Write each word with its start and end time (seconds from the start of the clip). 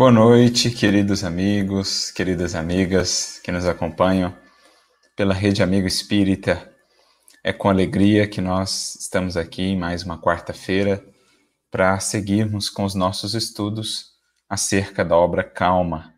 Boa 0.00 0.10
noite, 0.10 0.70
queridos 0.70 1.24
amigos, 1.24 2.10
queridas 2.10 2.54
amigas 2.54 3.38
que 3.44 3.52
nos 3.52 3.66
acompanham 3.66 4.34
pela 5.14 5.34
Rede 5.34 5.62
Amigo 5.62 5.86
Espírita. 5.86 6.72
É 7.44 7.52
com 7.52 7.68
alegria 7.68 8.26
que 8.26 8.40
nós 8.40 8.94
estamos 8.98 9.36
aqui 9.36 9.60
em 9.60 9.78
mais 9.78 10.02
uma 10.02 10.18
quarta-feira 10.18 11.04
para 11.70 12.00
seguirmos 12.00 12.70
com 12.70 12.84
os 12.84 12.94
nossos 12.94 13.34
estudos 13.34 14.06
acerca 14.48 15.04
da 15.04 15.14
obra 15.14 15.44
Calma. 15.44 16.14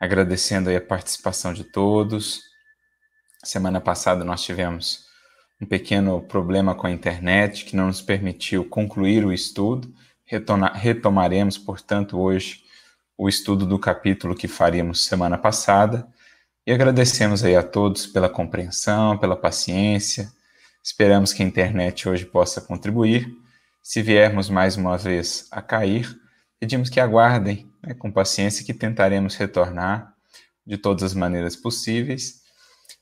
Agradecendo 0.00 0.70
a 0.70 0.80
participação 0.80 1.52
de 1.52 1.64
todos. 1.64 2.40
Semana 3.42 3.80
passada 3.80 4.24
nós 4.24 4.44
tivemos 4.44 5.06
um 5.60 5.66
pequeno 5.66 6.22
problema 6.22 6.72
com 6.72 6.86
a 6.86 6.92
internet 6.92 7.64
que 7.64 7.74
não 7.74 7.88
nos 7.88 8.00
permitiu 8.00 8.64
concluir 8.64 9.24
o 9.24 9.32
estudo. 9.32 9.92
Retomaremos, 10.76 11.58
portanto, 11.58 12.16
hoje 12.16 12.67
o 13.18 13.28
estudo 13.28 13.66
do 13.66 13.80
capítulo 13.80 14.36
que 14.36 14.46
faríamos 14.46 15.04
semana 15.04 15.36
passada 15.36 16.06
e 16.64 16.72
agradecemos 16.72 17.42
aí 17.42 17.56
a 17.56 17.64
todos 17.64 18.06
pela 18.06 18.28
compreensão, 18.28 19.18
pela 19.18 19.34
paciência. 19.34 20.30
Esperamos 20.84 21.32
que 21.32 21.42
a 21.42 21.46
internet 21.46 22.08
hoje 22.08 22.24
possa 22.24 22.60
contribuir. 22.60 23.28
Se 23.82 24.02
viermos 24.02 24.48
mais 24.48 24.76
uma 24.76 24.96
vez 24.96 25.48
a 25.50 25.60
cair, 25.60 26.08
pedimos 26.60 26.88
que 26.88 27.00
aguardem 27.00 27.68
né, 27.82 27.92
com 27.92 28.12
paciência 28.12 28.64
que 28.64 28.72
tentaremos 28.72 29.34
retornar 29.34 30.14
de 30.64 30.78
todas 30.78 31.02
as 31.02 31.14
maneiras 31.14 31.56
possíveis 31.56 32.42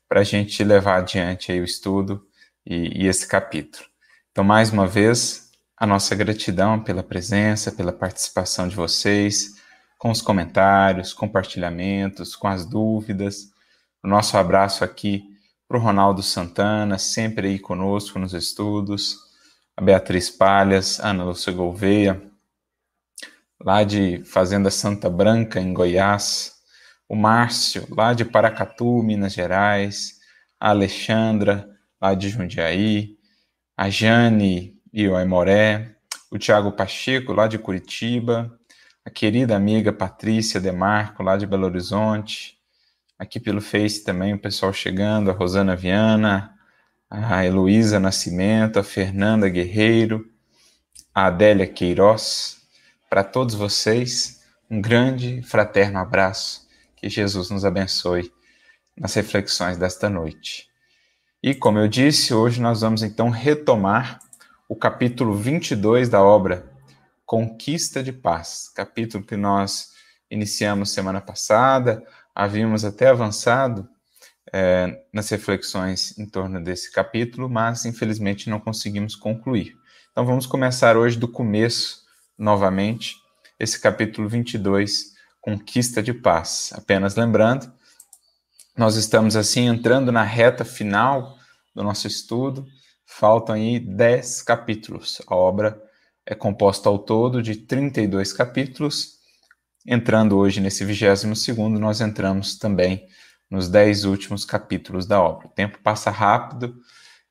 para 0.09 0.21
a 0.21 0.25
gente 0.25 0.65
levar 0.65 0.99
adiante 0.99 1.53
aí 1.53 1.61
o 1.61 1.65
estudo 1.65 2.25
e, 2.65 3.03
e 3.03 3.07
esse 3.07 3.29
capítulo. 3.29 3.85
Então, 4.31 4.45
mais 4.45 4.71
uma 4.71 4.87
vez, 4.87 5.51
a 5.77 5.87
nossa 5.87 6.15
gratidão 6.15 6.83
pela 6.83 7.03
presença, 7.03 7.71
pela 7.71 7.93
participação 7.93 8.67
de 8.67 8.77
vocês, 8.77 9.57
com 9.99 10.11
os 10.11 10.21
comentários, 10.21 11.13
compartilhamentos, 11.13 12.37
com 12.37 12.49
as 12.49 12.67
dúvidas. 12.67 13.51
O 14.03 14.09
nosso 14.09 14.37
abraço 14.37 14.85
aqui 14.85 15.25
para 15.67 15.79
o 15.79 15.81
Ronaldo 15.81 16.23
Santana, 16.23 16.99
sempre 16.99 17.49
aí 17.49 17.59
conosco 17.59 18.19
nos 18.19 18.33
estudos, 18.33 19.17
a 19.77 19.83
Beatriz 19.83 20.31
Palhas, 20.31 21.01
Ana 21.01 21.25
Lúcia 21.25 21.53
Gouveia, 21.53 22.23
lá 23.61 23.83
de 23.83 24.23
Fazenda 24.25 24.71
Santa 24.71 25.11
Branca, 25.11 25.61
em 25.61 25.73
Goiás, 25.73 26.53
o 27.09 27.17
Márcio, 27.17 27.87
lá 27.91 28.13
de 28.13 28.25
Paracatu, 28.25 29.03
Minas 29.03 29.33
Gerais, 29.33 30.21
a 30.61 30.71
Alexandra, 30.71 31.69
lá 32.01 32.15
de 32.15 32.29
Jundiaí, 32.29 33.17
a 33.77 33.91
Jane 33.91 34.81
e 34.93 35.09
o 35.09 35.17
Aimoré, 35.17 35.97
o 36.31 36.39
Tiago 36.39 36.73
Pacheco, 36.73 37.33
lá 37.33 37.47
de 37.47 37.59
Curitiba, 37.59 38.59
a 39.07 39.11
querida 39.11 39.55
amiga 39.55 39.93
Patrícia 39.93 40.61
Demarco, 40.61 41.23
lá 41.23 41.37
de 41.37 41.47
Belo 41.47 41.67
Horizonte. 41.67 42.59
Aqui 43.17 43.39
pelo 43.39 43.61
Face 43.61 44.03
também 44.03 44.35
o 44.35 44.39
pessoal 44.39 44.73
chegando, 44.73 45.31
a 45.31 45.33
Rosana 45.33 45.77
Viana, 45.77 46.53
a 47.09 47.47
Heloísa 47.47 48.01
Nascimento, 48.01 48.81
a 48.81 48.83
Fernanda 48.83 49.49
Guerreiro, 49.49 50.29
a 51.15 51.27
Adélia 51.27 51.69
Queiroz. 51.69 52.67
Para 53.09 53.23
todos 53.23 53.55
vocês, 53.55 54.43
um 54.69 54.81
grande 54.81 55.41
fraterno 55.43 56.01
abraço. 56.01 56.67
Que 56.97 57.09
Jesus 57.09 57.49
nos 57.49 57.65
abençoe 57.65 58.33
nas 58.97 59.15
reflexões 59.15 59.79
desta 59.79 60.11
noite. 60.11 60.67
E 61.41 61.55
como 61.55 61.79
eu 61.79 61.87
disse, 61.87 62.35
hoje 62.35 62.61
nós 62.61 62.81
vamos 62.81 63.05
então 63.05 63.31
retomar 63.31 64.19
o 64.69 64.75
capítulo 64.75 65.37
22 65.37 66.09
da 66.09 66.21
obra 66.21 66.76
Conquista 67.27 68.05
de 68.05 68.13
Paz, 68.13 68.71
capítulo 68.73 69.25
que 69.25 69.37
nós 69.37 69.91
iniciamos 70.31 70.93
semana 70.93 71.21
passada, 71.21 72.01
havíamos 72.33 72.85
até 72.85 73.09
avançado 73.09 73.89
é, 74.53 75.03
nas 75.13 75.29
reflexões 75.31 76.17
em 76.17 76.25
torno 76.25 76.63
desse 76.63 76.93
capítulo, 76.93 77.51
mas 77.51 77.85
infelizmente 77.85 78.49
não 78.49 78.61
conseguimos 78.61 79.17
concluir. 79.17 79.77
Então 80.13 80.25
vamos 80.25 80.47
começar 80.47 80.97
hoje 80.97 81.19
do 81.19 81.27
começo, 81.27 82.05
novamente, 82.39 83.17
esse 83.59 83.81
capítulo 83.81 84.29
22, 84.29 85.15
Conquista 85.41 86.01
de 86.01 86.15
Paz. 86.15 86.73
Apenas 86.77 87.17
lembrando, 87.17 87.73
nós 88.77 88.95
estamos 88.95 89.35
assim 89.35 89.67
entrando 89.67 90.13
na 90.13 90.23
reta 90.23 90.65
final 90.65 91.37
do 91.75 91.83
nosso 91.83 92.07
estudo, 92.07 92.65
faltam 93.05 93.57
aí 93.57 93.81
10 93.81 94.43
capítulos. 94.43 95.21
A 95.27 95.35
obra 95.35 95.86
é 96.27 96.35
composta 96.35 96.89
ao 96.89 96.99
todo 96.99 97.41
de 97.41 97.55
32 97.55 98.33
capítulos. 98.33 99.21
Entrando 99.87 100.37
hoje 100.37 100.61
nesse 100.61 100.85
22, 100.85 101.23
nós 101.79 102.01
entramos 102.01 102.59
também 102.59 103.07
nos 103.49 103.69
10 103.69 104.05
últimos 104.05 104.45
capítulos 104.45 105.07
da 105.07 105.23
obra. 105.23 105.47
O 105.47 105.51
tempo 105.51 105.79
passa 105.79 106.11
rápido 106.11 106.77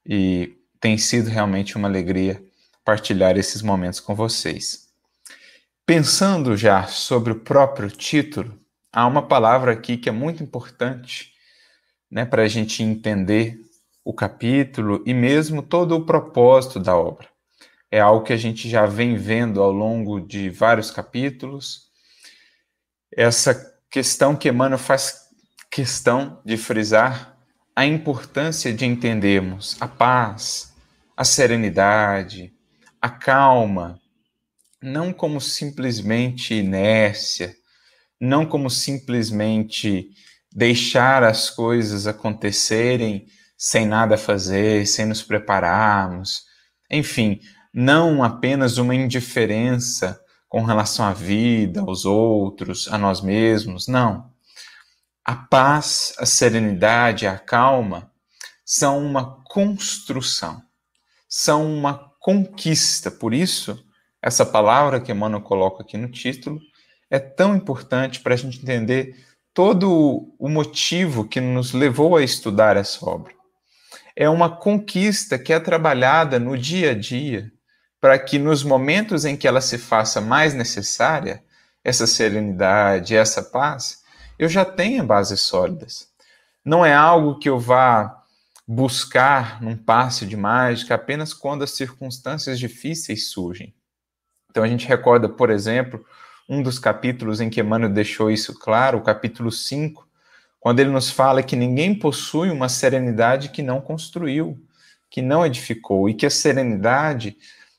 e 0.06 0.58
tem 0.80 0.98
sido 0.98 1.30
realmente 1.30 1.76
uma 1.76 1.90
alegria 1.90 2.42
partilhar 2.86 3.36
esses 3.36 3.62
momentos 3.62 4.00
com 4.00 4.16
vocês. 4.16 4.86
Pensando 5.86 6.56
já 6.56 6.88
sobre 6.88 7.34
o 7.34 7.40
próprio 7.42 7.90
título, 7.90 8.58
há 8.94 9.06
uma 9.06 9.28
palavra 9.28 9.74
aqui 9.74 9.98
que 9.98 10.08
é 10.08 10.12
muito 10.12 10.42
importante 10.42 11.34
né, 12.10 12.24
para 12.24 12.44
a 12.44 12.48
gente 12.48 12.82
entender 12.82 13.60
o 14.06 14.14
capítulo 14.14 15.04
e 15.06 15.14
mesmo 15.14 15.62
todo 15.62 15.96
o 15.96 16.06
propósito 16.06 16.80
da 16.80 16.96
obra 16.96 17.35
é 17.92 18.00
algo 18.00 18.26
que 18.26 18.34
a 18.34 18.38
gente 18.38 18.70
já 18.70 18.86
vem 18.86 19.16
vendo 19.16 19.62
ao 19.62 19.72
longo 19.72 20.20
de 20.20 20.50
vários 20.50 20.92
capítulos. 20.92 21.90
Essa 23.16 23.56
questão 23.90 24.36
que 24.36 24.50
Emmanuel 24.50 24.80
faz 24.80 25.26
questão 25.72 26.42
de 26.46 26.58
frisar 26.58 27.38
a 27.76 27.86
importância 27.86 28.74
de 28.74 28.86
entendermos 28.86 29.76
a 29.82 29.88
paz, 29.88 30.74
a 31.16 31.24
serenidade, 31.24 32.54
a 33.02 33.10
calma, 33.10 34.00
não 34.82 35.12
como 35.12 35.42
simplesmente 35.42 36.54
inércia, 36.54 37.56
não 38.20 38.46
como 38.46 38.70
simplesmente 38.70 40.10
deixar 40.52 41.24
as 41.24 41.50
coisas 41.50 42.08
acontecerem 42.08 43.28
sem 43.58 43.86
nada 43.86 44.18
fazer, 44.18 44.88
sem 44.88 45.06
nos 45.06 45.22
prepararmos. 45.22 46.44
Enfim, 46.90 47.42
não 47.78 48.24
apenas 48.24 48.78
uma 48.78 48.96
indiferença 48.96 50.24
com 50.48 50.64
relação 50.64 51.06
à 51.06 51.12
vida, 51.12 51.82
aos 51.82 52.06
outros, 52.06 52.88
a 52.88 52.98
nós 52.98 53.20
mesmos, 53.20 53.86
não. 53.86 54.32
A 55.26 55.36
paz, 55.36 56.16
a 56.18 56.26
serenidade, 56.26 57.28
a 57.28 57.38
calma 57.38 58.10
são 58.64 59.06
uma 59.06 59.44
construção, 59.44 60.62
são 61.28 61.70
uma 61.70 62.14
conquista. 62.22 63.12
Por 63.12 63.34
isso, 63.34 63.86
essa 64.22 64.46
palavra 64.46 65.02
que 65.02 65.12
Emmanuel 65.12 65.42
coloca 65.42 65.84
aqui 65.84 65.98
no 65.98 66.10
título 66.10 66.62
é 67.10 67.20
tão 67.20 67.58
importante 67.58 68.22
para 68.22 68.36
a 68.36 68.38
gente 68.38 68.62
entender 68.62 69.22
todo 69.54 70.34
o 70.40 70.48
motivo 70.48 71.28
que 71.28 71.42
nos 71.42 71.74
levou 71.74 72.16
a 72.16 72.24
estudar 72.24 72.78
essa 72.78 73.06
obra. 73.06 73.34
É 74.16 74.30
uma 74.30 74.50
conquista 74.50 75.38
que 75.38 75.52
é 75.52 75.60
trabalhada 75.60 76.40
no 76.40 76.58
dia 76.58 76.92
a 76.92 76.94
dia, 76.94 77.52
para 78.06 78.20
que 78.20 78.38
nos 78.38 78.64
momentos 78.64 79.26
em 79.26 79.36
que 79.36 79.48
ela 79.48 79.60
se 79.60 79.80
faça 79.80 80.22
mais 80.22 80.54
necessária, 80.54 81.44
essa 81.84 82.06
serenidade, 82.06 83.16
essa 83.16 83.42
paz, 83.42 84.04
eu 84.38 84.48
já 84.48 84.64
tenha 84.64 85.04
bases 85.04 85.42
sólidas. 85.42 86.08
Não 86.64 86.86
é 86.86 86.94
algo 86.94 87.40
que 87.40 87.50
eu 87.50 87.58
vá 87.58 88.22
buscar 88.68 89.60
num 89.60 89.76
passe 89.76 90.24
de 90.24 90.38
mágica 90.38 90.94
apenas 90.94 91.34
quando 91.34 91.64
as 91.64 91.72
circunstâncias 91.72 92.60
difíceis 92.60 93.32
surgem. 93.32 93.74
Então 94.52 94.64
a 94.64 94.68
gente 94.68 94.88
recorda, 94.88 95.28
por 95.28 95.50
exemplo, 95.50 96.06
um 96.48 96.62
dos 96.62 96.78
capítulos 96.78 97.42
em 97.42 97.50
que 97.50 97.60
Emmanuel 97.60 97.92
deixou 97.92 98.30
isso 98.30 98.54
claro, 98.54 99.00
o 99.00 99.04
capítulo 99.04 99.52
5, 99.52 100.08
quando 100.60 100.80
ele 100.80 100.92
nos 100.92 101.10
fala 101.10 101.42
que 101.42 101.56
ninguém 101.56 101.98
possui 101.98 102.52
uma 102.52 102.70
serenidade 102.70 103.50
que 103.50 103.64
não 103.64 103.82
construiu, 103.82 104.64
que 105.10 105.24
não 105.24 105.44
edificou, 105.44 106.08
e 106.08 106.14
que 106.14 106.28
a 106.28 106.30
serenidade 106.30 107.36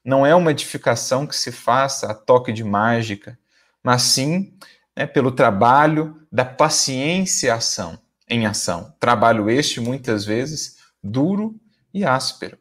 não 0.06 0.24
é 0.24 0.34
uma 0.36 0.52
edificação 0.52 1.26
que 1.26 1.34
se 1.34 1.50
faça 1.50 2.06
a 2.06 2.14
toque 2.14 2.52
de 2.52 2.62
mágica, 2.62 3.36
mas 3.82 4.02
sim 4.02 4.56
né, 4.96 5.04
pelo 5.04 5.32
trabalho 5.32 6.22
da 6.30 6.44
paciência 6.44 7.52
ação, 7.52 7.98
em 8.28 8.46
ação. 8.46 8.94
Trabalho 9.00 9.50
este, 9.50 9.80
muitas 9.80 10.24
vezes, 10.24 10.76
duro 11.02 11.58
e 11.92 12.04
áspero. 12.04 12.56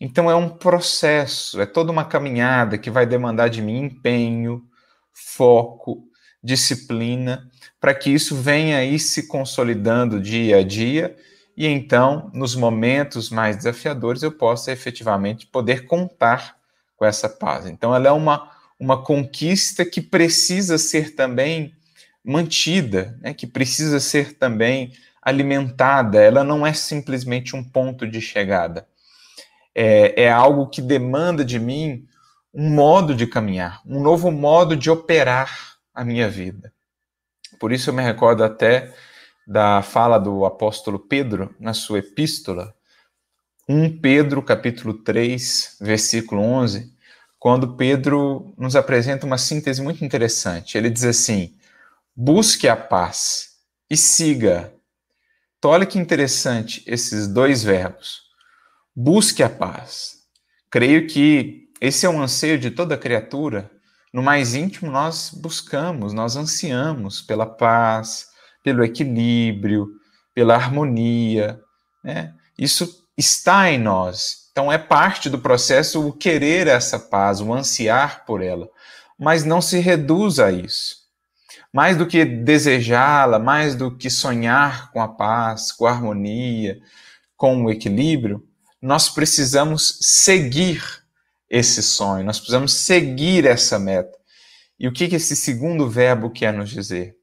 Então 0.00 0.28
é 0.28 0.34
um 0.34 0.48
processo, 0.48 1.60
é 1.60 1.66
toda 1.66 1.92
uma 1.92 2.04
caminhada 2.04 2.76
que 2.76 2.90
vai 2.90 3.06
demandar 3.06 3.48
de 3.48 3.62
mim 3.62 3.84
empenho, 3.84 4.64
foco, 5.12 6.08
disciplina, 6.42 7.48
para 7.78 7.94
que 7.94 8.10
isso 8.10 8.34
venha 8.34 8.78
aí 8.78 8.98
se 8.98 9.28
consolidando 9.28 10.20
dia 10.20 10.58
a 10.58 10.62
dia 10.64 11.16
e 11.56 11.66
então, 11.66 12.30
nos 12.32 12.56
momentos 12.56 13.28
mais 13.28 13.56
desafiadores, 13.56 14.22
eu 14.22 14.32
possa 14.32 14.72
efetivamente 14.72 15.46
poder 15.46 15.86
contar 15.86 16.59
com 17.00 17.06
essa 17.06 17.28
paz. 17.28 17.66
Então, 17.66 17.94
ela 17.94 18.08
é 18.08 18.12
uma 18.12 18.50
uma 18.80 19.04
conquista 19.04 19.84
que 19.84 20.00
precisa 20.00 20.78
ser 20.78 21.14
também 21.14 21.74
mantida, 22.24 23.18
né, 23.20 23.34
que 23.34 23.46
precisa 23.46 24.00
ser 24.00 24.38
também 24.38 24.92
alimentada. 25.20 26.18
Ela 26.18 26.42
não 26.42 26.66
é 26.66 26.72
simplesmente 26.72 27.54
um 27.54 27.62
ponto 27.62 28.06
de 28.06 28.22
chegada. 28.22 28.88
É, 29.74 30.22
é 30.22 30.32
algo 30.32 30.66
que 30.68 30.80
demanda 30.80 31.44
de 31.44 31.58
mim 31.58 32.06
um 32.52 32.70
modo 32.70 33.14
de 33.14 33.26
caminhar, 33.26 33.80
um 33.86 34.00
novo 34.02 34.30
modo 34.30 34.74
de 34.74 34.90
operar 34.90 35.76
a 35.94 36.04
minha 36.04 36.28
vida. 36.28 36.72
Por 37.60 37.70
isso 37.70 37.90
eu 37.90 37.94
me 37.94 38.02
recordo 38.02 38.42
até 38.42 38.92
da 39.46 39.82
fala 39.82 40.18
do 40.18 40.44
apóstolo 40.44 40.98
Pedro 40.98 41.54
na 41.60 41.74
sua 41.74 41.98
epístola, 41.98 42.74
1 43.70 44.00
Pedro 44.00 44.42
capítulo 44.42 44.94
3, 44.94 45.76
versículo 45.80 46.42
11, 46.42 46.92
quando 47.38 47.76
Pedro 47.76 48.52
nos 48.58 48.74
apresenta 48.74 49.24
uma 49.24 49.38
síntese 49.38 49.80
muito 49.80 50.04
interessante. 50.04 50.76
Ele 50.76 50.90
diz 50.90 51.04
assim: 51.04 51.54
busque 52.16 52.66
a 52.66 52.74
paz 52.74 53.50
e 53.88 53.96
siga. 53.96 54.74
Então, 55.56 55.70
olha 55.70 55.86
que 55.86 56.00
interessante 56.00 56.82
esses 56.84 57.28
dois 57.28 57.62
verbos. 57.62 58.22
Busque 58.92 59.40
a 59.40 59.48
paz. 59.48 60.16
Creio 60.68 61.06
que 61.06 61.68
esse 61.80 62.04
é 62.04 62.10
um 62.10 62.20
anseio 62.20 62.58
de 62.58 62.72
toda 62.72 62.98
criatura. 62.98 63.70
No 64.12 64.20
mais 64.20 64.56
íntimo, 64.56 64.90
nós 64.90 65.30
buscamos, 65.32 66.12
nós 66.12 66.34
ansiamos 66.34 67.22
pela 67.22 67.46
paz, 67.46 68.26
pelo 68.64 68.82
equilíbrio, 68.82 69.86
pela 70.34 70.56
harmonia. 70.56 71.60
Né? 72.02 72.34
Isso 72.58 72.99
está 73.20 73.70
em 73.70 73.78
nós. 73.78 74.48
Então, 74.50 74.72
é 74.72 74.78
parte 74.78 75.30
do 75.30 75.38
processo 75.38 76.06
o 76.06 76.12
querer 76.12 76.66
essa 76.66 76.98
paz, 76.98 77.40
o 77.40 77.52
ansiar 77.54 78.24
por 78.24 78.42
ela. 78.42 78.68
Mas 79.18 79.44
não 79.44 79.60
se 79.60 79.78
reduz 79.78 80.38
a 80.38 80.50
isso. 80.50 80.96
Mais 81.72 81.96
do 81.96 82.06
que 82.06 82.24
desejá-la, 82.24 83.38
mais 83.38 83.76
do 83.76 83.96
que 83.96 84.10
sonhar 84.10 84.90
com 84.90 85.00
a 85.00 85.06
paz, 85.06 85.70
com 85.70 85.86
a 85.86 85.90
harmonia, 85.90 86.80
com 87.36 87.64
o 87.64 87.70
equilíbrio, 87.70 88.44
nós 88.82 89.08
precisamos 89.08 89.98
seguir 90.00 90.82
esse 91.48 91.82
sonho, 91.82 92.24
nós 92.24 92.38
precisamos 92.38 92.72
seguir 92.72 93.46
essa 93.46 93.78
meta. 93.78 94.18
E 94.78 94.88
o 94.88 94.92
que, 94.92 95.08
que 95.08 95.16
esse 95.16 95.36
segundo 95.36 95.88
verbo 95.88 96.30
quer 96.30 96.52
nos 96.52 96.70
dizer? 96.70 97.14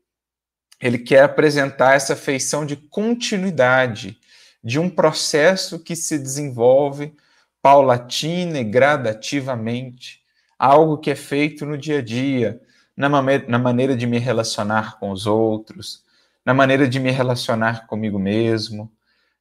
Ele 0.79 0.99
quer 0.99 1.23
apresentar 1.23 1.95
essa 1.95 2.15
feição 2.15 2.65
de 2.65 2.75
continuidade, 2.75 4.19
de 4.63 4.79
um 4.79 4.89
processo 4.89 5.79
que 5.79 5.95
se 5.95 6.17
desenvolve 6.17 7.13
paulatina 7.61 8.59
e 8.59 8.63
gradativamente, 8.63 10.21
algo 10.57 10.97
que 10.97 11.11
é 11.11 11.15
feito 11.15 11.65
no 11.65 11.77
dia 11.77 11.99
a 11.99 12.01
dia, 12.01 12.61
na, 12.95 13.09
na 13.09 13.59
maneira 13.59 13.95
de 13.95 14.07
me 14.07 14.17
relacionar 14.17 14.97
com 14.99 15.11
os 15.11 15.27
outros, 15.27 16.03
na 16.45 16.53
maneira 16.53 16.87
de 16.87 16.99
me 16.99 17.11
relacionar 17.11 17.85
comigo 17.85 18.17
mesmo, 18.17 18.91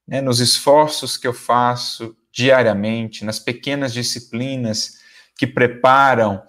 né, 0.07 0.21
nos 0.21 0.41
esforços 0.41 1.17
que 1.17 1.27
eu 1.27 1.33
faço 1.33 2.17
diariamente, 2.33 3.25
nas 3.25 3.39
pequenas 3.39 3.93
disciplinas 3.93 4.99
que 5.39 5.47
preparam 5.47 6.43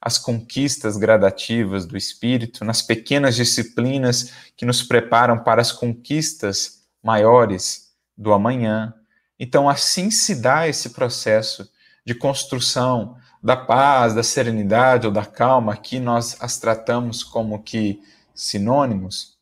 as 0.00 0.18
conquistas 0.18 0.96
gradativas 0.96 1.86
do 1.86 1.96
espírito, 1.96 2.64
nas 2.64 2.82
pequenas 2.82 3.36
disciplinas 3.36 4.32
que 4.56 4.64
nos 4.64 4.82
preparam 4.82 5.42
para 5.42 5.60
as 5.60 5.72
conquistas 5.72 6.82
maiores 7.02 7.89
do 8.20 8.34
amanhã. 8.34 8.94
Então, 9.38 9.66
assim 9.66 10.10
se 10.10 10.34
dá 10.34 10.68
esse 10.68 10.90
processo 10.90 11.68
de 12.04 12.14
construção 12.14 13.16
da 13.42 13.56
paz, 13.56 14.14
da 14.14 14.22
serenidade 14.22 15.06
ou 15.06 15.12
da 15.12 15.24
calma, 15.24 15.72
aqui 15.72 15.98
nós 15.98 16.36
as 16.40 16.58
tratamos 16.58 17.24
como 17.24 17.62
que 17.62 18.02
sinônimos, 18.34 19.38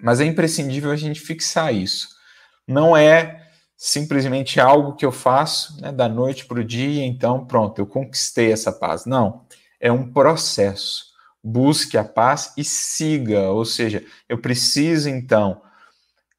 mas 0.00 0.18
é 0.18 0.24
imprescindível 0.24 0.90
a 0.90 0.96
gente 0.96 1.20
fixar 1.20 1.74
isso. 1.74 2.08
Não 2.66 2.96
é 2.96 3.46
simplesmente 3.76 4.58
algo 4.58 4.96
que 4.96 5.04
eu 5.04 5.12
faço 5.12 5.78
né, 5.82 5.92
da 5.92 6.08
noite 6.08 6.46
para 6.46 6.60
o 6.60 6.64
dia, 6.64 7.04
então 7.04 7.44
pronto, 7.44 7.78
eu 7.78 7.86
conquistei 7.86 8.50
essa 8.50 8.72
paz. 8.72 9.04
Não, 9.04 9.44
é 9.78 9.92
um 9.92 10.10
processo. 10.10 11.10
Busque 11.44 11.98
a 11.98 12.04
paz 12.04 12.54
e 12.56 12.64
siga, 12.64 13.50
ou 13.50 13.66
seja, 13.66 14.02
eu 14.26 14.38
preciso 14.38 15.10
então 15.10 15.60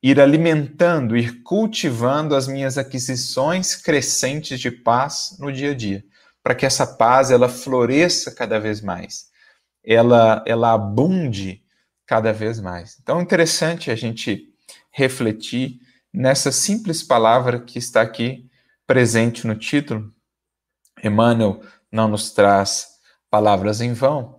ir 0.01 0.19
alimentando, 0.19 1.15
ir 1.15 1.43
cultivando 1.43 2.35
as 2.35 2.47
minhas 2.47 2.77
aquisições 2.77 3.75
crescentes 3.75 4.59
de 4.59 4.71
paz 4.71 5.37
no 5.39 5.51
dia 5.51 5.71
a 5.71 5.75
dia, 5.75 6.03
para 6.41 6.55
que 6.55 6.65
essa 6.65 6.87
paz 6.87 7.29
ela 7.29 7.47
floresça 7.47 8.33
cada 8.33 8.59
vez 8.59 8.81
mais, 8.81 9.29
ela 9.83 10.43
ela 10.47 10.73
abunde 10.73 11.63
cada 12.05 12.33
vez 12.33 12.59
mais. 12.59 12.97
Então 13.01 13.19
é 13.19 13.23
interessante 13.23 13.91
a 13.91 13.95
gente 13.95 14.49
refletir 14.91 15.79
nessa 16.13 16.51
simples 16.51 17.03
palavra 17.03 17.59
que 17.59 17.77
está 17.77 18.01
aqui 18.01 18.49
presente 18.85 19.47
no 19.47 19.55
título. 19.55 20.11
Emmanuel 21.03 21.61
não 21.91 22.07
nos 22.07 22.31
traz 22.31 22.87
palavras 23.29 23.81
em 23.81 23.93
vão 23.93 24.37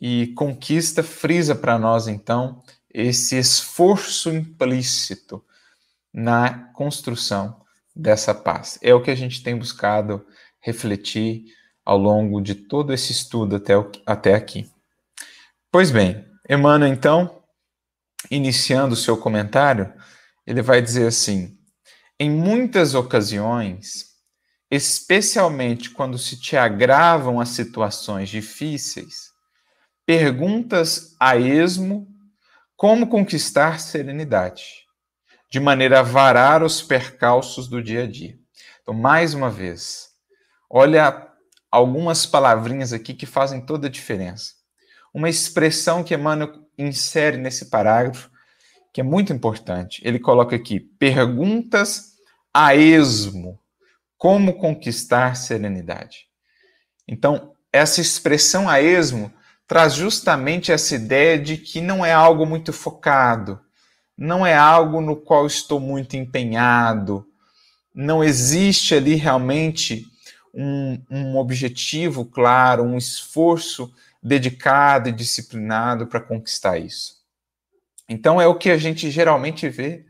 e 0.00 0.28
conquista 0.28 1.02
frisa 1.02 1.54
para 1.54 1.78
nós 1.78 2.08
então 2.08 2.62
esse 2.92 3.38
esforço 3.38 4.30
implícito 4.30 5.44
na 6.12 6.72
construção 6.72 7.60
dessa 7.94 8.34
paz. 8.34 8.78
É 8.82 8.94
o 8.94 9.02
que 9.02 9.10
a 9.10 9.14
gente 9.14 9.42
tem 9.42 9.56
buscado 9.56 10.26
refletir 10.60 11.44
ao 11.84 11.98
longo 11.98 12.40
de 12.40 12.54
todo 12.54 12.92
esse 12.92 13.12
estudo 13.12 13.56
até, 13.56 13.76
o, 13.76 13.90
até 14.04 14.34
aqui. 14.34 14.70
Pois 15.70 15.90
bem, 15.90 16.24
Emmanuel, 16.48 16.92
então, 16.92 17.42
iniciando 18.30 18.94
o 18.94 18.96
seu 18.96 19.16
comentário, 19.16 19.92
ele 20.46 20.62
vai 20.62 20.82
dizer 20.82 21.06
assim: 21.06 21.56
em 22.18 22.30
muitas 22.30 22.94
ocasiões, 22.94 24.10
especialmente 24.70 25.90
quando 25.90 26.18
se 26.18 26.38
te 26.38 26.56
agravam 26.56 27.40
as 27.40 27.50
situações 27.50 28.28
difíceis, 28.28 29.30
perguntas 30.04 31.14
a 31.20 31.36
esmo 31.36 32.09
como 32.80 33.06
conquistar 33.06 33.78
serenidade, 33.78 34.86
de 35.50 35.60
maneira 35.60 35.98
a 35.98 36.02
varar 36.02 36.62
os 36.62 36.80
percalços 36.80 37.68
do 37.68 37.82
dia 37.82 38.04
a 38.04 38.06
dia. 38.06 38.38
Então, 38.80 38.94
mais 38.94 39.34
uma 39.34 39.50
vez, 39.50 40.08
olha 40.70 41.28
algumas 41.70 42.24
palavrinhas 42.24 42.94
aqui 42.94 43.12
que 43.12 43.26
fazem 43.26 43.60
toda 43.60 43.86
a 43.86 43.90
diferença. 43.90 44.54
Uma 45.12 45.28
expressão 45.28 46.02
que 46.02 46.14
Emmanuel 46.14 46.54
insere 46.78 47.36
nesse 47.36 47.66
parágrafo 47.66 48.30
que 48.94 49.02
é 49.02 49.04
muito 49.04 49.30
importante. 49.30 50.00
Ele 50.02 50.18
coloca 50.18 50.56
aqui 50.56 50.80
perguntas 50.80 52.14
a 52.50 52.74
esmo. 52.74 53.60
Como 54.16 54.54
conquistar 54.54 55.36
serenidade? 55.36 56.28
Então, 57.06 57.54
essa 57.70 58.00
expressão 58.00 58.70
a 58.70 58.80
esmo 58.80 59.30
traz 59.70 59.94
justamente 59.94 60.72
essa 60.72 60.96
ideia 60.96 61.38
de 61.38 61.56
que 61.56 61.80
não 61.80 62.04
é 62.04 62.12
algo 62.12 62.44
muito 62.44 62.72
focado, 62.72 63.60
não 64.18 64.44
é 64.44 64.52
algo 64.52 65.00
no 65.00 65.14
qual 65.14 65.46
estou 65.46 65.78
muito 65.78 66.16
empenhado, 66.16 67.24
não 67.94 68.24
existe 68.24 68.96
ali 68.96 69.14
realmente 69.14 70.04
um, 70.52 71.00
um 71.08 71.36
objetivo 71.36 72.24
claro, 72.24 72.82
um 72.82 72.98
esforço 72.98 73.94
dedicado 74.20 75.08
e 75.08 75.12
disciplinado 75.12 76.08
para 76.08 76.18
conquistar 76.18 76.76
isso. 76.76 77.20
Então, 78.08 78.40
é 78.40 78.48
o 78.48 78.56
que 78.56 78.70
a 78.70 78.76
gente 78.76 79.08
geralmente 79.08 79.68
vê 79.68 80.04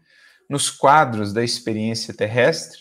nos 0.49 0.71
quadros 0.71 1.35
da 1.35 1.45
experiência 1.45 2.15
terrestre. 2.15 2.81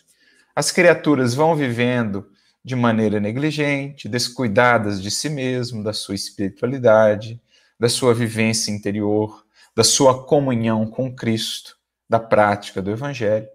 As 0.56 0.72
criaturas 0.72 1.34
vão 1.34 1.58
vivendo 1.58 2.32
de 2.64 2.76
maneira 2.76 3.20
negligente, 3.20 4.10
descuidadas 4.10 5.02
de 5.02 5.10
si 5.10 5.30
mesmo, 5.30 5.84
da 5.84 5.94
sua 5.94 6.16
espiritualidade, 6.16 7.42
da 7.80 7.88
sua 7.88 8.14
vivência 8.14 8.72
interior, 8.72 9.46
da 9.76 9.84
sua 9.84 10.26
comunhão 10.26 10.86
com 10.86 11.14
Cristo, 11.16 11.78
da 12.10 12.20
prática 12.20 12.82
do 12.82 12.92
Evangelho. 12.92 13.48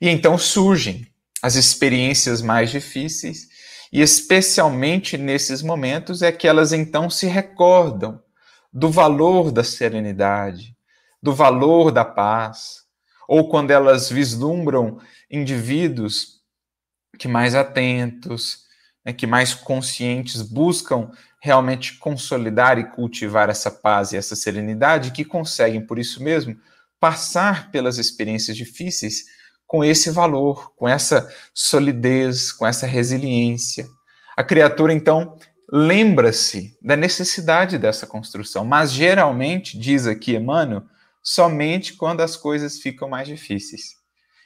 E 0.00 0.08
então 0.08 0.36
surgem 0.36 1.06
as 1.42 1.54
experiências 1.54 2.42
mais 2.42 2.70
difíceis, 2.70 3.48
e 3.92 4.00
especialmente 4.00 5.16
nesses 5.16 5.62
momentos 5.62 6.20
é 6.20 6.32
que 6.32 6.48
elas 6.48 6.72
então 6.72 7.08
se 7.08 7.26
recordam 7.26 8.20
do 8.72 8.90
valor 8.90 9.52
da 9.52 9.62
serenidade, 9.62 10.76
do 11.22 11.32
valor 11.32 11.92
da 11.92 12.04
paz, 12.04 12.82
ou 13.28 13.48
quando 13.48 13.70
elas 13.70 14.10
vislumbram 14.10 14.98
indivíduos 15.30 16.33
que 17.18 17.28
mais 17.28 17.54
atentos, 17.54 18.64
né, 19.04 19.12
que 19.12 19.26
mais 19.26 19.54
conscientes 19.54 20.42
buscam 20.42 21.10
realmente 21.40 21.98
consolidar 21.98 22.78
e 22.78 22.84
cultivar 22.84 23.50
essa 23.50 23.70
paz 23.70 24.12
e 24.12 24.16
essa 24.16 24.34
serenidade, 24.34 25.10
que 25.10 25.24
conseguem, 25.24 25.84
por 25.84 25.98
isso 25.98 26.22
mesmo, 26.22 26.56
passar 26.98 27.70
pelas 27.70 27.98
experiências 27.98 28.56
difíceis 28.56 29.24
com 29.66 29.84
esse 29.84 30.10
valor, 30.10 30.72
com 30.74 30.88
essa 30.88 31.30
solidez, 31.52 32.50
com 32.50 32.66
essa 32.66 32.86
resiliência. 32.86 33.86
A 34.36 34.42
criatura, 34.42 34.92
então, 34.92 35.36
lembra-se 35.70 36.78
da 36.80 36.96
necessidade 36.96 37.76
dessa 37.76 38.06
construção, 38.06 38.64
mas 38.64 38.90
geralmente, 38.90 39.78
diz 39.78 40.06
aqui 40.06 40.34
Emmanuel, 40.34 40.84
somente 41.22 41.94
quando 41.94 42.20
as 42.22 42.36
coisas 42.36 42.78
ficam 42.78 43.08
mais 43.08 43.28
difíceis. 43.28 43.96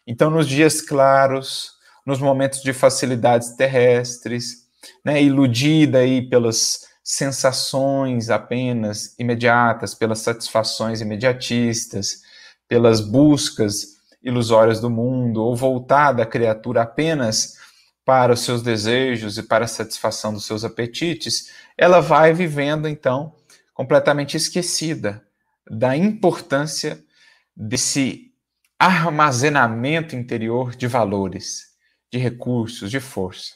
Então, 0.06 0.30
nos 0.30 0.48
dias 0.48 0.80
claros, 0.80 1.77
nos 2.08 2.20
momentos 2.20 2.62
de 2.62 2.72
facilidades 2.72 3.50
terrestres, 3.50 4.66
né, 5.04 5.22
iludida 5.22 5.98
aí 5.98 6.26
pelas 6.26 6.86
sensações 7.04 8.30
apenas 8.30 9.14
imediatas, 9.18 9.94
pelas 9.94 10.20
satisfações 10.20 11.02
imediatistas, 11.02 12.22
pelas 12.66 13.02
buscas 13.02 13.98
ilusórias 14.22 14.80
do 14.80 14.88
mundo, 14.88 15.42
ou 15.42 15.54
voltada 15.54 16.22
a 16.22 16.26
criatura 16.26 16.80
apenas 16.80 17.58
para 18.06 18.32
os 18.32 18.40
seus 18.40 18.62
desejos 18.62 19.36
e 19.36 19.42
para 19.42 19.66
a 19.66 19.68
satisfação 19.68 20.32
dos 20.32 20.46
seus 20.46 20.64
apetites, 20.64 21.50
ela 21.76 22.00
vai 22.00 22.32
vivendo 22.32 22.88
então 22.88 23.34
completamente 23.74 24.34
esquecida 24.34 25.22
da 25.70 25.94
importância 25.94 27.04
desse 27.54 28.32
armazenamento 28.78 30.16
interior 30.16 30.74
de 30.74 30.86
valores, 30.86 31.68
de 32.10 32.18
recursos, 32.18 32.90
de 32.90 33.00
força. 33.00 33.54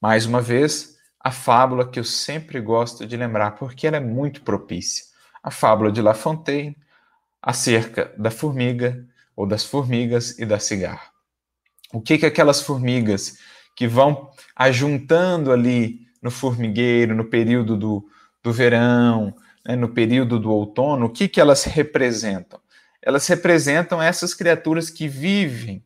Mais 0.00 0.26
uma 0.26 0.40
vez, 0.40 0.96
a 1.20 1.30
fábula 1.30 1.88
que 1.88 1.98
eu 1.98 2.04
sempre 2.04 2.60
gosto 2.60 3.06
de 3.06 3.16
lembrar, 3.16 3.52
porque 3.52 3.86
ela 3.86 3.96
é 3.96 4.00
muito 4.00 4.42
propícia. 4.42 5.04
A 5.42 5.50
fábula 5.50 5.90
de 5.90 6.00
La 6.00 6.14
Fontaine, 6.14 6.76
acerca 7.42 8.12
da 8.16 8.30
formiga, 8.30 9.06
ou 9.36 9.46
das 9.46 9.64
formigas 9.64 10.38
e 10.38 10.46
da 10.46 10.58
cigarra. 10.58 11.10
O 11.92 12.00
que 12.00 12.18
que 12.18 12.26
aquelas 12.26 12.62
formigas 12.62 13.38
que 13.76 13.86
vão 13.86 14.30
ajuntando 14.56 15.52
ali 15.52 16.06
no 16.22 16.30
formigueiro, 16.30 17.14
no 17.14 17.26
período 17.26 17.76
do, 17.76 18.08
do 18.42 18.52
verão, 18.52 19.34
né, 19.64 19.76
no 19.76 19.90
período 19.90 20.40
do 20.40 20.50
outono, 20.50 21.06
o 21.06 21.10
que 21.10 21.28
que 21.28 21.40
elas 21.40 21.64
representam? 21.64 22.58
Elas 23.02 23.26
representam 23.28 24.00
essas 24.02 24.32
criaturas 24.32 24.90
que 24.90 25.06
vivem 25.06 25.84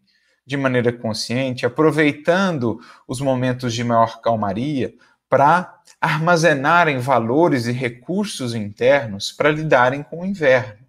de 0.51 0.57
maneira 0.57 0.93
consciente, 0.93 1.65
aproveitando 1.65 2.81
os 3.07 3.21
momentos 3.21 3.73
de 3.73 3.85
maior 3.85 4.21
calmaria, 4.21 4.93
para 5.29 5.81
armazenarem 6.01 6.99
valores 6.99 7.67
e 7.67 7.73
recursos 7.73 8.53
internos 8.53 9.31
para 9.31 9.53
lidarem 9.53 10.03
com 10.03 10.23
o 10.23 10.27
inverno. 10.27 10.85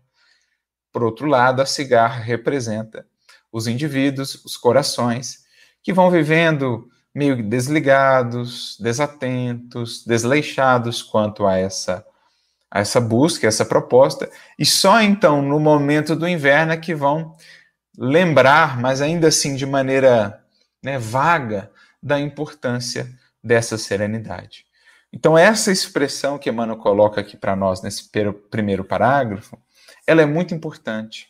Por 0.91 1.03
outro 1.03 1.27
lado, 1.27 1.61
a 1.61 1.65
cigarra 1.67 2.19
representa 2.19 3.05
os 3.51 3.67
indivíduos, 3.67 4.43
os 4.43 4.57
corações, 4.57 5.43
que 5.83 5.93
vão 5.93 6.09
vivendo 6.09 6.89
meio 7.13 7.47
desligados, 7.47 8.77
desatentos, 8.79 10.03
desleixados 10.03 11.03
quanto 11.03 11.45
a 11.45 11.55
essa 11.55 12.03
a 12.73 12.79
essa 12.79 13.01
busca, 13.01 13.45
essa 13.45 13.65
proposta, 13.65 14.31
e 14.57 14.65
só 14.65 15.01
então 15.01 15.41
no 15.41 15.59
momento 15.59 16.15
do 16.15 16.25
inverno 16.25 16.71
é 16.71 16.77
que 16.77 16.95
vão 16.95 17.35
lembrar, 17.97 18.79
mas 18.79 19.01
ainda 19.01 19.27
assim 19.27 19.55
de 19.55 19.65
maneira 19.65 20.43
né, 20.81 20.97
vaga, 20.97 21.71
da 22.01 22.19
importância 22.19 23.07
dessa 23.43 23.77
serenidade. 23.77 24.65
Então, 25.13 25.37
essa 25.37 25.71
expressão 25.71 26.39
que 26.39 26.49
Emmanuel 26.49 26.77
coloca 26.77 27.21
aqui 27.21 27.35
para 27.35 27.55
nós 27.55 27.81
nesse 27.81 28.09
primeiro 28.49 28.83
parágrafo, 28.83 29.57
ela 30.07 30.21
é 30.21 30.25
muito 30.25 30.53
importante 30.53 31.29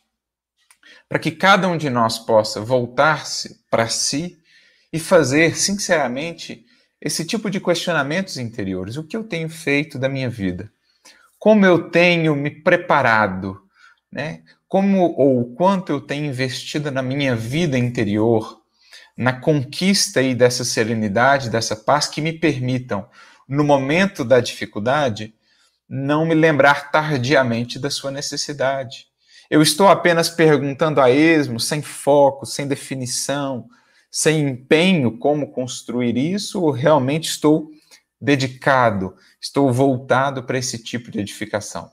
para 1.10 1.20
que 1.20 1.32
cada 1.32 1.68
um 1.68 1.78
de 1.78 1.90
nós 1.90 2.20
possa 2.20 2.62
voltar-se 2.62 3.62
para 3.70 3.88
si 3.88 4.40
e 4.94 5.00
fazer, 5.00 5.58
sinceramente, 5.58 6.66
esse 7.02 7.26
tipo 7.26 7.50
de 7.50 7.60
questionamentos 7.60 8.38
interiores. 8.38 8.98
O 8.98 9.04
que 9.04 9.18
eu 9.18 9.24
tenho 9.24 9.50
feito 9.50 9.98
da 9.98 10.08
minha 10.08 10.30
vida? 10.30 10.72
Como 11.40 11.66
eu 11.66 11.90
tenho 11.90 12.36
me 12.36 12.50
preparado? 12.50 13.62
Né? 14.12 14.44
Como 14.72 15.14
ou 15.18 15.54
quanto 15.54 15.92
eu 15.92 16.00
tenho 16.00 16.28
investido 16.28 16.90
na 16.90 17.02
minha 17.02 17.36
vida 17.36 17.78
interior 17.78 18.62
na 19.18 19.34
conquista 19.34 20.22
aí 20.22 20.34
dessa 20.34 20.64
serenidade, 20.64 21.50
dessa 21.50 21.76
paz 21.76 22.08
que 22.08 22.22
me 22.22 22.32
permitam, 22.32 23.06
no 23.50 23.66
momento 23.66 24.24
da 24.24 24.40
dificuldade, 24.40 25.36
não 25.90 26.26
me 26.26 26.34
lembrar 26.34 26.90
tardiamente 26.90 27.78
da 27.78 27.90
sua 27.90 28.12
necessidade. 28.12 29.08
Eu 29.50 29.62
estou 29.62 29.90
apenas 29.90 30.30
perguntando 30.30 31.02
a 31.02 31.12
esmo, 31.12 31.60
sem 31.60 31.82
foco, 31.82 32.46
sem 32.46 32.66
definição, 32.66 33.66
sem 34.10 34.40
empenho 34.40 35.18
como 35.18 35.52
construir 35.52 36.16
isso, 36.16 36.62
ou 36.62 36.72
realmente 36.72 37.28
estou 37.28 37.70
dedicado, 38.22 39.16
estou 39.42 39.70
voltado 39.70 40.44
para 40.44 40.58
esse 40.58 40.82
tipo 40.82 41.12
de 41.12 41.20
edificação? 41.20 41.92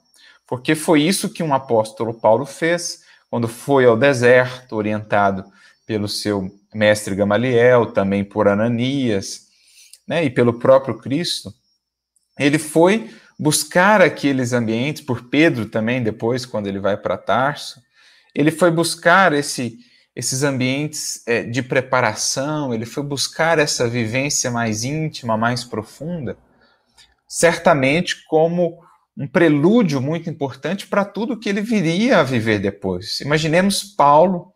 Porque 0.48 0.74
foi 0.74 1.02
isso 1.02 1.28
que 1.28 1.42
um 1.42 1.52
apóstolo 1.52 2.14
Paulo 2.14 2.46
fez 2.46 3.02
quando 3.30 3.46
foi 3.46 3.84
ao 3.84 3.96
deserto, 3.96 4.74
orientado 4.74 5.44
pelo 5.86 6.08
seu 6.08 6.50
mestre 6.74 7.14
Gamaliel, 7.14 7.92
também 7.92 8.24
por 8.24 8.48
Ananias, 8.48 9.48
né, 10.06 10.24
e 10.24 10.30
pelo 10.30 10.58
próprio 10.58 10.96
Cristo, 10.96 11.52
ele 12.38 12.58
foi 12.58 13.10
buscar 13.38 14.00
aqueles 14.00 14.54
ambientes, 14.54 15.02
por 15.02 15.28
Pedro 15.28 15.66
também, 15.66 16.02
depois, 16.02 16.46
quando 16.46 16.66
ele 16.66 16.80
vai 16.80 16.96
para 16.96 17.18
Tarso, 17.18 17.82
ele 18.34 18.50
foi 18.50 18.70
buscar 18.70 19.34
esse, 19.34 19.78
esses 20.16 20.42
ambientes 20.42 21.22
é, 21.26 21.42
de 21.42 21.62
preparação, 21.62 22.72
ele 22.72 22.86
foi 22.86 23.02
buscar 23.02 23.58
essa 23.58 23.86
vivência 23.86 24.50
mais 24.50 24.82
íntima, 24.82 25.36
mais 25.36 25.62
profunda, 25.62 26.38
certamente 27.26 28.24
como 28.26 28.78
um 29.18 29.26
prelúdio 29.26 30.00
muito 30.00 30.30
importante 30.30 30.86
para 30.86 31.04
tudo 31.04 31.38
que 31.38 31.48
ele 31.48 31.60
viria 31.60 32.18
a 32.18 32.22
viver 32.22 32.60
depois. 32.60 33.20
Imaginemos 33.20 33.82
Paulo 33.82 34.52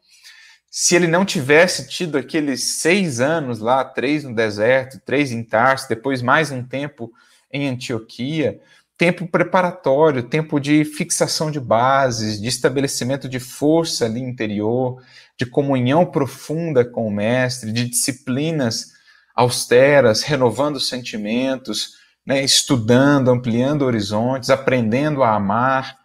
se 0.70 0.94
ele 0.94 1.08
não 1.08 1.24
tivesse 1.24 1.88
tido 1.88 2.16
aqueles 2.16 2.64
seis 2.64 3.20
anos 3.20 3.58
lá, 3.58 3.84
três 3.84 4.24
no 4.24 4.34
deserto, 4.34 5.00
três 5.04 5.32
em 5.32 5.42
Tarso, 5.42 5.88
depois 5.88 6.22
mais 6.22 6.50
um 6.50 6.62
tempo 6.62 7.12
em 7.52 7.68
Antioquia, 7.68 8.58
tempo 8.96 9.26
preparatório, 9.26 10.22
tempo 10.22 10.58
de 10.58 10.84
fixação 10.84 11.50
de 11.50 11.60
bases, 11.60 12.40
de 12.40 12.48
estabelecimento 12.48 13.28
de 13.28 13.40
força 13.40 14.06
ali 14.06 14.20
interior, 14.20 15.02
de 15.36 15.44
comunhão 15.44 16.06
profunda 16.06 16.84
com 16.84 17.06
o 17.06 17.10
mestre, 17.10 17.72
de 17.72 17.84
disciplinas 17.86 18.92
austeras, 19.34 20.22
renovando 20.22 20.76
os 20.76 20.88
sentimentos, 20.88 22.01
né, 22.24 22.42
estudando, 22.42 23.30
ampliando 23.30 23.82
horizontes, 23.82 24.50
aprendendo 24.50 25.22
a 25.22 25.34
amar. 25.34 25.98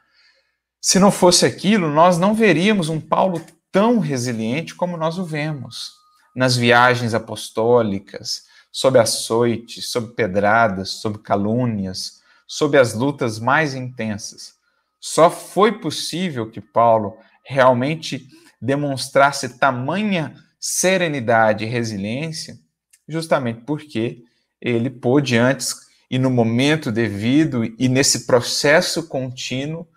Se 0.81 0.99
não 0.99 1.11
fosse 1.11 1.45
aquilo, 1.45 1.89
nós 1.89 2.17
não 2.17 2.33
veríamos 2.33 2.89
um 2.89 2.99
Paulo 2.99 3.41
tão 3.71 3.99
resiliente 3.99 4.73
como 4.75 4.97
nós 4.97 5.17
o 5.17 5.23
vemos 5.23 5.91
nas 6.35 6.55
viagens 6.55 7.13
apostólicas, 7.15 8.43
sob 8.71 8.99
açoites, 8.99 9.89
sob 9.89 10.13
pedradas, 10.13 10.89
sob 10.89 11.17
calúnias, 11.17 12.21
sob 12.45 12.77
as 12.77 12.93
lutas 12.93 13.39
mais 13.39 13.73
intensas. 13.73 14.53
Só 14.99 15.31
foi 15.31 15.79
possível 15.79 16.49
que 16.49 16.61
Paulo 16.61 17.17
realmente 17.43 18.27
demonstrasse 18.61 19.57
tamanha 19.57 20.35
serenidade 20.59 21.63
e 21.63 21.67
resiliência, 21.67 22.59
justamente 23.07 23.61
porque 23.61 24.23
ele 24.61 24.89
pôde 24.89 25.37
antes 25.37 25.86
e 26.09 26.17
no 26.17 26.29
momento 26.29 26.91
devido 26.91 27.63
e 27.65 27.89
nesse 27.89 28.25
processo 28.25 29.07
contínuo 29.07 29.87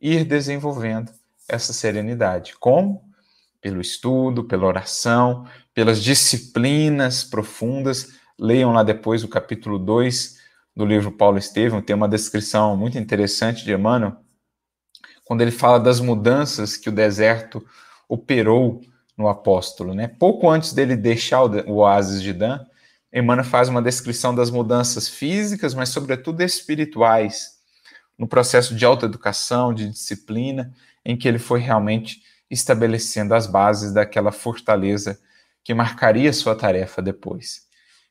ir 0.00 0.24
desenvolvendo 0.24 1.12
essa 1.48 1.72
serenidade. 1.72 2.54
Como? 2.58 3.10
pelo 3.60 3.80
estudo, 3.80 4.44
pela 4.44 4.66
oração, 4.66 5.46
pelas 5.74 6.02
disciplinas 6.02 7.22
profundas. 7.22 8.14
Leiam 8.38 8.72
lá 8.72 8.82
depois 8.82 9.22
o 9.22 9.28
capítulo 9.28 9.78
2 9.78 10.38
do 10.74 10.86
livro 10.86 11.12
Paulo 11.12 11.36
Estevam, 11.36 11.82
tem 11.82 11.94
uma 11.94 12.08
descrição 12.08 12.76
muito 12.76 12.96
interessante 12.96 13.64
de 13.64 13.72
Emmanuel, 13.72 14.16
quando 15.24 15.42
ele 15.42 15.50
fala 15.50 15.78
das 15.78 16.00
mudanças 16.00 16.76
que 16.76 16.88
o 16.88 16.92
deserto 16.92 17.64
operou 18.08 18.80
no 19.16 19.28
apóstolo. 19.28 19.92
Né? 19.92 20.08
Pouco 20.08 20.48
antes 20.48 20.72
dele 20.72 20.96
deixar 20.96 21.42
o 21.42 21.74
oásis 21.74 22.22
de 22.22 22.32
Dan, 22.32 22.64
Emmanuel 23.12 23.44
faz 23.44 23.68
uma 23.68 23.82
descrição 23.82 24.34
das 24.34 24.50
mudanças 24.50 25.08
físicas, 25.08 25.74
mas 25.74 25.88
sobretudo 25.88 26.42
espirituais, 26.42 27.58
no 28.16 28.28
processo 28.28 28.74
de 28.74 28.84
autoeducação, 28.84 29.74
de 29.74 29.88
disciplina, 29.88 30.72
em 31.04 31.16
que 31.16 31.26
ele 31.26 31.38
foi 31.38 31.60
realmente 31.60 32.22
estabelecendo 32.50 33.34
as 33.34 33.46
bases 33.46 33.92
daquela 33.92 34.30
fortaleza 34.30 35.18
que 35.64 35.74
marcaria 35.74 36.32
sua 36.32 36.54
tarefa 36.54 37.00
depois. 37.00 37.62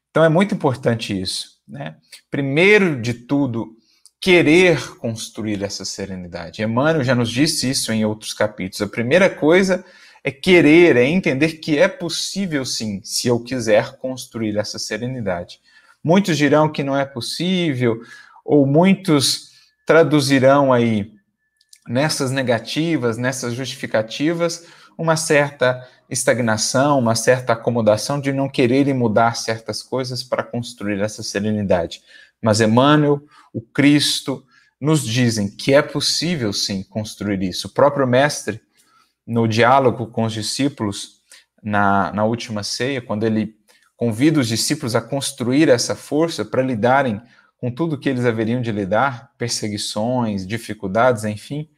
Então 0.10 0.24
é 0.24 0.29
muito 0.29 0.56
importante 0.56 1.20
isso, 1.20 1.60
né? 1.68 1.98
Primeiro 2.32 3.00
de 3.00 3.13
tudo, 3.13 3.77
querer 4.20 4.98
construir 4.98 5.63
essa 5.63 5.86
serenidade. 5.86 6.62
Emmanuel 6.62 7.03
já 7.03 7.15
nos 7.15 7.29
disse 7.29 7.70
isso 7.70 7.91
em 7.91 8.03
outros 8.03 8.34
capítulos. 8.34 8.82
A 8.82 8.88
primeira 8.88 9.29
coisa 9.29 9.86
é 10.23 10.31
querer, 10.31 10.97
é 10.97 11.05
entender 11.05 11.53
que 11.53 11.77
é 11.77 11.88
possível 11.88 12.65
sim, 12.65 13.01
se 13.03 13.27
eu 13.27 13.39
quiser 13.39 13.97
construir 13.97 14.57
essa 14.57 14.77
serenidade. 14.77 15.59
Muitos 16.03 16.38
dirão 16.38 16.71
que 16.71 16.83
não 16.83 16.97
é 16.97 17.05
possível, 17.05 18.01
ou 18.43 18.65
muitos 18.65 19.49
traduzirão 19.85 20.71
aí 20.71 21.11
nessas 21.88 22.31
negativas, 22.31 23.17
nessas 23.17 23.53
justificativas, 23.53 24.67
uma 24.97 25.15
certa 25.15 25.88
estagnação, 26.09 26.99
uma 26.99 27.15
certa 27.15 27.53
acomodação 27.53 28.19
de 28.19 28.33
não 28.33 28.49
quererem 28.49 28.93
mudar 28.93 29.35
certas 29.35 29.81
coisas 29.81 30.23
para 30.23 30.43
construir 30.43 30.99
essa 30.99 31.23
serenidade. 31.23 32.01
Mas 32.41 32.61
Emmanuel, 32.61 33.21
o 33.53 33.61
Cristo, 33.61 34.43
nos 34.79 35.03
dizem 35.03 35.49
que 35.49 35.73
é 35.73 35.81
possível 35.81 36.53
sim 36.53 36.83
construir 36.83 37.43
isso. 37.43 37.67
O 37.67 37.71
próprio 37.71 38.07
Mestre, 38.07 38.61
no 39.29 39.48
diálogo 39.48 40.07
com 40.07 40.24
os 40.24 40.33
discípulos, 40.33 41.19
na, 41.62 42.12
na 42.13 42.25
última 42.25 42.63
ceia, 42.63 43.01
quando 43.01 43.25
ele 43.25 43.55
convida 43.95 44.39
os 44.39 44.48
discípulos 44.48 44.95
a 44.95 45.01
construir 45.01 45.69
essa 45.69 45.95
força 45.95 46.43
para 46.43 46.63
lidarem 46.63 47.21
com 47.57 47.69
tudo 47.69 47.98
que 47.98 48.09
eles 48.09 48.25
haveriam 48.25 48.62
de 48.62 48.71
lidar, 48.71 49.31
perseguições, 49.38 50.48
dificuldades, 50.48 51.25
enfim, 51.25 51.69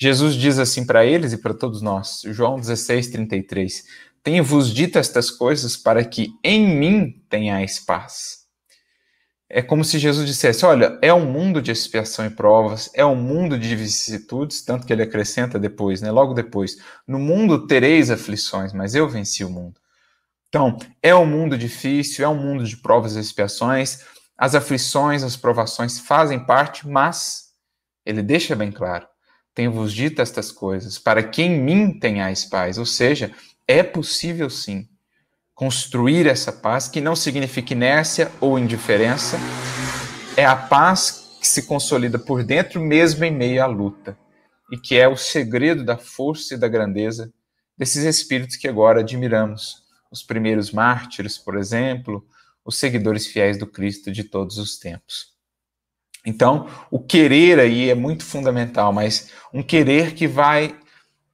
Jesus 0.00 0.34
diz 0.34 0.58
assim 0.58 0.84
para 0.84 1.04
eles 1.04 1.32
e 1.32 1.38
para 1.38 1.54
todos 1.54 1.82
nós, 1.82 2.22
João 2.24 2.58
16, 2.58 3.08
33, 3.08 3.84
Tenho-vos 4.22 4.74
dito 4.74 4.98
estas 4.98 5.30
coisas 5.30 5.76
para 5.76 6.04
que 6.04 6.34
em 6.42 6.66
mim 6.66 7.22
tenhais 7.30 7.78
paz. 7.78 8.47
É 9.50 9.62
como 9.62 9.82
se 9.82 9.98
Jesus 9.98 10.26
dissesse: 10.26 10.64
Olha, 10.66 10.98
é 11.00 11.12
um 11.12 11.24
mundo 11.24 11.62
de 11.62 11.70
expiação 11.70 12.26
e 12.26 12.30
provas, 12.30 12.90
é 12.92 13.04
um 13.04 13.16
mundo 13.16 13.58
de 13.58 13.74
vicissitudes, 13.74 14.62
tanto 14.62 14.86
que 14.86 14.92
ele 14.92 15.02
acrescenta 15.02 15.58
depois, 15.58 16.02
né, 16.02 16.10
logo 16.10 16.34
depois: 16.34 16.76
No 17.06 17.18
mundo 17.18 17.66
tereis 17.66 18.10
aflições, 18.10 18.72
mas 18.72 18.94
eu 18.94 19.08
venci 19.08 19.44
o 19.44 19.50
mundo. 19.50 19.80
Então, 20.48 20.78
é 21.02 21.14
um 21.14 21.26
mundo 21.26 21.56
difícil, 21.56 22.24
é 22.24 22.28
um 22.28 22.34
mundo 22.34 22.64
de 22.64 22.76
provas 22.76 23.16
e 23.16 23.20
expiações, 23.20 24.04
as 24.36 24.54
aflições, 24.54 25.22
as 25.22 25.36
provações 25.36 25.98
fazem 25.98 26.44
parte, 26.44 26.86
mas 26.86 27.48
ele 28.04 28.22
deixa 28.22 28.54
bem 28.54 28.70
claro: 28.70 29.06
tenho-vos 29.54 29.94
dito 29.94 30.20
estas 30.20 30.52
coisas, 30.52 30.98
para 30.98 31.22
que 31.22 31.42
em 31.42 31.58
mim 31.58 31.98
tenhais 31.98 32.44
paz. 32.44 32.76
Ou 32.76 32.86
seja, 32.86 33.32
é 33.66 33.82
possível 33.82 34.50
sim 34.50 34.86
construir 35.58 36.28
essa 36.28 36.52
paz, 36.52 36.86
que 36.86 37.00
não 37.00 37.16
significa 37.16 37.72
inércia 37.72 38.30
ou 38.40 38.56
indiferença, 38.56 39.36
é 40.36 40.46
a 40.46 40.54
paz 40.54 41.36
que 41.40 41.48
se 41.48 41.64
consolida 41.64 42.16
por 42.16 42.44
dentro, 42.44 42.80
mesmo 42.80 43.24
em 43.24 43.32
meio 43.32 43.60
à 43.60 43.66
luta, 43.66 44.16
e 44.70 44.78
que 44.78 44.96
é 44.96 45.08
o 45.08 45.16
segredo 45.16 45.84
da 45.84 45.98
força 45.98 46.54
e 46.54 46.56
da 46.56 46.68
grandeza 46.68 47.32
desses 47.76 48.04
espíritos 48.04 48.54
que 48.54 48.68
agora 48.68 49.00
admiramos 49.00 49.82
os 50.12 50.22
primeiros 50.22 50.70
mártires, 50.70 51.36
por 51.36 51.56
exemplo, 51.56 52.24
os 52.64 52.78
seguidores 52.78 53.26
fiéis 53.26 53.58
do 53.58 53.66
Cristo 53.66 54.12
de 54.12 54.22
todos 54.22 54.58
os 54.58 54.78
tempos. 54.78 55.32
Então, 56.24 56.68
o 56.88 57.00
querer 57.00 57.58
aí 57.58 57.90
é 57.90 57.96
muito 57.96 58.24
fundamental, 58.24 58.92
mas 58.92 59.32
um 59.52 59.60
querer 59.60 60.14
que 60.14 60.28
vai 60.28 60.78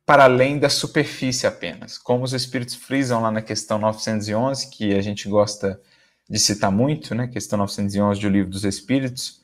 para 0.06 0.24
além 0.24 0.58
da 0.58 0.68
superfície 0.68 1.46
apenas. 1.46 1.96
Como 1.96 2.24
os 2.24 2.32
espíritos 2.32 2.74
frisam 2.74 3.22
lá 3.22 3.30
na 3.30 3.40
questão 3.40 3.78
911, 3.78 4.68
que 4.70 4.94
a 4.94 5.00
gente 5.00 5.28
gosta 5.28 5.80
de 6.28 6.38
citar 6.38 6.70
muito, 6.70 7.14
né? 7.14 7.26
Questão 7.28 7.58
911 7.58 8.20
do 8.20 8.28
Livro 8.28 8.50
dos 8.50 8.64
Espíritos, 8.64 9.42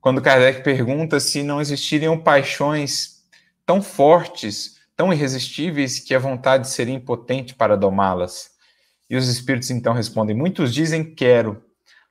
quando 0.00 0.22
Kardec 0.22 0.62
pergunta 0.62 1.20
se 1.20 1.42
não 1.42 1.60
existiriam 1.60 2.18
paixões 2.18 3.22
tão 3.66 3.82
fortes, 3.82 4.80
tão 4.96 5.12
irresistíveis, 5.12 5.98
que 5.98 6.14
a 6.14 6.18
vontade 6.18 6.68
seria 6.68 6.94
impotente 6.94 7.54
para 7.54 7.76
domá-las. 7.76 8.50
E 9.08 9.16
os 9.16 9.28
espíritos 9.28 9.70
então 9.70 9.92
respondem: 9.92 10.34
Muitos 10.34 10.72
dizem 10.72 11.14
quero, 11.14 11.62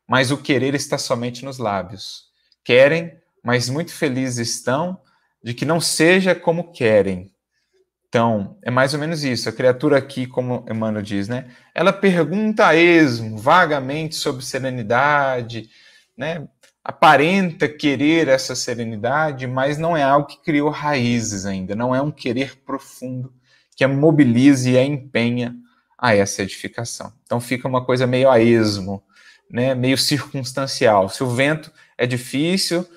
mas 0.08 0.32
o 0.32 0.38
querer 0.38 0.76
está 0.76 0.98
somente 0.98 1.44
nos 1.44 1.58
lábios. 1.58 2.26
Querem, 2.64 3.18
mas 3.44 3.70
muito 3.70 3.92
felizes 3.92 4.50
estão 4.50 5.00
de 5.44 5.54
que 5.54 5.66
não 5.66 5.80
seja 5.80 6.36
como 6.36 6.72
querem. 6.72 7.32
Então, 8.10 8.58
é 8.64 8.72
mais 8.72 8.94
ou 8.96 9.00
menos 9.00 9.24
isso. 9.24 9.48
A 9.48 9.52
criatura 9.52 9.98
aqui, 9.98 10.26
como 10.26 10.66
Emmanuel 10.70 11.04
diz, 11.04 11.28
né? 11.28 11.46
Ela 11.76 11.94
pergunta 11.94 12.66
a 12.68 12.76
esmo, 12.76 13.38
vagamente, 13.38 14.16
sobre 14.16 14.44
serenidade, 14.44 15.70
né? 16.18 16.48
Aparenta 16.84 17.68
querer 17.70 18.28
essa 18.28 18.56
serenidade, 18.56 19.46
mas 19.46 19.78
não 19.78 19.96
é 19.96 20.02
algo 20.02 20.28
que 20.28 20.42
criou 20.42 20.70
raízes 20.72 21.46
ainda. 21.46 21.76
Não 21.76 21.94
é 21.94 22.02
um 22.02 22.10
querer 22.10 22.58
profundo 22.66 23.32
que 23.76 23.84
a 23.84 23.88
mobilize 23.88 24.72
e 24.72 24.78
a 24.78 24.84
empenha 24.84 25.56
a 25.98 26.16
essa 26.16 26.42
edificação. 26.42 27.14
Então 27.24 27.40
fica 27.40 27.68
uma 27.68 27.86
coisa 27.86 28.08
meio 28.08 28.30
a 28.30 28.40
esmo, 28.40 29.04
né, 29.52 29.76
meio 29.76 29.98
circunstancial. 29.98 31.10
Se 31.10 31.24
o 31.24 31.30
vento 31.30 31.72
é 31.98 32.08
difícil, 32.08 32.88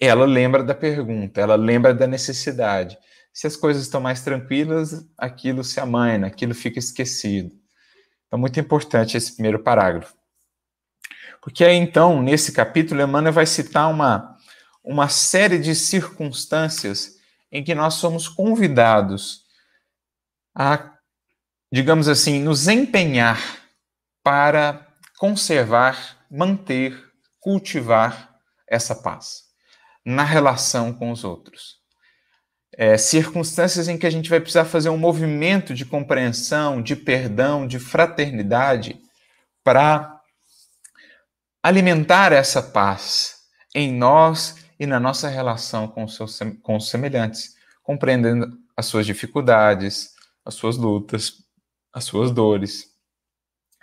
ela 0.00 0.24
lembra 0.24 0.62
da 0.62 0.74
pergunta, 0.74 1.40
ela 1.40 1.56
lembra 1.56 1.92
da 1.92 2.06
necessidade. 2.06 2.96
Se 3.34 3.46
as 3.46 3.54
coisas 3.54 3.82
estão 3.82 4.00
mais 4.00 4.22
tranquilas, 4.22 5.06
aquilo 5.18 5.62
se 5.62 5.78
amaina, 5.78 6.28
aquilo 6.28 6.54
fica 6.54 6.78
esquecido. 6.78 7.50
Então, 8.26 8.38
muito 8.38 8.58
importante 8.58 9.16
esse 9.16 9.34
primeiro 9.34 9.62
parágrafo. 9.62 10.14
Porque 11.42 11.62
aí, 11.62 11.76
então, 11.76 12.22
nesse 12.22 12.52
capítulo, 12.52 13.02
Emmanuel 13.02 13.34
vai 13.34 13.44
citar 13.44 13.90
uma, 13.90 14.38
uma 14.82 15.10
série 15.10 15.58
de 15.58 15.74
circunstâncias 15.74 17.18
em 17.52 17.62
que 17.62 17.74
nós 17.74 17.94
somos 17.94 18.26
convidados 18.26 19.44
a 20.54 20.94
digamos 21.74 22.06
assim, 22.06 22.38
nos 22.38 22.68
empenhar 22.68 23.40
para 24.22 24.86
conservar, 25.18 26.24
manter, 26.30 26.96
cultivar 27.40 28.38
essa 28.68 28.94
paz 28.94 29.42
na 30.04 30.22
relação 30.22 30.92
com 30.92 31.10
os 31.10 31.24
outros. 31.24 31.83
É, 32.76 32.98
circunstâncias 32.98 33.88
em 33.88 33.96
que 33.96 34.06
a 34.06 34.10
gente 34.10 34.28
vai 34.28 34.40
precisar 34.40 34.64
fazer 34.64 34.88
um 34.88 34.98
movimento 34.98 35.72
de 35.72 35.84
compreensão, 35.84 36.82
de 36.82 36.96
perdão, 36.96 37.66
de 37.66 37.78
fraternidade 37.78 39.00
para 39.62 40.20
alimentar 41.62 42.32
essa 42.32 42.62
paz 42.62 43.36
em 43.74 43.92
nós 43.92 44.56
e 44.78 44.86
na 44.86 44.98
nossa 44.98 45.28
relação 45.28 45.88
com 45.88 46.04
os, 46.04 46.16
seus, 46.16 46.38
com 46.62 46.76
os 46.76 46.90
semelhantes, 46.90 47.54
compreendendo 47.82 48.58
as 48.76 48.86
suas 48.86 49.06
dificuldades, 49.06 50.10
as 50.44 50.54
suas 50.54 50.76
lutas, 50.76 51.44
as 51.92 52.04
suas 52.04 52.30
dores. 52.30 52.92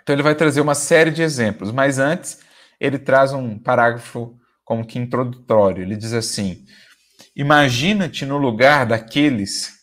Então 0.02 0.14
ele 0.14 0.22
vai 0.22 0.34
trazer 0.34 0.60
uma 0.60 0.74
série 0.74 1.10
de 1.10 1.22
exemplos, 1.22 1.72
mas 1.72 1.98
antes 1.98 2.40
ele 2.78 2.98
traz 2.98 3.32
um 3.32 3.58
parágrafo 3.58 4.38
como 4.64 4.86
que 4.86 4.98
introdutório. 4.98 5.82
Ele 5.82 5.96
diz 5.96 6.12
assim: 6.12 6.64
Imagina-te 7.34 8.26
no 8.26 8.36
lugar 8.36 8.86
daqueles 8.86 9.80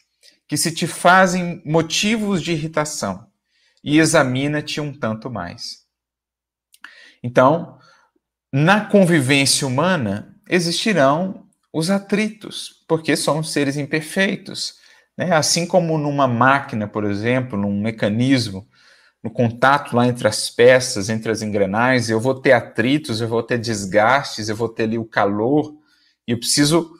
que 0.48 0.58
se 0.58 0.72
te 0.72 0.86
fazem 0.88 1.62
motivos 1.66 2.42
de 2.42 2.52
irritação 2.52 3.28
e 3.84 4.00
examina-te 4.00 4.80
um 4.80 4.94
tanto 4.94 5.30
mais. 5.30 5.84
Então, 7.24 7.78
na 8.52 8.86
convivência 8.86 9.68
humana 9.68 10.36
existirão 10.50 11.48
os 11.72 11.90
atritos, 11.90 12.84
porque 12.88 13.16
somos 13.16 13.52
seres 13.52 13.78
imperfeitos. 13.78 14.76
Né? 15.18 15.36
Assim 15.36 15.66
como 15.66 15.98
numa 15.98 16.28
máquina, 16.28 16.88
por 16.88 17.04
exemplo, 17.04 17.58
num 17.60 17.80
mecanismo, 17.80 18.68
no 19.24 19.30
contato 19.30 19.96
lá 19.96 20.08
entre 20.08 20.28
as 20.28 20.50
peças, 20.50 21.10
entre 21.10 21.32
as 21.32 21.42
engrenagens, 21.42 22.10
eu 22.10 22.20
vou 22.20 22.34
ter 22.34 22.54
atritos, 22.54 23.22
eu 23.22 23.28
vou 23.28 23.44
ter 23.44 23.60
desgastes, 23.60 24.50
eu 24.50 24.56
vou 24.56 24.70
ter 24.70 24.84
ali 24.84 24.98
o 24.98 25.06
calor, 25.06 25.76
e 26.28 26.32
eu 26.32 26.40
preciso 26.40 26.99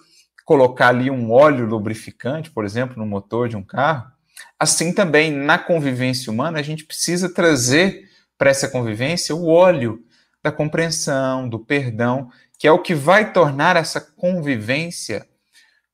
colocar 0.50 0.88
ali 0.88 1.12
um 1.12 1.32
óleo 1.32 1.68
lubrificante, 1.68 2.50
por 2.50 2.66
exemplo, 2.66 2.98
no 2.98 3.06
motor 3.06 3.48
de 3.48 3.56
um 3.56 3.62
carro. 3.62 4.12
Assim 4.58 4.92
também, 4.92 5.30
na 5.30 5.60
convivência 5.60 6.32
humana, 6.34 6.58
a 6.58 6.64
gente 6.64 6.86
precisa 6.86 7.32
trazer 7.32 8.10
para 8.36 8.50
essa 8.50 8.68
convivência 8.68 9.36
o 9.36 9.46
óleo 9.46 10.04
da 10.42 10.52
compreensão, 10.52 11.48
do 11.48 11.60
perdão, 11.60 12.32
que 12.58 12.68
é 12.68 12.72
o 12.72 12.82
que 12.82 12.96
vai 12.96 13.32
tornar 13.32 13.76
essa 13.76 14.02
convivência 14.02 15.24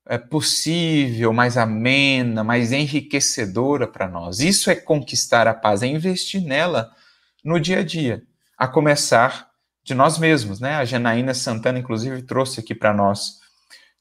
é, 0.07 0.17
possível, 0.17 1.33
mais 1.33 1.57
amena, 1.57 2.41
mais 2.41 2.71
enriquecedora 2.71 3.85
para 3.85 4.07
nós. 4.07 4.39
Isso 4.39 4.69
é 4.69 4.75
conquistar 4.75 5.49
a 5.49 5.53
paz, 5.53 5.83
é 5.83 5.87
investir 5.87 6.41
nela 6.41 6.93
no 7.43 7.59
dia 7.59 7.79
a 7.79 7.83
dia, 7.83 8.23
a 8.57 8.69
começar 8.69 9.49
de 9.83 9.93
nós 9.93 10.17
mesmos, 10.17 10.61
né? 10.61 10.75
A 10.75 10.85
Janaína 10.85 11.33
Santana, 11.33 11.77
inclusive, 11.77 12.21
trouxe 12.21 12.61
aqui 12.61 12.73
para 12.73 12.93
nós 12.93 13.43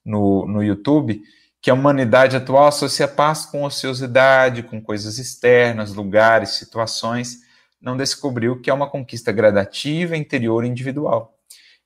no, 0.05 0.47
no 0.47 0.63
YouTube 0.63 1.23
que 1.65 1.71
a 1.71 1.75
humanidade 1.75 2.37
atual 2.37 2.67
associa 2.67 3.09
paz 3.09 3.47
com 3.47 3.65
ociosidade, 3.65 4.63
com 4.63 4.83
coisas 4.83 5.17
externas, 5.17 5.95
lugares, 5.95 6.51
situações, 6.51 7.39
não 7.81 7.97
descobriu 7.97 8.61
que 8.61 8.69
é 8.69 8.75
uma 8.75 8.91
conquista 8.91 9.33
gradativa, 9.33 10.15
interior 10.15 10.63
e 10.63 10.69
individual. 10.69 11.39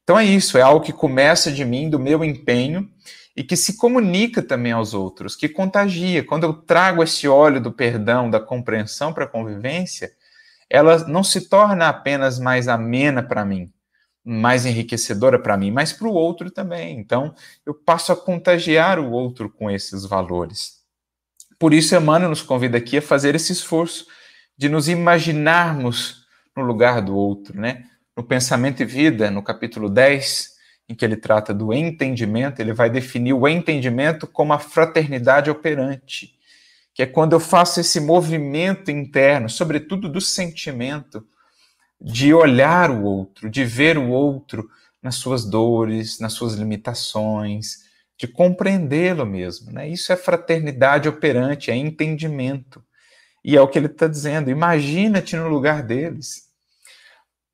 Então 0.03 0.19
é 0.19 0.25
isso, 0.25 0.59
é 0.59 0.63
algo 0.63 0.85
que 0.85 0.93
começa 0.93 1.53
de 1.53 1.65
mim, 1.65 1.89
do 1.89 1.97
meu 1.97 2.25
empenho, 2.25 2.91
e 3.37 3.45
que 3.45 3.55
se 3.55 3.77
comunica 3.77 4.43
também 4.43 4.73
aos 4.73 4.95
outros, 4.95 5.37
que 5.37 5.49
contagia. 5.49 6.25
Quando 6.25 6.43
eu 6.43 6.55
trago 6.55 7.01
esse 7.01 7.29
óleo 7.29 7.61
do 7.61 7.71
perdão, 7.71 8.29
da 8.29 8.41
compreensão 8.41 9.13
para 9.13 9.27
a 9.27 9.29
convivência, 9.29 10.11
ela 10.69 11.07
não 11.07 11.23
se 11.23 11.49
torna 11.49 11.89
apenas 11.89 12.41
mais 12.41 12.67
amena 12.67 13.23
para 13.23 13.45
mim, 13.45 13.73
mais 14.29 14.67
enriquecedora 14.67 15.39
para 15.39 15.57
mim, 15.57 15.71
mas 15.71 15.91
para 15.91 16.07
o 16.07 16.13
outro 16.13 16.51
também. 16.51 16.99
Então, 16.99 17.35
eu 17.65 17.73
passo 17.73 18.13
a 18.13 18.17
contagiar 18.17 18.99
o 18.99 19.11
outro 19.11 19.49
com 19.49 19.71
esses 19.71 20.05
valores. 20.05 20.83
Por 21.59 21.73
isso, 21.73 21.97
Emmanuel 21.97 22.29
nos 22.29 22.43
convida 22.43 22.77
aqui 22.77 22.99
a 22.99 23.03
fazer 23.03 23.35
esse 23.35 23.53
esforço 23.53 24.07
de 24.57 24.69
nos 24.69 24.87
imaginarmos 24.87 26.27
no 26.55 26.63
lugar 26.63 27.01
do 27.01 27.17
outro, 27.17 27.59
né? 27.59 27.85
No 28.15 28.23
Pensamento 28.23 28.83
e 28.83 28.85
Vida, 28.85 29.31
no 29.31 29.43
capítulo 29.43 29.89
10, 29.89 30.59
em 30.89 30.95
que 30.95 31.05
ele 31.05 31.17
trata 31.17 31.55
do 31.55 31.73
entendimento, 31.73 32.61
ele 32.61 32.75
vai 32.75 32.91
definir 32.91 33.33
o 33.33 33.49
entendimento 33.49 34.27
como 34.27 34.53
a 34.53 34.59
fraternidade 34.59 35.49
operante, 35.49 36.35
que 36.93 37.03
é 37.03 37.07
quando 37.07 37.33
eu 37.33 37.41
faço 37.41 37.81
esse 37.81 37.99
movimento 37.99 38.91
interno, 38.91 39.49
sobretudo 39.49 40.09
do 40.09 40.21
sentimento, 40.21 41.27
de 42.01 42.33
olhar 42.33 42.91
o 42.91 43.03
outro, 43.03 43.51
de 43.51 43.65
ver 43.65 43.99
o 43.99 44.09
outro 44.09 44.69
nas 45.03 45.17
suas 45.17 45.45
dores, 45.45 46.21
nas 46.21 46.33
suas 46.33 46.55
limitações, 46.55 47.89
de 48.17 48.27
compreendê-lo 48.27 49.25
mesmo. 49.25 49.73
Né? 49.73 49.89
Isso 49.89 50.13
é 50.13 50.17
fraternidade 50.17 51.09
operante, 51.09 51.71
é 51.71 51.77
entendimento. 51.77 52.83
E 53.45 53.57
é 53.57 53.61
o 53.61 53.69
que 53.69 53.79
ele 53.79 53.87
está 53.87 54.07
dizendo. 54.07 54.51
Imagina-te 54.51 55.37
no 55.37 55.49
lugar 55.49 55.83
deles. 55.83 56.49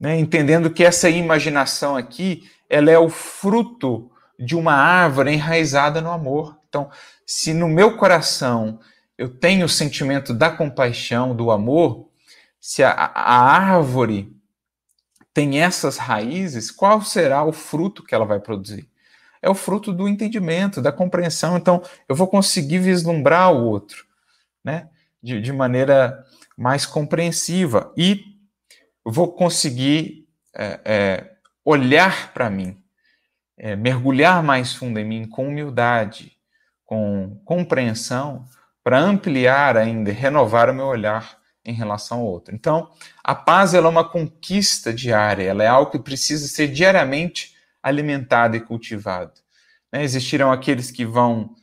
Né? 0.01 0.19
Entendendo 0.19 0.71
que 0.71 0.85
essa 0.85 1.09
imaginação 1.09 1.97
aqui 1.97 2.49
ela 2.69 2.91
é 2.91 2.99
o 2.99 3.09
fruto 3.09 4.11
de 4.39 4.57
uma 4.57 4.73
árvore 4.73 5.33
enraizada 5.33 6.01
no 6.01 6.11
amor. 6.11 6.59
Então, 6.69 6.91
se 7.27 7.55
no 7.55 7.69
meu 7.69 7.97
coração 7.97 8.81
eu 9.17 9.29
tenho 9.29 9.67
o 9.67 9.69
sentimento 9.69 10.35
da 10.35 10.51
compaixão, 10.51 11.37
do 11.37 11.51
amor, 11.51 12.09
se 12.61 12.83
a, 12.83 12.91
a 12.91 13.39
árvore 13.39 14.34
tem 15.35 15.61
essas 15.61 15.99
raízes, 15.99 16.71
qual 16.71 17.03
será 17.03 17.45
o 17.45 17.53
fruto 17.53 18.05
que 18.05 18.15
ela 18.15 18.25
vai 18.25 18.39
produzir? 18.39 18.89
É 19.43 19.51
o 19.51 19.55
fruto 19.55 19.93
do 19.93 20.09
entendimento, 20.09 20.81
da 20.81 20.93
compreensão. 20.93 21.57
Então, 21.57 21.83
eu 22.09 22.15
vou 22.15 22.29
conseguir 22.29 22.79
vislumbrar 22.79 23.53
o 23.53 23.67
outro, 23.67 24.07
né? 24.65 24.89
De, 25.21 25.41
de 25.41 25.53
maneira 25.53 26.25
mais 26.57 26.87
compreensiva. 26.87 27.93
E 27.97 28.25
vou 29.05 29.33
conseguir 29.33 30.27
é, 30.55 30.81
é, 30.85 31.31
olhar 31.65 32.33
para 32.33 32.49
mim, 32.49 32.81
é, 33.59 33.75
mergulhar 33.75 34.43
mais 34.43 34.73
fundo 34.73 34.99
em 34.99 35.05
mim 35.05 35.29
com 35.29 35.49
humildade, 35.49 36.33
com 36.87 37.41
compreensão, 37.45 38.47
para 38.83 38.99
ampliar 38.99 39.77
ainda, 39.77 40.13
renovar 40.13 40.71
o 40.71 40.75
meu 40.75 40.87
olhar 40.87 41.39
em 41.65 41.73
relação 41.73 42.21
ao 42.21 42.27
outro. 42.27 42.55
Então, 42.55 42.91
a 43.23 43.35
paz 43.35 43.73
é 43.75 43.81
uma 43.81 44.05
conquista 44.09 44.93
diária, 44.93 45.45
ela 45.45 45.65
é 45.65 45.67
algo 45.67 45.91
que 45.91 45.99
precisa 45.99 46.47
ser 46.47 46.69
diariamente 46.69 47.55
alimentado 47.83 48.57
e 48.57 48.61
cultivado. 48.61 49.33
Né? 49.93 50.03
Existirão 50.03 50.53
aqueles 50.53 50.91
que 50.91 51.05
vão 51.05 51.55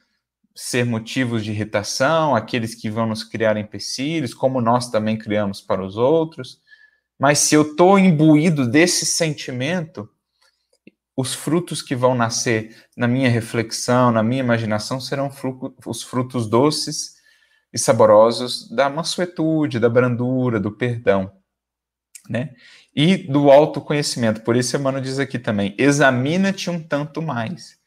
ser 0.56 0.86
motivos 0.86 1.44
de 1.44 1.52
irritação, 1.52 2.36
aqueles 2.36 2.76
que 2.76 2.90
vão 2.90 3.06
nos 3.06 3.24
criar 3.24 3.58
empecilhos, 3.58 4.34
como 4.34 4.60
nós 4.60 4.90
também 4.90 5.18
criamos 5.18 5.62
para 5.62 5.84
os 5.84 5.98
outros. 5.98 6.60
Mas 7.18 7.40
se 7.40 7.56
eu 7.56 7.62
estou 7.62 7.98
imbuído 7.98 8.70
desse 8.70 9.06
sentimento, 9.06 10.10
os 11.16 11.34
frutos 11.34 11.82
que 11.82 11.96
vão 11.96 12.16
nascer 12.16 12.76
na 12.98 13.08
minha 13.08 13.30
reflexão, 13.30 14.12
na 14.12 14.24
minha 14.24 14.42
imaginação, 14.42 15.00
serão 15.00 15.32
os 15.86 16.04
frutos 16.04 16.48
doces 16.48 17.21
e 17.74 17.80
saborosos 17.80 18.70
da 18.70 18.90
mansuetude, 18.90 19.80
da 19.80 19.90
brandura, 19.90 20.60
do 20.60 20.72
perdão, 20.72 21.32
né? 22.30 22.54
E 22.94 23.18
do 23.18 23.50
autoconhecimento. 23.50 24.42
Por 24.42 24.56
isso, 24.56 24.76
Emmanuel 24.76 25.04
diz 25.04 25.20
aqui 25.20 25.40
também: 25.40 25.74
examina-te 25.78 26.70
um 26.70 26.82
tanto 26.82 27.22
mais. 27.22 27.78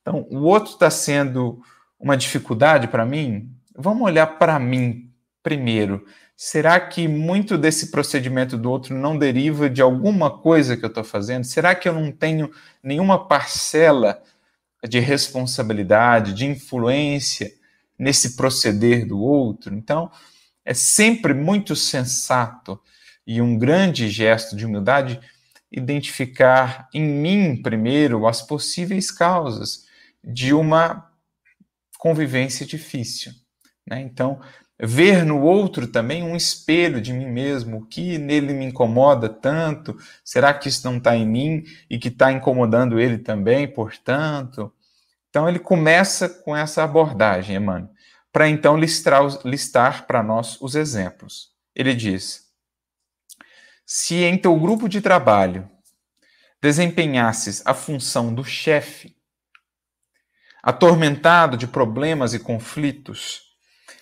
Então, 0.00 0.26
o 0.30 0.38
outro 0.38 0.72
está 0.72 0.90
sendo 0.90 1.60
uma 1.98 2.16
dificuldade 2.16 2.88
para 2.88 3.06
mim? 3.06 3.52
Vamos 3.76 4.02
olhar 4.02 4.26
para 4.38 4.58
mim 4.58 5.10
primeiro. 5.42 6.04
Será 6.36 6.78
que 6.78 7.08
muito 7.08 7.58
desse 7.58 7.90
procedimento 7.90 8.56
do 8.56 8.70
outro 8.70 8.96
não 8.96 9.18
deriva 9.18 9.68
de 9.68 9.82
alguma 9.82 10.30
coisa 10.30 10.76
que 10.76 10.84
eu 10.84 10.88
estou 10.88 11.04
fazendo? 11.04 11.44
Será 11.44 11.74
que 11.74 11.88
eu 11.88 11.92
não 11.92 12.12
tenho 12.12 12.50
nenhuma 12.82 13.26
parcela 13.26 14.22
de 14.88 15.00
responsabilidade, 15.00 16.32
de 16.32 16.46
influência 16.46 17.57
nesse 17.98 18.36
proceder 18.36 19.06
do 19.06 19.18
outro. 19.18 19.74
Então, 19.74 20.10
é 20.64 20.74
sempre 20.74 21.34
muito 21.34 21.74
sensato 21.74 22.80
e 23.26 23.40
um 23.42 23.58
grande 23.58 24.08
gesto 24.08 24.56
de 24.56 24.64
humildade 24.64 25.20
identificar 25.70 26.88
em 26.94 27.02
mim 27.02 27.60
primeiro 27.60 28.26
as 28.26 28.40
possíveis 28.40 29.10
causas 29.10 29.84
de 30.24 30.52
uma 30.54 31.10
convivência 31.98 32.64
difícil. 32.64 33.32
Né? 33.86 34.00
Então, 34.00 34.40
ver 34.80 35.24
no 35.24 35.42
outro 35.42 35.86
também 35.86 36.22
um 36.22 36.36
espelho 36.36 37.00
de 37.00 37.12
mim 37.12 37.26
mesmo, 37.26 37.78
o 37.78 37.86
que 37.86 38.16
nele 38.16 38.52
me 38.52 38.66
incomoda 38.66 39.28
tanto, 39.28 39.96
será 40.24 40.54
que 40.54 40.68
isso 40.68 40.86
não 40.88 40.98
está 40.98 41.16
em 41.16 41.26
mim 41.26 41.64
e 41.90 41.98
que 41.98 42.08
está 42.08 42.32
incomodando 42.32 43.00
ele 43.00 43.18
também, 43.18 43.66
portanto? 43.66 44.72
Então 45.30 45.48
ele 45.48 45.58
começa 45.58 46.28
com 46.28 46.56
essa 46.56 46.82
abordagem, 46.82 47.56
Emmanuel, 47.56 47.90
para 48.32 48.48
então 48.48 48.78
listar, 48.78 49.22
listar 49.44 50.06
para 50.06 50.22
nós 50.22 50.60
os 50.60 50.74
exemplos. 50.74 51.50
Ele 51.74 51.94
diz: 51.94 52.46
Se 53.84 54.16
em 54.16 54.38
teu 54.38 54.58
grupo 54.58 54.88
de 54.88 55.00
trabalho 55.00 55.68
desempenhasses 56.60 57.62
a 57.66 57.74
função 57.74 58.34
do 58.34 58.44
chefe, 58.44 59.16
atormentado 60.62 61.56
de 61.56 61.66
problemas 61.66 62.34
e 62.34 62.38
conflitos, 62.38 63.42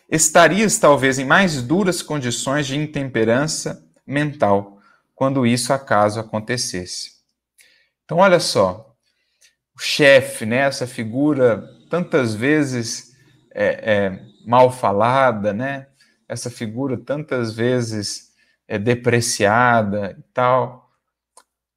estarias 0.08 0.78
talvez 0.78 1.18
em 1.18 1.24
mais 1.24 1.62
duras 1.62 2.02
condições 2.02 2.66
de 2.66 2.76
intemperança 2.76 3.84
mental 4.06 4.78
quando 5.14 5.46
isso 5.46 5.72
acaso 5.72 6.20
acontecesse. 6.20 7.16
Então, 8.04 8.18
olha 8.18 8.38
só, 8.38 8.85
o 9.76 9.80
chefe, 9.80 10.46
né, 10.46 10.58
essa 10.58 10.86
figura 10.86 11.68
tantas 11.90 12.34
vezes 12.34 13.14
é, 13.54 13.94
é, 13.94 14.20
mal 14.46 14.72
falada, 14.72 15.52
né, 15.52 15.86
essa 16.28 16.50
figura 16.50 16.96
tantas 16.96 17.54
vezes 17.54 18.32
é, 18.66 18.78
depreciada 18.78 20.16
e 20.18 20.22
tal. 20.32 20.90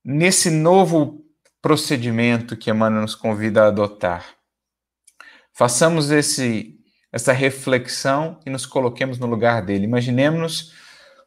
Nesse 0.03 0.49
novo 0.49 1.25
procedimento 1.61 2.55
que 2.55 2.69
Emmanuel 2.69 3.01
nos 3.01 3.15
convida 3.15 3.63
a 3.63 3.67
adotar, 3.67 4.25
façamos 5.53 6.09
esse, 6.09 6.79
essa 7.11 7.33
reflexão 7.33 8.39
e 8.45 8.49
nos 8.49 8.65
coloquemos 8.65 9.19
no 9.19 9.27
lugar 9.27 9.61
dele. 9.61 9.83
Imaginemos-nos 9.83 10.73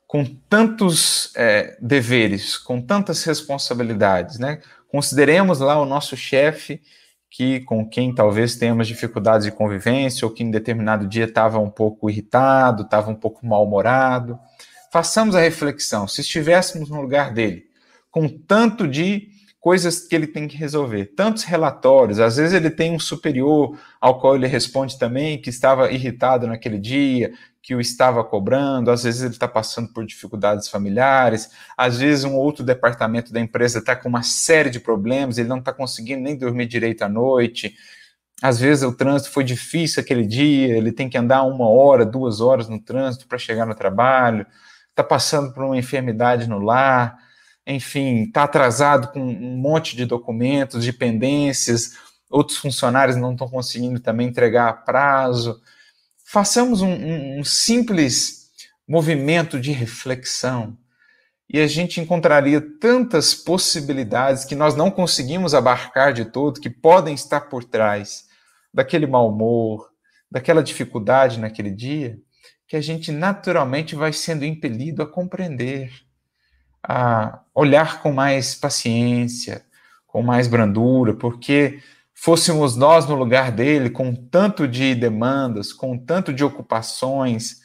com 0.06 0.24
tantos 0.24 1.32
é, 1.36 1.76
deveres, 1.80 2.56
com 2.58 2.80
tantas 2.80 3.24
responsabilidades, 3.24 4.38
né? 4.38 4.60
Consideremos 4.92 5.58
lá 5.60 5.80
o 5.80 5.86
nosso 5.86 6.14
chefe, 6.18 6.82
que 7.30 7.60
com 7.60 7.88
quem 7.88 8.14
talvez 8.14 8.56
tenhamos 8.56 8.86
dificuldades 8.86 9.46
de 9.46 9.50
convivência, 9.50 10.26
ou 10.26 10.34
que 10.34 10.42
em 10.42 10.50
determinado 10.50 11.08
dia 11.08 11.24
estava 11.24 11.58
um 11.58 11.70
pouco 11.70 12.10
irritado, 12.10 12.82
estava 12.82 13.10
um 13.10 13.14
pouco 13.14 13.46
mal-humorado. 13.46 14.38
Façamos 14.92 15.34
a 15.34 15.40
reflexão, 15.40 16.06
se 16.06 16.20
estivéssemos 16.20 16.90
no 16.90 17.00
lugar 17.00 17.32
dele, 17.32 17.64
com 18.10 18.28
tanto 18.28 18.86
de 18.86 19.30
coisas 19.58 20.00
que 20.00 20.14
ele 20.14 20.26
tem 20.26 20.46
que 20.46 20.58
resolver, 20.58 21.14
tantos 21.16 21.44
relatórios, 21.44 22.20
às 22.20 22.36
vezes 22.36 22.52
ele 22.52 22.68
tem 22.68 22.94
um 22.94 22.98
superior 22.98 23.78
ao 23.98 24.20
qual 24.20 24.34
ele 24.34 24.46
responde 24.46 24.98
também 24.98 25.40
que 25.40 25.48
estava 25.48 25.90
irritado 25.90 26.46
naquele 26.46 26.78
dia, 26.78 27.32
que 27.62 27.76
o 27.76 27.80
estava 27.80 28.24
cobrando, 28.24 28.90
às 28.90 29.04
vezes 29.04 29.22
ele 29.22 29.30
está 29.30 29.46
passando 29.46 29.92
por 29.92 30.04
dificuldades 30.04 30.68
familiares, 30.68 31.48
às 31.76 31.98
vezes 31.98 32.24
um 32.24 32.34
outro 32.34 32.64
departamento 32.64 33.32
da 33.32 33.40
empresa 33.40 33.78
está 33.78 33.94
com 33.94 34.08
uma 34.08 34.24
série 34.24 34.68
de 34.68 34.80
problemas, 34.80 35.38
ele 35.38 35.48
não 35.48 35.58
está 35.58 35.72
conseguindo 35.72 36.22
nem 36.22 36.36
dormir 36.36 36.66
direito 36.66 37.02
à 37.02 37.08
noite, 37.08 37.76
às 38.42 38.58
vezes 38.58 38.82
o 38.82 38.92
trânsito 38.92 39.30
foi 39.30 39.44
difícil 39.44 40.02
aquele 40.02 40.26
dia, 40.26 40.76
ele 40.76 40.90
tem 40.90 41.08
que 41.08 41.16
andar 41.16 41.44
uma 41.44 41.68
hora, 41.68 42.04
duas 42.04 42.40
horas 42.40 42.68
no 42.68 42.80
trânsito 42.80 43.28
para 43.28 43.38
chegar 43.38 43.64
no 43.64 43.76
trabalho, 43.76 44.44
está 44.90 45.04
passando 45.04 45.52
por 45.52 45.62
uma 45.62 45.78
enfermidade 45.78 46.48
no 46.48 46.58
lar, 46.58 47.16
enfim, 47.64 48.24
está 48.24 48.42
atrasado 48.42 49.12
com 49.12 49.20
um 49.20 49.56
monte 49.56 49.94
de 49.94 50.04
documentos, 50.04 50.82
de 50.82 50.92
pendências, 50.92 51.92
outros 52.28 52.58
funcionários 52.58 53.16
não 53.16 53.32
estão 53.32 53.48
conseguindo 53.48 54.00
também 54.00 54.26
entregar 54.26 54.68
a 54.68 54.72
prazo 54.72 55.60
façamos 56.32 56.80
um, 56.80 57.40
um, 57.40 57.44
simples 57.44 58.50
movimento 58.88 59.60
de 59.60 59.70
reflexão 59.70 60.78
e 61.46 61.60
a 61.60 61.66
gente 61.66 62.00
encontraria 62.00 62.58
tantas 62.80 63.34
possibilidades 63.34 64.46
que 64.46 64.54
nós 64.54 64.74
não 64.74 64.90
conseguimos 64.90 65.52
abarcar 65.54 66.14
de 66.14 66.24
todo, 66.24 66.58
que 66.58 66.70
podem 66.70 67.12
estar 67.12 67.42
por 67.42 67.64
trás 67.64 68.24
daquele 68.72 69.06
mau 69.06 69.28
humor, 69.28 69.90
daquela 70.30 70.62
dificuldade 70.62 71.38
naquele 71.38 71.70
dia, 71.70 72.18
que 72.66 72.76
a 72.76 72.80
gente 72.80 73.12
naturalmente 73.12 73.94
vai 73.94 74.14
sendo 74.14 74.42
impelido 74.42 75.02
a 75.02 75.06
compreender, 75.06 75.92
a 76.82 77.42
olhar 77.54 78.00
com 78.00 78.10
mais 78.10 78.54
paciência, 78.54 79.66
com 80.06 80.22
mais 80.22 80.48
brandura, 80.48 81.12
porque 81.12 81.82
fôssemos 82.22 82.76
nós 82.76 83.04
no 83.04 83.16
lugar 83.16 83.50
dele, 83.50 83.90
com 83.90 84.14
tanto 84.14 84.68
de 84.68 84.94
demandas, 84.94 85.72
com 85.72 85.98
tanto 85.98 86.32
de 86.32 86.44
ocupações 86.44 87.56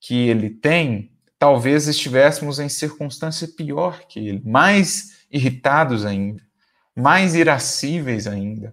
que 0.00 0.28
ele 0.28 0.48
tem, 0.48 1.10
talvez 1.40 1.88
estivéssemos 1.88 2.60
em 2.60 2.68
circunstância 2.68 3.48
pior 3.48 4.06
que 4.06 4.28
ele, 4.28 4.40
mais 4.44 5.26
irritados 5.28 6.06
ainda, 6.06 6.40
mais 6.94 7.34
irascíveis 7.34 8.28
ainda. 8.28 8.72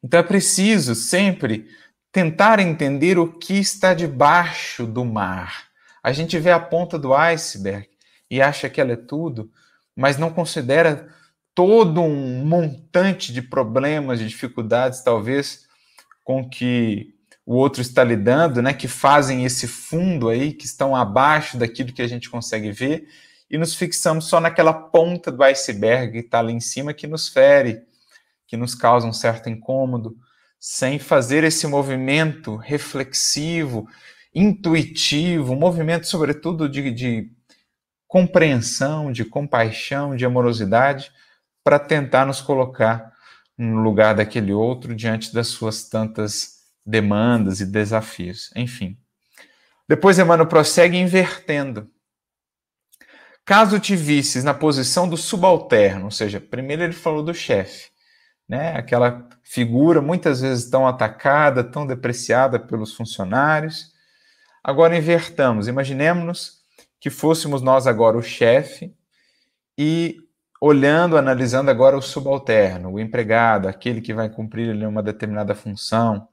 Então 0.00 0.20
é 0.20 0.22
preciso 0.22 0.94
sempre 0.94 1.68
tentar 2.12 2.60
entender 2.60 3.18
o 3.18 3.26
que 3.26 3.54
está 3.54 3.92
debaixo 3.92 4.86
do 4.86 5.04
mar. 5.04 5.64
A 6.00 6.12
gente 6.12 6.38
vê 6.38 6.52
a 6.52 6.60
ponta 6.60 6.96
do 6.96 7.12
iceberg 7.12 7.88
e 8.30 8.40
acha 8.40 8.70
que 8.70 8.80
ela 8.80 8.92
é 8.92 8.96
tudo, 8.96 9.50
mas 9.96 10.16
não 10.16 10.30
considera 10.30 11.12
todo 11.54 12.00
um 12.00 12.44
montante 12.44 13.32
de 13.32 13.40
problemas, 13.40 14.18
de 14.18 14.26
dificuldades, 14.26 15.02
talvez, 15.02 15.66
com 16.24 16.48
que 16.48 17.14
o 17.46 17.54
outro 17.54 17.82
está 17.82 18.02
lidando, 18.02 18.62
né, 18.62 18.72
que 18.72 18.88
fazem 18.88 19.44
esse 19.44 19.68
fundo 19.68 20.28
aí, 20.28 20.52
que 20.52 20.64
estão 20.64 20.96
abaixo 20.96 21.58
daquilo 21.58 21.92
que 21.92 22.02
a 22.02 22.06
gente 22.06 22.30
consegue 22.30 22.72
ver, 22.72 23.06
e 23.50 23.58
nos 23.58 23.74
fixamos 23.74 24.26
só 24.26 24.40
naquela 24.40 24.72
ponta 24.72 25.30
do 25.30 25.42
iceberg 25.44 26.12
que 26.12 26.26
está 26.26 26.40
ali 26.40 26.52
em 26.52 26.60
cima, 26.60 26.94
que 26.94 27.06
nos 27.06 27.28
fere, 27.28 27.82
que 28.46 28.56
nos 28.56 28.74
causa 28.74 29.06
um 29.06 29.12
certo 29.12 29.48
incômodo, 29.48 30.16
sem 30.58 30.98
fazer 30.98 31.44
esse 31.44 31.66
movimento 31.66 32.56
reflexivo, 32.56 33.86
intuitivo, 34.34 35.52
um 35.52 35.58
movimento, 35.58 36.06
sobretudo, 36.06 36.68
de, 36.68 36.90
de 36.90 37.30
compreensão, 38.08 39.12
de 39.12 39.24
compaixão, 39.24 40.16
de 40.16 40.24
amorosidade, 40.24 41.12
para 41.64 41.78
tentar 41.78 42.26
nos 42.26 42.42
colocar 42.42 43.12
no 43.56 43.80
lugar 43.82 44.14
daquele 44.14 44.52
outro 44.52 44.94
diante 44.94 45.32
das 45.32 45.48
suas 45.48 45.88
tantas 45.88 46.58
demandas 46.84 47.60
e 47.60 47.66
desafios. 47.66 48.50
Enfim. 48.54 48.98
Depois 49.88 50.18
Emmanuel 50.18 50.46
prossegue 50.46 50.98
invertendo. 50.98 51.90
Caso 53.44 53.78
te 53.78 53.94
visses 53.94 54.42
na 54.42 54.54
posição 54.54 55.08
do 55.08 55.16
subalterno, 55.16 56.06
ou 56.06 56.10
seja, 56.10 56.40
primeiro 56.40 56.82
ele 56.82 56.94
falou 56.94 57.22
do 57.22 57.34
chefe, 57.34 57.90
né? 58.48 58.74
Aquela 58.74 59.28
figura 59.42 60.00
muitas 60.00 60.40
vezes 60.40 60.70
tão 60.70 60.86
atacada, 60.86 61.62
tão 61.62 61.86
depreciada 61.86 62.58
pelos 62.58 62.94
funcionários. 62.94 63.92
Agora 64.62 64.96
invertamos, 64.96 65.68
imaginemos 65.68 66.62
que 66.98 67.10
fôssemos 67.10 67.60
nós 67.60 67.86
agora 67.86 68.16
o 68.16 68.22
chefe 68.22 68.94
e 69.76 70.23
olhando, 70.66 71.18
analisando 71.18 71.70
agora 71.70 71.94
o 71.94 72.00
subalterno, 72.00 72.92
o 72.92 72.98
empregado, 72.98 73.68
aquele 73.68 74.00
que 74.00 74.14
vai 74.14 74.30
cumprir 74.30 74.74
uma 74.86 75.02
determinada 75.02 75.54
função. 75.54 76.26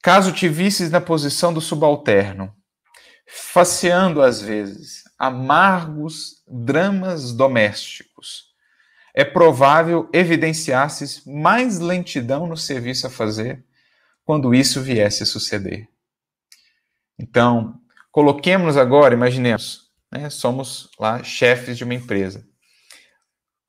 Caso 0.00 0.32
te 0.32 0.48
visses 0.48 0.92
na 0.92 1.00
posição 1.00 1.52
do 1.52 1.60
subalterno, 1.60 2.54
faceando 3.26 4.22
às 4.22 4.40
vezes 4.40 5.02
amargos 5.18 6.44
dramas 6.46 7.32
domésticos, 7.32 8.54
é 9.12 9.24
provável 9.24 10.08
evidenciasses 10.12 11.24
mais 11.26 11.80
lentidão 11.80 12.46
no 12.46 12.56
serviço 12.56 13.08
a 13.08 13.10
fazer 13.10 13.64
quando 14.24 14.54
isso 14.54 14.80
viesse 14.80 15.24
a 15.24 15.26
suceder. 15.26 15.88
Então, 17.18 17.74
coloquemos 18.12 18.76
agora, 18.76 19.14
imaginemos, 19.14 19.90
né, 20.12 20.30
somos 20.30 20.88
lá 20.96 21.24
chefes 21.24 21.76
de 21.76 21.82
uma 21.82 21.94
empresa. 21.94 22.48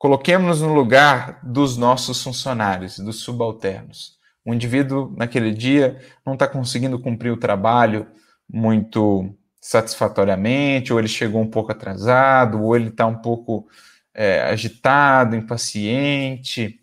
Coloquemos-nos 0.01 0.61
no 0.61 0.73
lugar 0.73 1.39
dos 1.43 1.77
nossos 1.77 2.23
funcionários, 2.23 2.97
dos 2.97 3.19
subalternos. 3.19 4.17
O 4.43 4.51
indivíduo, 4.51 5.13
naquele 5.15 5.51
dia, 5.51 6.01
não 6.25 6.33
está 6.33 6.47
conseguindo 6.47 6.97
cumprir 6.99 7.29
o 7.29 7.37
trabalho 7.37 8.07
muito 8.49 9.31
satisfatoriamente, 9.61 10.91
ou 10.91 10.97
ele 10.97 11.07
chegou 11.07 11.39
um 11.39 11.47
pouco 11.47 11.71
atrasado, 11.71 12.63
ou 12.63 12.75
ele 12.75 12.87
está 12.87 13.05
um 13.05 13.21
pouco 13.21 13.67
é, 14.11 14.41
agitado, 14.41 15.35
impaciente. 15.35 16.79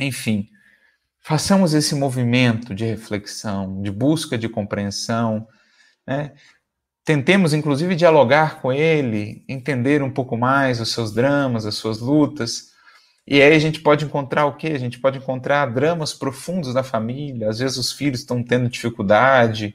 Enfim, 0.00 0.48
façamos 1.20 1.74
esse 1.74 1.94
movimento 1.94 2.74
de 2.74 2.86
reflexão, 2.86 3.82
de 3.82 3.90
busca 3.90 4.38
de 4.38 4.48
compreensão. 4.48 5.46
Né? 6.06 6.32
Tentemos, 7.08 7.54
inclusive, 7.54 7.94
dialogar 7.94 8.60
com 8.60 8.70
ele, 8.70 9.42
entender 9.48 10.02
um 10.02 10.10
pouco 10.10 10.36
mais 10.36 10.78
os 10.78 10.92
seus 10.92 11.10
dramas, 11.10 11.64
as 11.64 11.74
suas 11.74 12.00
lutas. 12.00 12.74
E 13.26 13.40
aí 13.40 13.54
a 13.54 13.58
gente 13.58 13.80
pode 13.80 14.04
encontrar 14.04 14.44
o 14.44 14.56
quê? 14.56 14.66
A 14.66 14.78
gente 14.78 15.00
pode 15.00 15.16
encontrar 15.16 15.72
dramas 15.72 16.12
profundos 16.12 16.74
da 16.74 16.82
família. 16.82 17.48
Às 17.48 17.60
vezes 17.60 17.78
os 17.78 17.92
filhos 17.92 18.20
estão 18.20 18.42
tendo 18.42 18.68
dificuldade, 18.68 19.74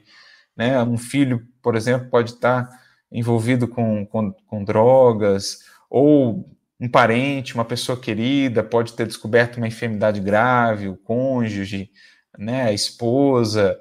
né? 0.56 0.80
Um 0.84 0.96
filho, 0.96 1.44
por 1.60 1.74
exemplo, 1.74 2.08
pode 2.08 2.30
estar 2.30 2.70
envolvido 3.10 3.66
com, 3.66 4.06
com, 4.06 4.32
com 4.46 4.62
drogas, 4.62 5.58
ou 5.90 6.48
um 6.78 6.88
parente, 6.88 7.56
uma 7.56 7.64
pessoa 7.64 7.98
querida, 7.98 8.62
pode 8.62 8.92
ter 8.92 9.08
descoberto 9.08 9.56
uma 9.56 9.66
enfermidade 9.66 10.20
grave, 10.20 10.86
o 10.86 10.96
cônjuge, 10.96 11.90
né, 12.38 12.62
a 12.62 12.72
esposa, 12.72 13.76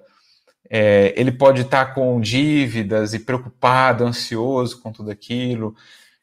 é, 0.75 1.13
ele 1.15 1.31
pode 1.31 1.61
estar 1.61 1.93
com 1.93 2.19
dívidas 2.19 3.13
e 3.13 3.19
preocupado, 3.19 4.03
ansioso 4.03 4.81
com 4.81 4.91
tudo 4.91 5.11
aquilo, 5.11 5.75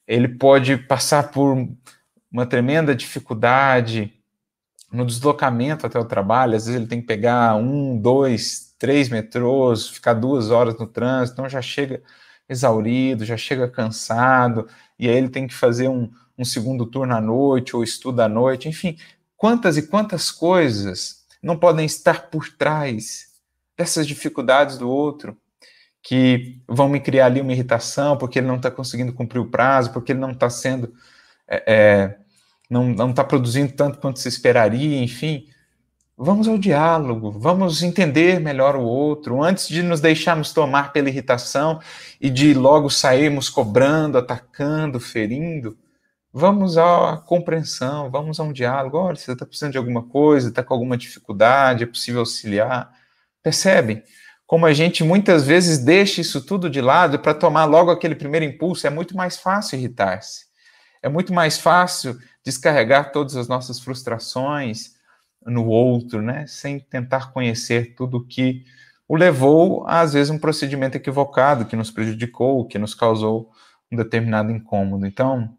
ele 0.09 0.27
pode 0.27 0.77
passar 0.77 1.31
por 1.31 1.69
uma 2.33 2.45
tremenda 2.45 2.93
dificuldade 2.93 4.13
no 4.91 5.07
deslocamento 5.07 5.87
até 5.87 6.01
o 6.01 6.05
trabalho, 6.05 6.57
às 6.57 6.67
vezes 6.67 6.81
ele 6.81 6.89
tem 6.89 7.01
que 7.01 7.07
pegar 7.07 7.55
um, 7.55 7.97
dois, 7.97 8.75
três 8.77 9.09
metrôs, 9.09 9.89
ficar 9.89 10.15
duas 10.15 10.51
horas 10.51 10.77
no 10.77 10.87
trânsito, 10.89 11.35
então 11.35 11.49
já 11.49 11.63
chega 11.63 12.03
exaurido, 12.49 13.25
já 13.25 13.37
chega 13.37 13.69
cansado, 13.69 14.67
e 14.99 15.09
aí 15.09 15.17
ele 15.17 15.29
tem 15.29 15.47
que 15.47 15.55
fazer 15.55 15.87
um, 15.87 16.11
um 16.37 16.45
segundo 16.45 16.85
turno 16.87 17.15
à 17.15 17.21
noite 17.21 17.77
ou 17.77 17.85
estuda 17.85 18.25
à 18.25 18.29
noite, 18.29 18.69
enfim, 18.69 18.99
quantas 19.37 19.77
e 19.77 19.87
quantas 19.87 20.33
coisas 20.33 21.25
não 21.41 21.57
podem 21.57 21.87
estar 21.87 22.31
por 22.31 22.49
trás 22.49 23.30
dessas 23.81 24.07
dificuldades 24.07 24.77
do 24.77 24.91
outro, 24.91 25.35
que 26.03 26.61
vão 26.69 26.87
me 26.87 27.01
criar 27.01 27.27
ali 27.27 27.41
uma 27.41 27.53
irritação 27.53 28.17
porque 28.17 28.39
ele 28.39 28.47
não 28.47 28.57
está 28.57 28.71
conseguindo 28.71 29.13
cumprir 29.13 29.41
o 29.41 29.51
prazo, 29.51 29.91
porque 29.91 30.13
ele 30.13 30.21
não 30.21 30.33
está 30.33 30.51
sendo, 30.51 30.93
é, 31.49 31.65
é, 31.67 32.17
não 32.69 33.11
está 33.11 33.25
produzindo 33.25 33.73
tanto 33.73 33.99
quanto 33.99 34.19
se 34.19 34.29
esperaria, 34.29 35.03
enfim. 35.03 35.47
Vamos 36.15 36.47
ao 36.47 36.59
diálogo, 36.59 37.31
vamos 37.31 37.83
entender 37.83 38.39
melhor 38.39 38.77
o 38.77 38.83
outro, 38.83 39.43
antes 39.43 39.67
de 39.69 39.83
nos 39.83 40.01
deixarmos 40.01 40.53
tomar 40.53 40.93
pela 40.93 41.09
irritação 41.09 41.81
e 42.21 42.29
de 42.29 42.53
logo 42.53 42.91
sairmos 42.91 43.49
cobrando, 43.49 44.19
atacando, 44.19 45.01
ferindo. 45.01 45.79
Vamos 46.31 46.77
à 46.77 47.17
compreensão, 47.27 48.11
vamos 48.11 48.39
a 48.39 48.43
um 48.43 48.53
diálogo. 48.53 48.99
Olha, 48.99 49.17
você 49.17 49.33
está 49.33 49.47
precisando 49.47 49.73
de 49.73 49.79
alguma 49.79 50.03
coisa, 50.03 50.51
está 50.51 50.63
com 50.63 50.75
alguma 50.75 50.99
dificuldade, 50.99 51.85
é 51.85 51.87
possível 51.87 52.21
auxiliar. 52.21 53.00
Percebem? 53.43 54.03
Como 54.47 54.67
a 54.67 54.73
gente 54.73 55.05
muitas 55.05 55.47
vezes 55.47 55.79
deixa 55.79 56.21
isso 56.21 56.45
tudo 56.45 56.69
de 56.69 56.81
lado 56.81 57.19
para 57.21 57.33
tomar 57.33 57.65
logo 57.67 57.91
aquele 57.91 58.15
primeiro 58.15 58.45
impulso, 58.45 58.87
é 58.87 58.91
muito 58.91 59.17
mais 59.17 59.39
fácil 59.39 59.79
irritar-se. 59.79 60.47
É 61.03 61.09
muito 61.09 61.33
mais 61.33 61.59
fácil 61.59 62.19
descarregar 62.45 63.13
todas 63.13 63.37
as 63.37 63.49
nossas 63.49 63.81
frustrações 63.81 64.95
no 65.47 65.67
outro, 65.67 66.21
né? 66.21 66.47
Sem 66.47 66.79
tentar 66.81 67.33
conhecer 67.33 67.95
tudo 67.95 68.19
o 68.19 68.27
que 68.27 68.65
o 69.09 69.17
levou 69.17 69.87
a, 69.87 70.01
às 70.01 70.13
vezes, 70.13 70.31
um 70.31 70.39
procedimento 70.39 70.97
equivocado 70.97 71.65
que 71.65 71.77
nos 71.77 71.91
prejudicou, 71.91 72.67
que 72.67 72.79
nos 72.79 72.95
causou 72.95 73.51
um 73.91 73.97
determinado 73.97 74.53
incômodo. 74.53 75.07
Então, 75.07 75.57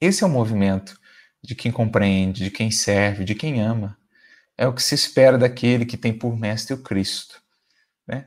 esse 0.00 0.22
é 0.22 0.26
o 0.26 0.30
movimento 0.30 0.98
de 1.42 1.54
quem 1.54 1.72
compreende, 1.72 2.44
de 2.44 2.50
quem 2.50 2.70
serve, 2.70 3.24
de 3.24 3.34
quem 3.34 3.60
ama 3.60 3.97
é 4.58 4.66
o 4.66 4.72
que 4.72 4.82
se 4.82 4.96
espera 4.96 5.38
daquele 5.38 5.86
que 5.86 5.96
tem 5.96 6.12
por 6.12 6.36
mestre 6.36 6.74
o 6.74 6.82
Cristo. 6.82 7.40
Né? 8.04 8.26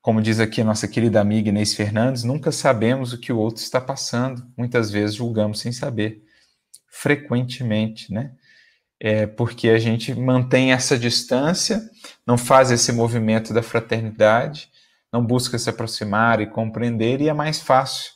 Como 0.00 0.22
diz 0.22 0.38
aqui 0.38 0.60
a 0.60 0.64
nossa 0.64 0.86
querida 0.86 1.20
amiga 1.20 1.48
Inês 1.48 1.74
Fernandes, 1.74 2.22
nunca 2.22 2.52
sabemos 2.52 3.12
o 3.12 3.18
que 3.18 3.32
o 3.32 3.38
outro 3.38 3.60
está 3.60 3.80
passando, 3.80 4.46
muitas 4.56 4.88
vezes 4.92 5.16
julgamos 5.16 5.58
sem 5.58 5.72
saber, 5.72 6.22
frequentemente, 6.86 8.12
né? 8.12 8.32
É 9.00 9.26
porque 9.26 9.68
a 9.68 9.78
gente 9.78 10.12
mantém 10.12 10.72
essa 10.72 10.98
distância, 10.98 11.88
não 12.26 12.36
faz 12.36 12.72
esse 12.72 12.90
movimento 12.90 13.54
da 13.54 13.62
fraternidade, 13.62 14.68
não 15.12 15.24
busca 15.24 15.56
se 15.56 15.70
aproximar 15.70 16.40
e 16.40 16.46
compreender, 16.46 17.20
e 17.20 17.28
é 17.28 17.32
mais 17.32 17.60
fácil 17.60 18.10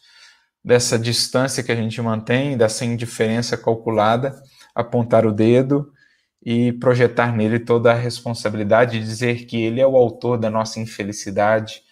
dessa 0.65 0.99
distância 0.99 1.63
que 1.63 1.71
a 1.71 1.77
gente 1.77 2.01
mantém, 2.03 2.57
dessa 2.57 2.85
indiferença 2.85 3.57
calculada, 3.57 4.43
apontar 4.75 5.25
o 5.25 5.33
dedo 5.33 5.93
e 6.43 6.73
projetar 6.73 7.35
nele 7.35 7.61
toda 7.61 7.93
a 7.93 7.95
responsabilidade 7.95 8.99
de 8.99 9.05
dizer 9.05 9.47
que 9.47 9.63
ele 9.63 9.81
é 9.81 9.87
o 9.87 9.97
autor 9.97 10.39
da 10.39 10.51
nossa 10.51 10.81
infelicidade, 10.81 11.83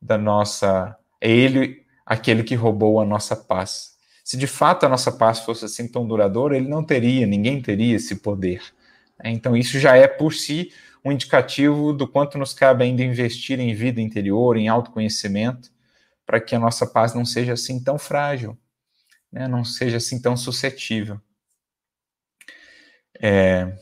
da 0.00 0.16
nossa. 0.16 0.96
É 1.20 1.30
ele 1.30 1.84
aquele 2.06 2.42
que 2.42 2.54
roubou 2.54 3.00
a 3.00 3.04
nossa 3.04 3.36
paz. 3.36 3.96
Se 4.24 4.36
de 4.36 4.46
fato 4.46 4.86
a 4.86 4.88
nossa 4.88 5.10
paz 5.10 5.40
fosse 5.40 5.64
assim 5.64 5.88
tão 5.88 6.06
duradoura, 6.06 6.56
ele 6.56 6.68
não 6.68 6.84
teria, 6.84 7.26
ninguém 7.26 7.60
teria 7.60 7.96
esse 7.96 8.16
poder. 8.16 8.62
Então, 9.24 9.56
isso 9.56 9.78
já 9.78 9.96
é 9.96 10.06
por 10.06 10.32
si 10.32 10.72
um 11.04 11.12
indicativo 11.12 11.92
do 11.92 12.06
quanto 12.06 12.38
nos 12.38 12.54
cabe 12.54 12.84
ainda 12.84 13.02
investir 13.02 13.58
em 13.58 13.74
vida 13.74 14.00
interior, 14.00 14.56
em 14.56 14.68
autoconhecimento, 14.68 15.70
para 16.26 16.40
que 16.40 16.54
a 16.54 16.58
nossa 16.58 16.86
paz 16.86 17.14
não 17.14 17.24
seja 17.24 17.54
assim 17.54 17.82
tão 17.82 17.98
frágil, 17.98 18.56
né? 19.32 19.48
não 19.48 19.64
seja 19.64 19.96
assim 19.96 20.20
tão 20.20 20.36
suscetível. 20.36 21.20
É... 23.20 23.72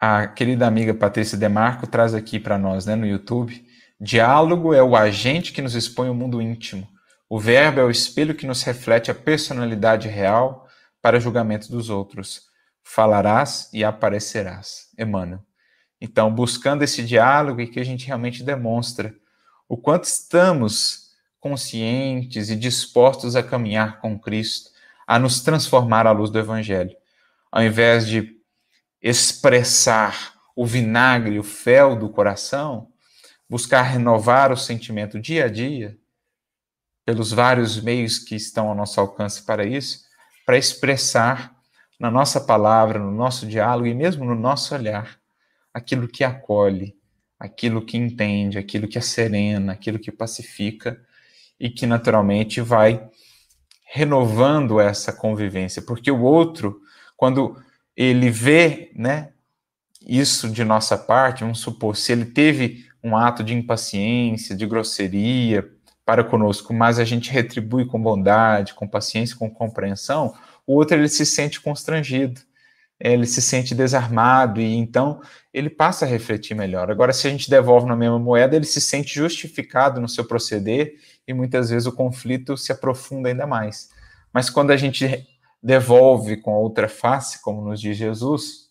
A 0.00 0.26
querida 0.26 0.66
amiga 0.66 0.94
Patrícia 0.94 1.36
Demarco 1.36 1.86
traz 1.86 2.14
aqui 2.14 2.40
para 2.40 2.56
nós 2.56 2.86
né, 2.86 2.96
no 2.96 3.06
YouTube: 3.06 3.64
diálogo 4.00 4.72
é 4.72 4.82
o 4.82 4.96
agente 4.96 5.52
que 5.52 5.60
nos 5.60 5.74
expõe 5.74 6.08
o 6.08 6.14
mundo 6.14 6.40
íntimo. 6.40 6.88
O 7.28 7.38
verbo 7.38 7.80
é 7.80 7.84
o 7.84 7.90
espelho 7.90 8.34
que 8.34 8.46
nos 8.46 8.62
reflete 8.62 9.10
a 9.10 9.14
personalidade 9.14 10.08
real 10.08 10.66
para 11.02 11.20
julgamento 11.20 11.70
dos 11.70 11.90
outros 11.90 12.50
falarás 12.82 13.70
e 13.72 13.84
aparecerás. 13.84 14.88
Emmanuel. 14.98 15.40
Então, 16.00 16.32
buscando 16.34 16.82
esse 16.82 17.04
diálogo 17.04 17.60
e 17.60 17.68
que 17.68 17.78
a 17.78 17.84
gente 17.84 18.06
realmente 18.06 18.42
demonstra 18.42 19.14
o 19.68 19.76
quanto 19.76 20.04
estamos 20.04 21.10
conscientes 21.38 22.50
e 22.50 22.56
dispostos 22.56 23.36
a 23.36 23.42
caminhar 23.42 24.00
com 24.00 24.18
Cristo, 24.18 24.70
a 25.06 25.18
nos 25.18 25.40
transformar 25.40 26.06
à 26.06 26.10
luz 26.10 26.30
do 26.30 26.38
Evangelho, 26.38 26.96
ao 27.52 27.62
invés 27.62 28.06
de 28.06 28.39
expressar 29.02 30.34
o 30.54 30.66
vinagre, 30.66 31.38
o 31.38 31.42
fel 31.42 31.96
do 31.96 32.08
coração, 32.10 32.88
buscar 33.48 33.82
renovar 33.82 34.52
o 34.52 34.56
sentimento 34.56 35.18
dia 35.18 35.46
a 35.46 35.48
dia, 35.48 35.96
pelos 37.04 37.32
vários 37.32 37.80
meios 37.80 38.18
que 38.18 38.36
estão 38.36 38.68
ao 38.68 38.74
nosso 38.74 39.00
alcance 39.00 39.42
para 39.42 39.64
isso, 39.64 40.04
para 40.44 40.58
expressar 40.58 41.56
na 41.98 42.10
nossa 42.10 42.40
palavra, 42.40 42.98
no 42.98 43.10
nosso 43.10 43.46
diálogo 43.46 43.86
e 43.86 43.94
mesmo 43.94 44.24
no 44.24 44.34
nosso 44.34 44.74
olhar, 44.74 45.18
aquilo 45.72 46.06
que 46.06 46.22
acolhe, 46.22 46.96
aquilo 47.38 47.84
que 47.84 47.96
entende, 47.96 48.58
aquilo 48.58 48.86
que 48.86 49.00
serena, 49.00 49.72
aquilo 49.72 49.98
que 49.98 50.12
pacifica 50.12 51.00
e 51.58 51.68
que 51.68 51.86
naturalmente 51.86 52.60
vai 52.60 53.08
renovando 53.84 54.78
essa 54.78 55.12
convivência, 55.12 55.82
porque 55.82 56.10
o 56.10 56.22
outro, 56.22 56.80
quando 57.16 57.60
ele 57.96 58.30
vê, 58.30 58.92
né, 58.94 59.30
isso 60.06 60.48
de 60.48 60.64
nossa 60.64 60.96
parte, 60.96 61.40
vamos 61.42 61.60
supor, 61.60 61.96
se 61.96 62.12
ele 62.12 62.24
teve 62.24 62.86
um 63.02 63.16
ato 63.16 63.42
de 63.42 63.54
impaciência, 63.54 64.56
de 64.56 64.66
grosseria 64.66 65.68
para 66.04 66.24
conosco, 66.24 66.72
mas 66.72 66.98
a 66.98 67.04
gente 67.04 67.30
retribui 67.30 67.86
com 67.86 68.00
bondade, 68.00 68.74
com 68.74 68.88
paciência, 68.88 69.36
com 69.36 69.50
compreensão, 69.50 70.34
o 70.66 70.74
outro 70.74 70.96
ele 70.96 71.08
se 71.08 71.24
sente 71.24 71.60
constrangido, 71.60 72.40
ele 72.98 73.26
se 73.26 73.40
sente 73.40 73.74
desarmado 73.74 74.60
e 74.60 74.74
então 74.74 75.22
ele 75.52 75.70
passa 75.70 76.04
a 76.04 76.08
refletir 76.08 76.54
melhor. 76.54 76.90
Agora, 76.90 77.12
se 77.12 77.26
a 77.26 77.30
gente 77.30 77.48
devolve 77.48 77.86
na 77.86 77.96
mesma 77.96 78.18
moeda, 78.18 78.54
ele 78.54 78.66
se 78.66 78.80
sente 78.80 79.14
justificado 79.14 80.00
no 80.00 80.08
seu 80.08 80.24
proceder 80.24 80.94
e 81.26 81.32
muitas 81.32 81.70
vezes 81.70 81.86
o 81.86 81.92
conflito 81.92 82.56
se 82.56 82.72
aprofunda 82.72 83.28
ainda 83.28 83.46
mais. 83.46 83.88
Mas 84.32 84.50
quando 84.50 84.70
a 84.70 84.76
gente 84.76 85.26
devolve 85.62 86.36
com 86.36 86.52
outra 86.54 86.88
face, 86.88 87.42
como 87.42 87.62
nos 87.62 87.80
diz 87.80 87.96
Jesus, 87.96 88.70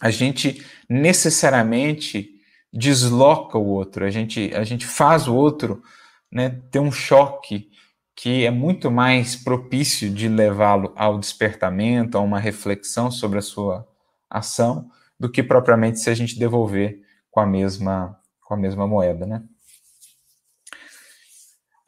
a 0.00 0.10
gente 0.10 0.64
necessariamente 0.88 2.30
desloca 2.72 3.56
o 3.58 3.66
outro, 3.66 4.04
a 4.04 4.10
gente, 4.10 4.52
a 4.54 4.64
gente 4.64 4.86
faz 4.86 5.26
o 5.26 5.34
outro 5.34 5.82
né, 6.30 6.60
ter 6.70 6.78
um 6.78 6.92
choque 6.92 7.70
que 8.14 8.44
é 8.44 8.50
muito 8.50 8.90
mais 8.90 9.36
propício 9.36 10.10
de 10.10 10.28
levá-lo 10.28 10.92
ao 10.96 11.18
despertamento, 11.18 12.18
a 12.18 12.20
uma 12.20 12.40
reflexão 12.40 13.10
sobre 13.10 13.38
a 13.38 13.42
sua 13.42 13.88
ação, 14.28 14.90
do 15.18 15.30
que 15.30 15.42
propriamente 15.42 16.00
se 16.00 16.10
a 16.10 16.14
gente 16.14 16.38
devolver 16.38 17.00
com 17.30 17.40
a 17.40 17.46
mesma, 17.46 18.18
com 18.42 18.54
a 18.54 18.56
mesma 18.56 18.86
moeda, 18.86 19.24
né? 19.24 19.42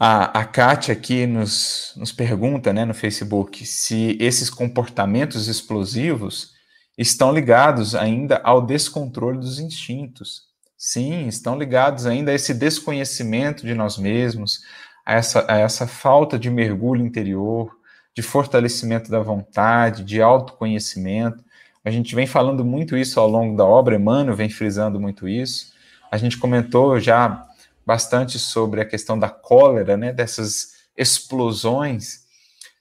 A, 0.02 0.40
a 0.40 0.44
Kátia 0.46 0.94
aqui 0.94 1.26
nos, 1.26 1.92
nos 1.94 2.10
pergunta 2.10 2.72
né, 2.72 2.86
no 2.86 2.94
Facebook 2.94 3.66
se 3.66 4.16
esses 4.18 4.48
comportamentos 4.48 5.46
explosivos 5.46 6.54
estão 6.96 7.30
ligados 7.30 7.94
ainda 7.94 8.40
ao 8.42 8.64
descontrole 8.64 9.36
dos 9.36 9.58
instintos. 9.58 10.44
Sim, 10.74 11.26
estão 11.26 11.58
ligados 11.58 12.06
ainda 12.06 12.30
a 12.30 12.34
esse 12.34 12.54
desconhecimento 12.54 13.66
de 13.66 13.74
nós 13.74 13.98
mesmos, 13.98 14.60
a 15.04 15.16
essa, 15.16 15.44
a 15.46 15.58
essa 15.58 15.86
falta 15.86 16.38
de 16.38 16.48
mergulho 16.48 17.04
interior, 17.04 17.70
de 18.16 18.22
fortalecimento 18.22 19.10
da 19.10 19.20
vontade, 19.20 20.02
de 20.02 20.22
autoconhecimento. 20.22 21.44
A 21.84 21.90
gente 21.90 22.14
vem 22.14 22.26
falando 22.26 22.64
muito 22.64 22.96
isso 22.96 23.20
ao 23.20 23.28
longo 23.28 23.54
da 23.54 23.66
obra, 23.66 23.96
Emmanuel 23.96 24.34
vem 24.34 24.48
frisando 24.48 24.98
muito 24.98 25.28
isso. 25.28 25.74
A 26.10 26.16
gente 26.16 26.38
comentou 26.38 26.98
já 26.98 27.49
bastante 27.90 28.38
sobre 28.38 28.80
a 28.80 28.84
questão 28.84 29.18
da 29.18 29.28
cólera, 29.28 29.96
né, 29.96 30.12
dessas 30.12 30.74
explosões. 30.96 32.20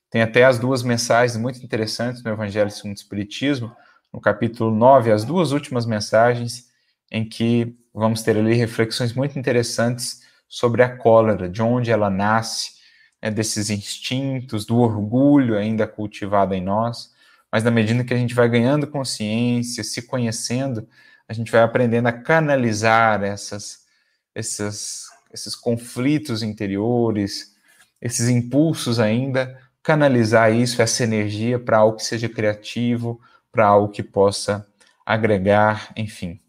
Tem 0.07 0.21
até 0.21 0.45
as 0.45 0.59
duas 0.59 0.83
mensagens 0.83 1.35
muito 1.35 1.63
interessantes 1.63 2.21
no 2.21 2.29
Evangelho 2.29 2.69
segundo 2.69 2.95
o 2.95 2.99
Espiritismo, 2.99 3.75
no 4.13 4.21
capítulo 4.21 4.69
9, 4.69 5.11
as 5.11 5.23
duas 5.23 5.51
últimas 5.51 5.87
mensagens, 5.87 6.67
em 7.11 7.27
que 7.27 7.75
vamos 7.91 8.21
ter 8.21 8.37
ali 8.37 8.53
reflexões 8.53 9.11
muito 9.11 9.39
interessantes 9.39 10.21
sobre 10.47 10.83
a 10.83 10.95
cólera, 10.95 11.49
de 11.49 11.63
onde 11.63 11.89
ela 11.89 12.11
nasce, 12.11 12.73
né, 13.19 13.31
desses 13.31 13.71
instintos, 13.71 14.63
do 14.63 14.77
orgulho 14.77 15.57
ainda 15.57 15.87
cultivado 15.87 16.53
em 16.53 16.61
nós. 16.61 17.11
Mas 17.51 17.63
na 17.63 17.71
medida 17.71 18.03
que 18.03 18.13
a 18.13 18.17
gente 18.17 18.35
vai 18.35 18.47
ganhando 18.47 18.85
consciência, 18.85 19.83
se 19.83 20.03
conhecendo, 20.03 20.87
a 21.27 21.33
gente 21.33 21.51
vai 21.51 21.63
aprendendo 21.63 22.05
a 22.05 22.13
canalizar 22.13 23.23
essas, 23.23 23.88
essas, 24.33 25.05
esses 25.33 25.55
conflitos 25.55 26.43
interiores, 26.43 27.55
esses 28.01 28.29
impulsos 28.29 28.99
ainda, 28.99 29.59
canalizar 29.83 30.53
isso, 30.53 30.81
essa 30.81 31.03
energia 31.03 31.59
para 31.59 31.77
algo 31.77 31.97
que 31.97 32.03
seja 32.03 32.29
criativo, 32.29 33.19
para 33.51 33.65
algo 33.65 33.91
que 33.91 34.03
possa 34.03 34.67
agregar, 35.05 35.91
enfim. 35.95 36.39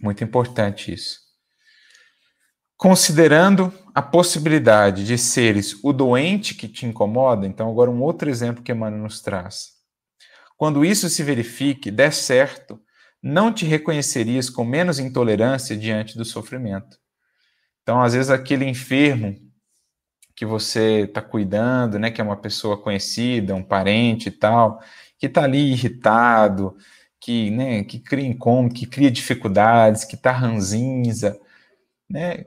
Muito 0.00 0.22
importante 0.22 0.92
isso. 0.92 1.20
Considerando 2.76 3.72
a 3.94 4.02
possibilidade 4.02 5.06
de 5.06 5.16
seres 5.16 5.78
o 5.84 5.92
doente 5.92 6.54
que 6.54 6.66
te 6.66 6.84
incomoda, 6.84 7.46
então 7.46 7.70
agora 7.70 7.90
um 7.90 8.02
outro 8.02 8.28
exemplo 8.28 8.62
que 8.62 8.72
Emmanuel 8.72 9.04
nos 9.04 9.20
traz. 9.20 9.72
Quando 10.56 10.84
isso 10.84 11.08
se 11.08 11.22
verifique, 11.22 11.90
der 11.90 12.12
certo, 12.12 12.80
não 13.22 13.52
te 13.52 13.64
reconhecerias 13.64 14.50
com 14.50 14.64
menos 14.64 14.98
intolerância 14.98 15.76
diante 15.76 16.16
do 16.16 16.24
sofrimento. 16.24 16.98
Então, 17.82 18.02
às 18.02 18.14
vezes, 18.14 18.30
aquele 18.30 18.64
enfermo 18.64 19.36
que 20.34 20.46
você 20.46 21.02
está 21.02 21.22
cuidando, 21.22 21.98
né, 21.98 22.10
que 22.10 22.20
é 22.20 22.24
uma 22.24 22.36
pessoa 22.36 22.80
conhecida, 22.80 23.54
um 23.54 23.62
parente 23.62 24.28
e 24.28 24.32
tal, 24.32 24.80
que 25.18 25.26
está 25.26 25.44
ali 25.44 25.72
irritado, 25.72 26.76
que, 27.20 27.50
né, 27.50 27.84
que 27.84 28.00
cria 28.00 28.26
incômodo, 28.26 28.74
que 28.74 28.86
cria 28.86 29.10
dificuldades, 29.10 30.04
que 30.04 30.16
está 30.16 30.32
ranzinza, 30.32 31.38
né, 32.10 32.46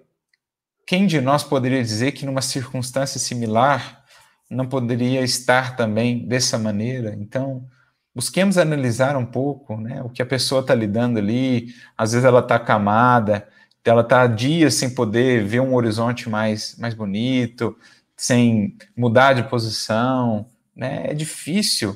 quem 0.85 1.07
de 1.07 1.19
nós 1.19 1.43
poderia 1.43 1.81
dizer 1.81 2.11
que 2.11 2.25
numa 2.25 2.41
circunstância 2.41 3.19
similar 3.19 4.03
não 4.49 4.67
poderia 4.67 5.21
estar 5.21 5.75
também 5.75 6.27
dessa 6.27 6.59
maneira? 6.59 7.15
Então, 7.19 7.67
busquemos 8.15 8.57
analisar 8.57 9.17
um 9.17 9.25
pouco 9.25 9.77
né, 9.77 10.01
o 10.01 10.09
que 10.09 10.21
a 10.21 10.25
pessoa 10.25 10.61
está 10.61 10.73
lidando 10.73 11.19
ali. 11.19 11.75
Às 11.97 12.13
vezes 12.13 12.25
ela 12.25 12.39
está 12.39 12.55
acamada, 12.55 13.47
ela 13.83 14.01
está 14.01 14.25
dias 14.25 14.75
sem 14.75 14.95
poder 14.95 15.43
ver 15.43 15.59
um 15.59 15.75
horizonte 15.75 16.29
mais, 16.29 16.75
mais 16.79 16.93
bonito, 16.93 17.77
sem 18.15 18.77
mudar 18.95 19.33
de 19.33 19.43
posição. 19.43 20.47
Né? 20.75 21.07
É 21.11 21.13
difícil 21.13 21.95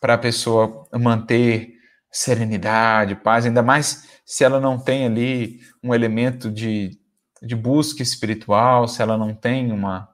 para 0.00 0.14
a 0.14 0.18
pessoa 0.18 0.86
manter 0.92 1.74
serenidade, 2.10 3.16
paz, 3.16 3.44
ainda 3.44 3.62
mais 3.62 4.08
se 4.24 4.44
ela 4.44 4.60
não 4.60 4.78
tem 4.78 5.04
ali 5.04 5.60
um 5.82 5.92
elemento 5.92 6.50
de 6.50 6.98
de 7.44 7.54
busca 7.54 8.02
espiritual, 8.02 8.88
se 8.88 9.02
ela 9.02 9.18
não 9.18 9.34
tem 9.34 9.70
uma, 9.70 10.08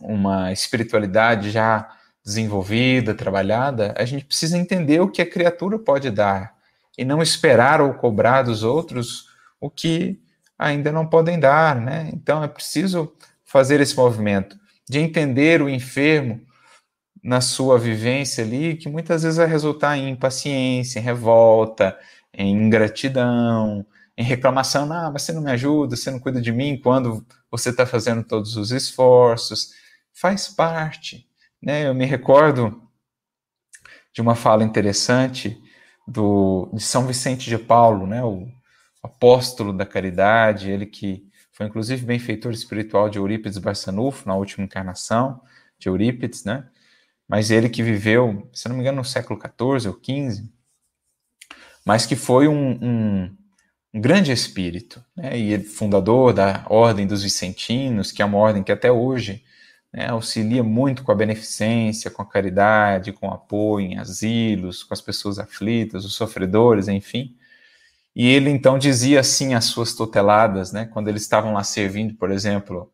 uma 0.00 0.52
espiritualidade 0.52 1.50
já 1.50 1.88
desenvolvida, 2.24 3.14
trabalhada, 3.14 3.94
a 3.96 4.04
gente 4.04 4.24
precisa 4.24 4.56
entender 4.56 5.00
o 5.00 5.10
que 5.10 5.20
a 5.20 5.30
criatura 5.30 5.78
pode 5.78 6.10
dar 6.10 6.54
e 6.96 7.04
não 7.04 7.22
esperar 7.22 7.80
ou 7.80 7.92
cobrar 7.94 8.42
dos 8.42 8.62
outros 8.62 9.28
o 9.60 9.68
que 9.68 10.20
ainda 10.58 10.90
não 10.90 11.06
podem 11.06 11.38
dar, 11.38 11.76
né? 11.80 12.10
Então 12.12 12.42
é 12.42 12.48
preciso 12.48 13.12
fazer 13.44 13.80
esse 13.80 13.96
movimento 13.96 14.58
de 14.88 14.98
entender 14.98 15.60
o 15.60 15.68
enfermo 15.68 16.40
na 17.22 17.40
sua 17.40 17.78
vivência 17.78 18.44
ali, 18.44 18.76
que 18.76 18.88
muitas 18.88 19.22
vezes 19.22 19.38
vai 19.38 19.46
resultar 19.46 19.96
em 19.96 20.10
impaciência, 20.10 20.98
em 20.98 21.02
revolta, 21.02 21.98
em 22.32 22.52
ingratidão, 22.54 23.86
em 24.16 24.22
reclamação, 24.22 24.90
ah, 24.92 25.10
mas 25.10 25.22
você 25.22 25.32
não 25.32 25.42
me 25.42 25.50
ajuda, 25.50 25.96
você 25.96 26.10
não 26.10 26.20
cuida 26.20 26.40
de 26.40 26.52
mim 26.52 26.78
quando 26.82 27.24
você 27.50 27.70
está 27.70 27.86
fazendo 27.86 28.22
todos 28.22 28.56
os 28.56 28.70
esforços. 28.70 29.70
Faz 30.12 30.48
parte. 30.48 31.26
Né? 31.64 31.88
Eu 31.88 31.94
me 31.94 32.04
recordo 32.04 32.82
de 34.12 34.20
uma 34.20 34.34
fala 34.34 34.62
interessante 34.62 35.58
do, 36.06 36.68
de 36.74 36.82
São 36.82 37.06
Vicente 37.06 37.48
de 37.48 37.56
Paulo, 37.56 38.06
né? 38.06 38.22
o 38.22 38.46
apóstolo 39.02 39.72
da 39.72 39.86
caridade, 39.86 40.70
ele 40.70 40.84
que 40.84 41.26
foi 41.52 41.66
inclusive 41.66 42.04
benfeitor 42.04 42.52
espiritual 42.52 43.08
de 43.08 43.18
Eurípides 43.18 43.56
Barçanufo 43.56 44.28
na 44.28 44.34
última 44.34 44.64
encarnação 44.64 45.40
de 45.78 45.88
Eurípides, 45.88 46.44
né? 46.44 46.68
mas 47.26 47.50
ele 47.50 47.70
que 47.70 47.82
viveu, 47.82 48.48
se 48.52 48.68
não 48.68 48.76
me 48.76 48.82
engano, 48.82 48.98
no 48.98 49.04
século 49.04 49.40
XIV 49.40 49.88
ou 49.88 49.94
XV, 49.94 50.46
mas 51.86 52.04
que 52.04 52.14
foi 52.14 52.46
um, 52.46 52.78
um, 52.82 53.36
um 53.94 54.00
grande 54.00 54.32
espírito, 54.32 55.02
né? 55.16 55.34
e 55.34 55.58
fundador 55.64 56.34
da 56.34 56.66
Ordem 56.68 57.06
dos 57.06 57.22
Vicentinos, 57.22 58.12
que 58.12 58.20
é 58.20 58.24
uma 58.24 58.38
ordem 58.38 58.62
que 58.62 58.72
até 58.72 58.92
hoje 58.92 59.42
né, 59.94 60.08
auxilia 60.08 60.64
muito 60.64 61.04
com 61.04 61.12
a 61.12 61.14
beneficência, 61.14 62.10
com 62.10 62.20
a 62.20 62.26
caridade, 62.26 63.12
com 63.12 63.28
o 63.28 63.32
apoio 63.32 63.86
em 63.86 63.98
asilos, 63.98 64.82
com 64.82 64.92
as 64.92 65.00
pessoas 65.00 65.38
aflitas, 65.38 66.04
os 66.04 66.14
sofredores, 66.14 66.88
enfim. 66.88 67.36
E 68.14 68.28
ele 68.28 68.50
então 68.50 68.76
dizia 68.76 69.20
assim 69.20 69.54
às 69.54 69.66
suas 69.66 69.94
tuteladas, 69.94 70.72
né, 70.72 70.86
quando 70.86 71.08
eles 71.08 71.22
estavam 71.22 71.52
lá 71.52 71.62
servindo, 71.62 72.14
por 72.16 72.32
exemplo, 72.32 72.92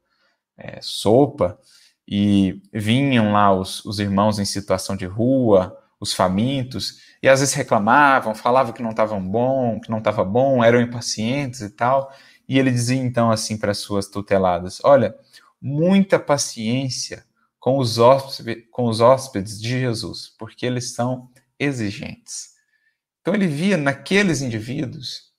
é, 0.58 0.78
sopa, 0.82 1.58
e 2.06 2.60
vinham 2.72 3.32
lá 3.32 3.52
os, 3.52 3.84
os 3.84 3.98
irmãos 3.98 4.38
em 4.38 4.44
situação 4.44 4.94
de 4.96 5.06
rua, 5.06 5.78
os 5.98 6.12
famintos, 6.12 6.98
e 7.22 7.28
às 7.28 7.40
vezes 7.40 7.54
reclamavam, 7.54 8.34
falavam 8.34 8.72
que 8.72 8.82
não 8.82 8.90
estavam 8.90 9.22
bom, 9.26 9.80
que 9.80 9.90
não 9.90 9.98
estava 9.98 10.24
bom, 10.24 10.62
eram 10.62 10.80
impacientes 10.80 11.60
e 11.60 11.70
tal. 11.70 12.12
E 12.48 12.58
ele 12.58 12.70
dizia 12.70 12.98
então 13.00 13.30
assim 13.30 13.56
para 13.56 13.70
as 13.70 13.78
suas 13.78 14.08
tuteladas: 14.08 14.80
Olha, 14.82 15.14
muita 15.60 16.18
paciência 16.18 17.24
com 17.58 17.78
os, 17.78 17.98
hóspedes, 17.98 18.64
com 18.70 18.84
os 18.84 19.00
hóspedes 19.00 19.60
de 19.60 19.80
Jesus, 19.80 20.34
porque 20.38 20.64
eles 20.64 20.92
são 20.92 21.30
exigentes. 21.58 22.50
Então 23.20 23.34
ele 23.34 23.46
via 23.46 23.76
naqueles 23.76 24.40
indivíduos 24.40 25.30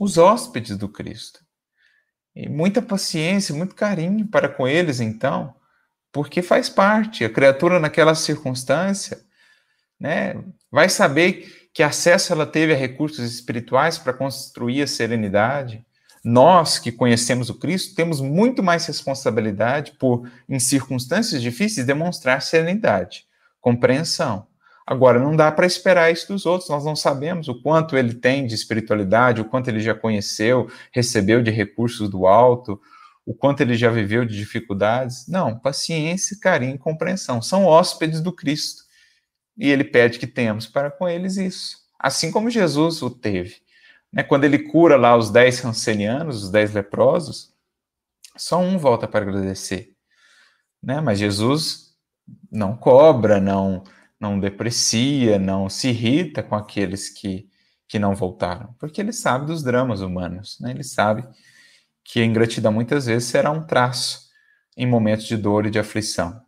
os 0.00 0.18
hóspedes 0.18 0.76
do 0.76 0.88
Cristo. 0.88 1.44
E 2.34 2.48
muita 2.48 2.82
paciência, 2.82 3.54
muito 3.54 3.74
carinho 3.74 4.26
para 4.26 4.48
com 4.48 4.68
eles, 4.68 5.00
então, 5.00 5.54
porque 6.12 6.42
faz 6.42 6.68
parte. 6.68 7.24
A 7.24 7.30
criatura 7.30 7.78
naquela 7.78 8.14
circunstância, 8.14 9.24
né, 9.98 10.34
vai 10.70 10.88
saber 10.88 11.68
que 11.72 11.82
acesso 11.82 12.32
ela 12.32 12.46
teve 12.46 12.74
a 12.74 12.76
recursos 12.76 13.30
espirituais 13.30 13.98
para 13.98 14.12
construir 14.12 14.82
a 14.82 14.86
serenidade. 14.86 15.85
Nós 16.28 16.80
que 16.80 16.90
conhecemos 16.90 17.50
o 17.50 17.54
Cristo 17.54 17.94
temos 17.94 18.20
muito 18.20 18.60
mais 18.60 18.84
responsabilidade 18.84 19.92
por, 19.92 20.28
em 20.48 20.58
circunstâncias 20.58 21.40
difíceis, 21.40 21.86
demonstrar 21.86 22.42
serenidade, 22.42 23.24
compreensão. 23.60 24.44
Agora, 24.84 25.20
não 25.20 25.36
dá 25.36 25.52
para 25.52 25.66
esperar 25.66 26.12
isso 26.12 26.26
dos 26.26 26.44
outros, 26.44 26.68
nós 26.68 26.84
não 26.84 26.96
sabemos 26.96 27.46
o 27.46 27.62
quanto 27.62 27.96
ele 27.96 28.12
tem 28.12 28.44
de 28.44 28.56
espiritualidade, 28.56 29.40
o 29.40 29.44
quanto 29.44 29.68
ele 29.68 29.78
já 29.78 29.94
conheceu, 29.94 30.68
recebeu 30.90 31.44
de 31.44 31.52
recursos 31.52 32.10
do 32.10 32.26
alto, 32.26 32.80
o 33.24 33.32
quanto 33.32 33.60
ele 33.60 33.76
já 33.76 33.88
viveu 33.88 34.24
de 34.24 34.36
dificuldades. 34.36 35.28
Não, 35.28 35.56
paciência, 35.56 36.36
carinho 36.42 36.74
e 36.74 36.78
compreensão. 36.78 37.40
São 37.40 37.66
hóspedes 37.66 38.20
do 38.20 38.32
Cristo. 38.32 38.82
E 39.56 39.70
ele 39.70 39.84
pede 39.84 40.18
que 40.18 40.26
tenhamos 40.26 40.66
para 40.66 40.90
com 40.90 41.08
eles 41.08 41.36
isso. 41.36 41.76
Assim 41.96 42.32
como 42.32 42.50
Jesus 42.50 43.00
o 43.00 43.10
teve. 43.10 43.64
Né? 44.12 44.22
Quando 44.22 44.44
ele 44.44 44.58
cura 44.58 44.96
lá 44.96 45.16
os 45.16 45.30
dez 45.30 45.60
rancenianos, 45.60 46.44
os 46.44 46.50
dez 46.50 46.72
leprosos, 46.72 47.54
só 48.36 48.58
um 48.58 48.78
volta 48.78 49.08
para 49.08 49.24
agradecer. 49.24 49.94
Né? 50.82 51.00
Mas 51.00 51.18
Jesus 51.18 51.94
não 52.50 52.76
cobra, 52.76 53.40
não, 53.40 53.82
não 54.20 54.38
deprecia, 54.38 55.38
não 55.38 55.68
se 55.68 55.88
irrita 55.88 56.42
com 56.42 56.54
aqueles 56.54 57.08
que, 57.08 57.48
que 57.88 57.98
não 57.98 58.14
voltaram, 58.14 58.74
porque 58.78 59.00
ele 59.00 59.12
sabe 59.12 59.46
dos 59.46 59.62
dramas 59.62 60.00
humanos. 60.00 60.58
Né? 60.60 60.70
Ele 60.70 60.84
sabe 60.84 61.26
que 62.04 62.20
a 62.20 62.24
ingratidão 62.24 62.72
muitas 62.72 63.06
vezes 63.06 63.28
será 63.28 63.50
um 63.50 63.66
traço 63.66 64.26
em 64.76 64.86
momentos 64.86 65.26
de 65.26 65.36
dor 65.36 65.66
e 65.66 65.70
de 65.70 65.78
aflição. 65.78 66.40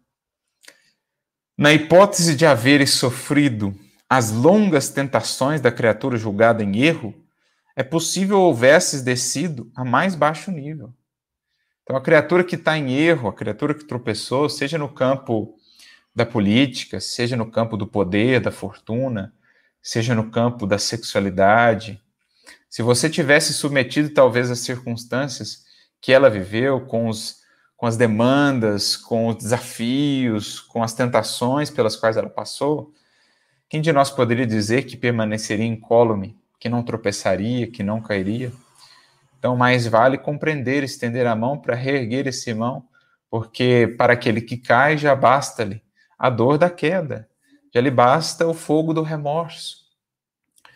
Na 1.57 1.73
hipótese 1.73 2.37
de 2.37 2.47
haveres 2.47 2.91
sofrido 2.91 3.75
as 4.09 4.31
longas 4.31 4.89
tentações 4.89 5.61
da 5.61 5.73
criatura 5.73 6.17
julgada 6.17 6.63
em 6.63 6.79
erro, 6.81 7.15
é 7.79 7.85
possível 7.85 8.41
houvesses 8.41 9.03
descido 9.03 9.70
a 9.72 9.85
mais 9.85 10.16
baixo 10.16 10.51
nível. 10.51 10.93
Então, 11.85 11.95
a 11.95 12.01
criatura 12.01 12.43
que 12.43 12.57
está 12.57 12.76
em 12.76 12.93
erro, 12.93 13.29
a 13.29 13.33
criatura 13.33 13.72
que 13.72 13.85
tropeçou, 13.85 14.49
seja 14.49 14.76
no 14.76 14.89
campo 14.89 15.55
da 16.12 16.26
política, 16.26 16.99
seja 16.99 17.37
no 17.37 17.49
campo 17.49 17.76
do 17.76 17.87
poder, 17.87 18.41
da 18.41 18.51
fortuna, 18.51 19.33
seja 19.81 20.12
no 20.12 20.29
campo 20.29 20.66
da 20.66 20.76
sexualidade, 20.76 22.03
se 22.68 22.83
você 22.83 23.09
tivesse 23.09 23.55
submetido 23.55 24.11
talvez 24.11 24.51
às 24.51 24.59
circunstâncias 24.59 25.62
que 26.01 26.12
ela 26.12 26.29
viveu, 26.29 26.81
com, 26.81 27.09
os, 27.09 27.43
com 27.76 27.87
as 27.87 27.97
demandas, 27.97 28.97
com 28.97 29.29
os 29.29 29.37
desafios, 29.37 30.59
com 30.59 30.83
as 30.83 30.95
tentações 30.95 31.70
pelas 31.70 31.95
quais 31.95 32.16
ela 32.16 32.29
passou, 32.29 32.93
quem 33.68 33.81
de 33.81 33.93
nós 33.93 34.11
poderia 34.11 34.49
dizer 34.49 34.83
que 34.83 34.97
permaneceria 34.97 35.64
incólume, 35.64 36.37
que 36.59 36.69
não 36.69 36.83
tropeçaria, 36.83 37.71
que 37.71 37.83
não 37.83 38.01
cairia? 38.01 38.53
Então, 39.39 39.57
mais 39.57 39.87
vale 39.87 40.19
compreender, 40.19 40.83
estender 40.83 41.27
a 41.27 41.37
mão 41.37 41.59
para 41.59 41.75
reerguer 41.75 42.27
esse 42.27 42.53
mão, 42.53 42.85
porque 43.31 43.95
para 43.97 44.15
aquele 44.15 44.41
que 44.41 44.57
cai 44.57 44.99
já 44.99 45.15
basta-lhe 45.15 45.83
a 46.19 46.29
dor 46.29 46.59
da 46.59 46.69
queda, 46.69 47.29
já 47.73 47.81
lhe 47.81 47.91
basta 47.91 48.47
o 48.47 48.55
fogo 48.55 48.93
do 48.93 49.03
remorso. 49.03 49.87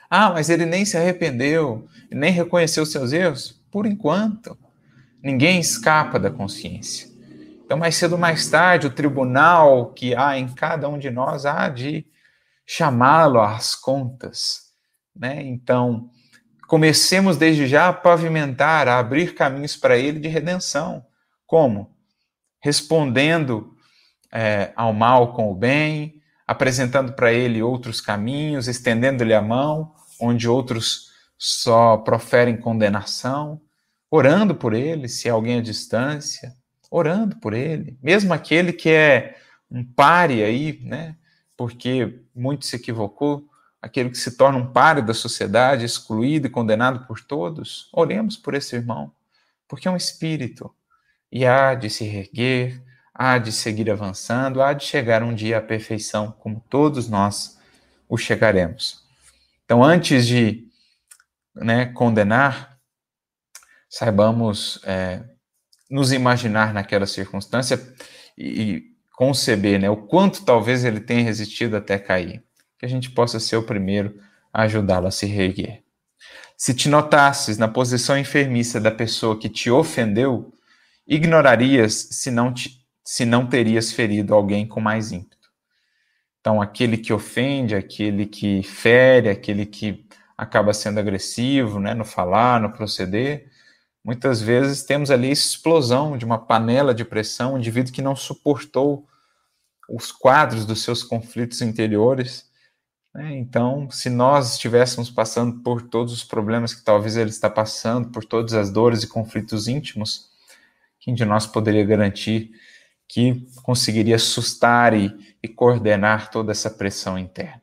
Ah, 0.08 0.30
mas 0.30 0.50
ele 0.50 0.66
nem 0.66 0.84
se 0.84 0.96
arrependeu, 0.96 1.88
nem 2.10 2.30
reconheceu 2.30 2.84
seus 2.84 3.12
erros? 3.12 3.60
Por 3.70 3.86
enquanto. 3.86 4.56
Ninguém 5.22 5.58
escapa 5.58 6.18
da 6.18 6.30
consciência. 6.30 7.08
Então, 7.64 7.78
mais 7.78 7.96
cedo 7.96 8.12
ou 8.12 8.18
mais 8.18 8.50
tarde, 8.50 8.86
o 8.86 8.90
tribunal 8.90 9.92
que 9.92 10.14
há 10.14 10.36
em 10.36 10.46
cada 10.48 10.88
um 10.88 10.98
de 10.98 11.10
nós 11.10 11.46
há 11.46 11.68
de 11.70 12.06
chamá-lo 12.66 13.40
às 13.40 13.74
contas. 13.74 14.71
Né? 15.14 15.42
Então, 15.42 16.10
comecemos 16.66 17.36
desde 17.36 17.66
já 17.66 17.88
a 17.88 17.92
pavimentar, 17.92 18.88
a 18.88 18.98
abrir 18.98 19.34
caminhos 19.34 19.76
para 19.76 19.96
ele 19.96 20.18
de 20.18 20.28
redenção. 20.28 21.04
Como? 21.46 21.94
Respondendo 22.60 23.76
é, 24.32 24.72
ao 24.74 24.92
mal 24.92 25.34
com 25.34 25.50
o 25.50 25.54
bem, 25.54 26.22
apresentando 26.46 27.12
para 27.12 27.32
ele 27.32 27.62
outros 27.62 28.00
caminhos, 28.00 28.68
estendendo-lhe 28.68 29.34
a 29.34 29.42
mão, 29.42 29.94
onde 30.20 30.48
outros 30.48 31.10
só 31.36 31.96
proferem 31.96 32.56
condenação, 32.56 33.60
orando 34.10 34.54
por 34.54 34.74
ele, 34.74 35.08
se 35.08 35.28
alguém 35.28 35.58
à 35.58 35.62
distância, 35.62 36.54
orando 36.90 37.36
por 37.36 37.52
ele, 37.52 37.98
mesmo 38.02 38.32
aquele 38.32 38.72
que 38.72 38.90
é 38.90 39.36
um 39.70 39.84
pare 39.84 40.42
aí, 40.44 40.78
né? 40.82 41.16
Porque 41.56 42.20
muito 42.34 42.66
se 42.66 42.76
equivocou, 42.76 43.48
aquele 43.82 44.10
que 44.10 44.18
se 44.18 44.36
torna 44.36 44.58
um 44.58 44.72
pare 44.72 45.02
da 45.02 45.12
sociedade, 45.12 45.84
excluído 45.84 46.46
e 46.46 46.50
condenado 46.50 47.04
por 47.06 47.20
todos, 47.20 47.90
oremos 47.92 48.36
por 48.36 48.54
esse 48.54 48.76
irmão, 48.76 49.12
porque 49.66 49.88
é 49.88 49.90
um 49.90 49.96
espírito 49.96 50.72
e 51.30 51.44
há 51.44 51.74
de 51.74 51.90
se 51.90 52.04
reerguer, 52.04 52.80
há 53.12 53.38
de 53.38 53.50
seguir 53.50 53.90
avançando, 53.90 54.62
há 54.62 54.72
de 54.72 54.84
chegar 54.84 55.22
um 55.22 55.34
dia 55.34 55.58
à 55.58 55.60
perfeição, 55.60 56.30
como 56.38 56.64
todos 56.70 57.08
nós 57.08 57.58
o 58.08 58.16
chegaremos. 58.16 59.02
Então, 59.64 59.82
antes 59.82 60.26
de 60.26 60.68
né, 61.54 61.86
condenar, 61.86 62.78
saibamos 63.88 64.80
é, 64.84 65.24
nos 65.90 66.12
imaginar 66.12 66.72
naquela 66.72 67.06
circunstância 67.06 67.80
e, 68.36 68.90
conceber 69.14 69.78
né, 69.78 69.90
o 69.90 69.96
quanto 69.96 70.44
talvez 70.44 70.84
ele 70.84 70.98
tenha 70.98 71.22
resistido 71.22 71.76
até 71.76 71.98
cair. 71.98 72.42
Que 72.82 72.86
a 72.86 72.88
gente 72.88 73.12
possa 73.12 73.38
ser 73.38 73.54
o 73.54 73.62
primeiro 73.62 74.18
a 74.52 74.62
ajudá-lo 74.62 75.06
a 75.06 75.10
se 75.12 75.24
reerguer. 75.24 75.84
Se 76.56 76.74
te 76.74 76.88
notasses 76.88 77.56
na 77.56 77.68
posição 77.68 78.18
enfermiça 78.18 78.80
da 78.80 78.90
pessoa 78.90 79.38
que 79.38 79.48
te 79.48 79.70
ofendeu, 79.70 80.52
ignorarias 81.06 81.94
se 82.10 82.28
não, 82.28 82.52
te, 82.52 82.84
se 83.04 83.24
não 83.24 83.46
terias 83.46 83.92
ferido 83.92 84.34
alguém 84.34 84.66
com 84.66 84.80
mais 84.80 85.12
ímpeto. 85.12 85.48
Então, 86.40 86.60
aquele 86.60 86.98
que 86.98 87.12
ofende, 87.12 87.76
aquele 87.76 88.26
que 88.26 88.64
fere, 88.64 89.28
aquele 89.28 89.64
que 89.64 90.04
acaba 90.36 90.74
sendo 90.74 90.98
agressivo, 90.98 91.78
né, 91.78 91.94
no 91.94 92.04
falar, 92.04 92.60
no 92.60 92.72
proceder, 92.72 93.48
muitas 94.04 94.42
vezes 94.42 94.82
temos 94.82 95.08
ali 95.08 95.30
explosão 95.30 96.18
de 96.18 96.24
uma 96.24 96.36
panela 96.36 96.92
de 96.92 97.04
pressão, 97.04 97.54
um 97.54 97.58
indivíduo 97.58 97.92
que 97.92 98.02
não 98.02 98.16
suportou 98.16 99.06
os 99.88 100.10
quadros 100.10 100.66
dos 100.66 100.82
seus 100.82 101.04
conflitos 101.04 101.62
interiores 101.62 102.50
Né? 103.14 103.36
Então, 103.36 103.90
se 103.90 104.08
nós 104.08 104.52
estivéssemos 104.52 105.10
passando 105.10 105.60
por 105.60 105.82
todos 105.82 106.12
os 106.12 106.24
problemas 106.24 106.74
que 106.74 106.82
talvez 106.82 107.16
ele 107.16 107.30
está 107.30 107.50
passando, 107.50 108.10
por 108.10 108.24
todas 108.24 108.54
as 108.54 108.70
dores 108.70 109.02
e 109.02 109.08
conflitos 109.08 109.68
íntimos, 109.68 110.30
quem 110.98 111.14
de 111.14 111.24
nós 111.24 111.46
poderia 111.46 111.84
garantir 111.84 112.52
que 113.08 113.46
conseguiria 113.62 114.18
sustar 114.18 114.94
e, 114.94 115.36
e 115.42 115.48
coordenar 115.48 116.30
toda 116.30 116.52
essa 116.52 116.70
pressão 116.70 117.18
interna? 117.18 117.60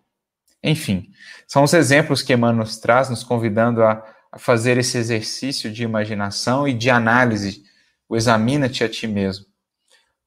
Enfim, 0.61 1.11
são 1.47 1.63
os 1.63 1.73
exemplos 1.73 2.21
que 2.21 2.33
Emmanuel 2.33 2.65
nos 2.65 2.77
traz, 2.77 3.09
nos 3.09 3.23
convidando 3.23 3.81
a, 3.81 4.05
a 4.31 4.37
fazer 4.37 4.77
esse 4.77 4.97
exercício 4.97 5.71
de 5.71 5.83
imaginação 5.83 6.67
e 6.67 6.73
de 6.73 6.89
análise, 6.89 7.63
o 8.07 8.15
examina-te 8.15 8.83
a 8.83 8.89
ti 8.89 9.07
mesmo. 9.07 9.45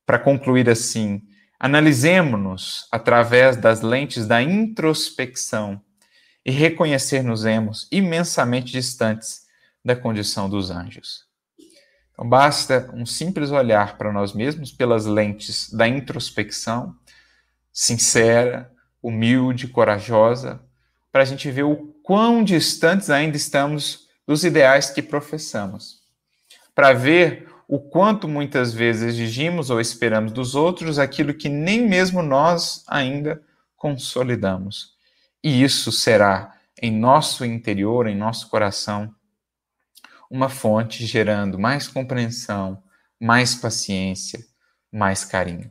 Para 0.07 0.19
concluir 0.19 0.69
assim, 0.69 1.23
analisemos-nos 1.63 2.89
através 2.91 3.57
das 3.57 3.83
lentes 3.83 4.27
da 4.27 4.43
introspecção 4.43 5.81
e 6.45 6.51
reconhecer-nos-emos 6.51 7.87
imensamente 7.93 8.73
distantes 8.73 9.43
da 9.85 9.95
condição 9.95 10.51
dos 10.51 10.73
anjos. 10.73 11.25
Então, 12.13 12.29
basta 12.29 12.91
um 12.93 13.07
simples 13.07 13.53
olhar 13.53 13.97
para 13.97 14.13
nós 14.13 14.33
mesmos 14.33 14.73
pelas 14.73 15.07
lentes 15.07 15.73
da 15.73 15.87
introspecção, 15.87 16.97
sincera, 17.73 18.69
humilde, 19.01 19.69
corajosa, 19.69 20.61
para 21.13 21.23
a 21.23 21.25
gente 21.25 21.49
ver 21.49 21.63
o 21.63 21.95
quão 22.03 22.43
distantes 22.43 23.09
ainda 23.09 23.37
estamos 23.37 24.09
dos 24.27 24.43
ideais 24.45 24.91
que 24.91 25.01
professamos. 25.01 26.01
Para 26.75 26.93
ver 26.93 27.52
o 27.69 27.79
quanto 27.79 28.29
muitas 28.29 28.73
vezes 28.73 29.15
exigimos 29.15 29.71
ou 29.71 29.81
esperamos 29.81 30.33
dos 30.33 30.55
outros 30.55 30.99
aquilo 30.99 31.35
que 31.35 31.49
nem 31.49 31.89
mesmo 31.89 32.23
nós 32.23 32.85
ainda 32.87 33.43
consolidamos. 33.77 34.93
E 35.43 35.63
isso 35.63 35.91
será 35.91 36.55
em 36.81 36.91
nosso 36.91 37.45
interior, 37.45 38.07
em 38.07 38.17
nosso 38.17 38.49
coração, 38.49 39.15
uma 40.31 40.49
fonte 40.49 41.05
gerando 41.05 41.59
mais 41.59 41.87
compreensão, 41.89 42.83
mais 43.21 43.55
paciência, 43.55 44.41
mais 44.91 45.25
carinho. 45.25 45.71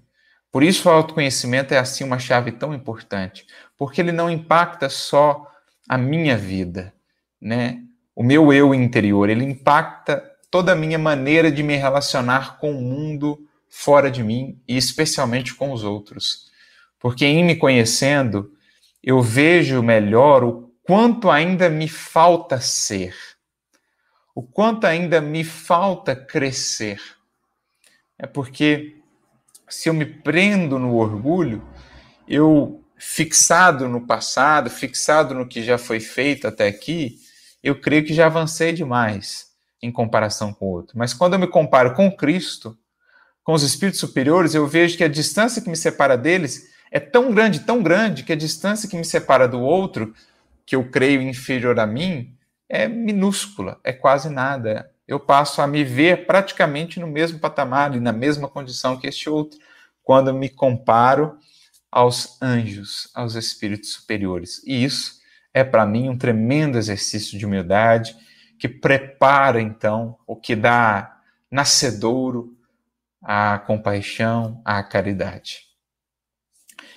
Por 0.51 0.63
isso, 0.63 0.87
o 0.87 0.91
autoconhecimento 0.91 1.73
é 1.73 1.77
assim 1.77 2.03
uma 2.03 2.19
chave 2.19 2.51
tão 2.51 2.73
importante, 2.73 3.45
porque 3.77 4.01
ele 4.01 4.11
não 4.11 4.29
impacta 4.29 4.89
só 4.89 5.49
a 5.87 5.97
minha 5.97 6.37
vida, 6.37 6.93
né? 7.39 7.81
O 8.15 8.23
meu 8.23 8.51
eu 8.51 8.73
interior, 8.73 9.29
ele 9.29 9.43
impacta 9.43 10.30
toda 10.51 10.73
a 10.73 10.75
minha 10.75 10.99
maneira 10.99 11.49
de 11.49 11.63
me 11.63 11.77
relacionar 11.77 12.57
com 12.57 12.71
o 12.71 12.81
mundo 12.81 13.47
fora 13.69 14.11
de 14.11 14.21
mim 14.21 14.61
e 14.67 14.75
especialmente 14.75 15.55
com 15.55 15.71
os 15.71 15.85
outros. 15.85 16.51
Porque 16.99 17.25
em 17.25 17.43
me 17.43 17.55
conhecendo, 17.55 18.51
eu 19.01 19.21
vejo 19.21 19.81
melhor 19.81 20.43
o 20.43 20.69
quanto 20.83 21.31
ainda 21.31 21.69
me 21.69 21.87
falta 21.87 22.59
ser, 22.59 23.15
o 24.35 24.43
quanto 24.43 24.85
ainda 24.85 25.21
me 25.21 25.45
falta 25.45 26.13
crescer. 26.15 27.01
É 28.19 28.27
porque 28.27 28.97
se 29.69 29.87
eu 29.87 29.93
me 29.93 30.05
prendo 30.05 30.77
no 30.77 30.97
orgulho, 30.97 31.65
eu 32.27 32.83
fixado 32.97 33.87
no 33.87 34.05
passado, 34.05 34.69
fixado 34.69 35.33
no 35.33 35.47
que 35.47 35.63
já 35.63 35.77
foi 35.77 36.01
feito 36.01 36.45
até 36.45 36.67
aqui, 36.67 37.17
eu 37.63 37.79
creio 37.79 38.05
que 38.05 38.13
já 38.13 38.25
avancei 38.25 38.73
demais 38.73 39.50
em 39.81 39.91
comparação 39.91 40.53
com 40.53 40.65
o 40.65 40.69
outro. 40.69 40.97
Mas 40.97 41.13
quando 41.13 41.33
eu 41.33 41.39
me 41.39 41.47
comparo 41.47 41.93
com 41.93 42.11
Cristo, 42.11 42.77
com 43.43 43.53
os 43.53 43.63
espíritos 43.63 43.99
superiores, 43.99 44.53
eu 44.53 44.67
vejo 44.67 44.97
que 44.97 45.03
a 45.03 45.09
distância 45.09 45.61
que 45.61 45.69
me 45.69 45.77
separa 45.77 46.17
deles 46.17 46.69
é 46.91 46.99
tão 46.99 47.33
grande, 47.33 47.61
tão 47.61 47.81
grande, 47.81 48.23
que 48.23 48.33
a 48.33 48.35
distância 48.35 48.87
que 48.87 48.97
me 48.97 49.05
separa 49.05 49.47
do 49.47 49.59
outro, 49.59 50.13
que 50.65 50.75
eu 50.75 50.89
creio 50.89 51.21
inferior 51.21 51.79
a 51.79 51.87
mim, 51.87 52.35
é 52.69 52.87
minúscula, 52.87 53.79
é 53.83 53.91
quase 53.91 54.29
nada 54.29 54.91
eu 55.11 55.19
passo 55.19 55.61
a 55.61 55.67
me 55.67 55.83
ver 55.83 56.25
praticamente 56.25 56.97
no 56.97 57.05
mesmo 57.05 57.37
patamar 57.37 57.93
e 57.93 57.99
na 57.99 58.13
mesma 58.13 58.47
condição 58.47 58.97
que 58.97 59.05
este 59.05 59.29
outro, 59.29 59.59
quando 60.01 60.33
me 60.33 60.47
comparo 60.47 61.37
aos 61.91 62.41
anjos, 62.41 63.09
aos 63.13 63.35
espíritos 63.35 63.91
superiores. 63.91 64.61
E 64.65 64.85
isso 64.85 65.19
é 65.53 65.65
para 65.65 65.85
mim 65.85 66.07
um 66.07 66.17
tremendo 66.17 66.77
exercício 66.77 67.37
de 67.37 67.45
humildade 67.45 68.15
que 68.61 68.69
prepara 68.69 69.59
então 69.59 70.19
o 70.27 70.35
que 70.35 70.55
dá 70.55 71.19
nascedouro 71.49 72.55
à 73.19 73.57
compaixão, 73.57 74.61
à 74.63 74.83
caridade. 74.83 75.61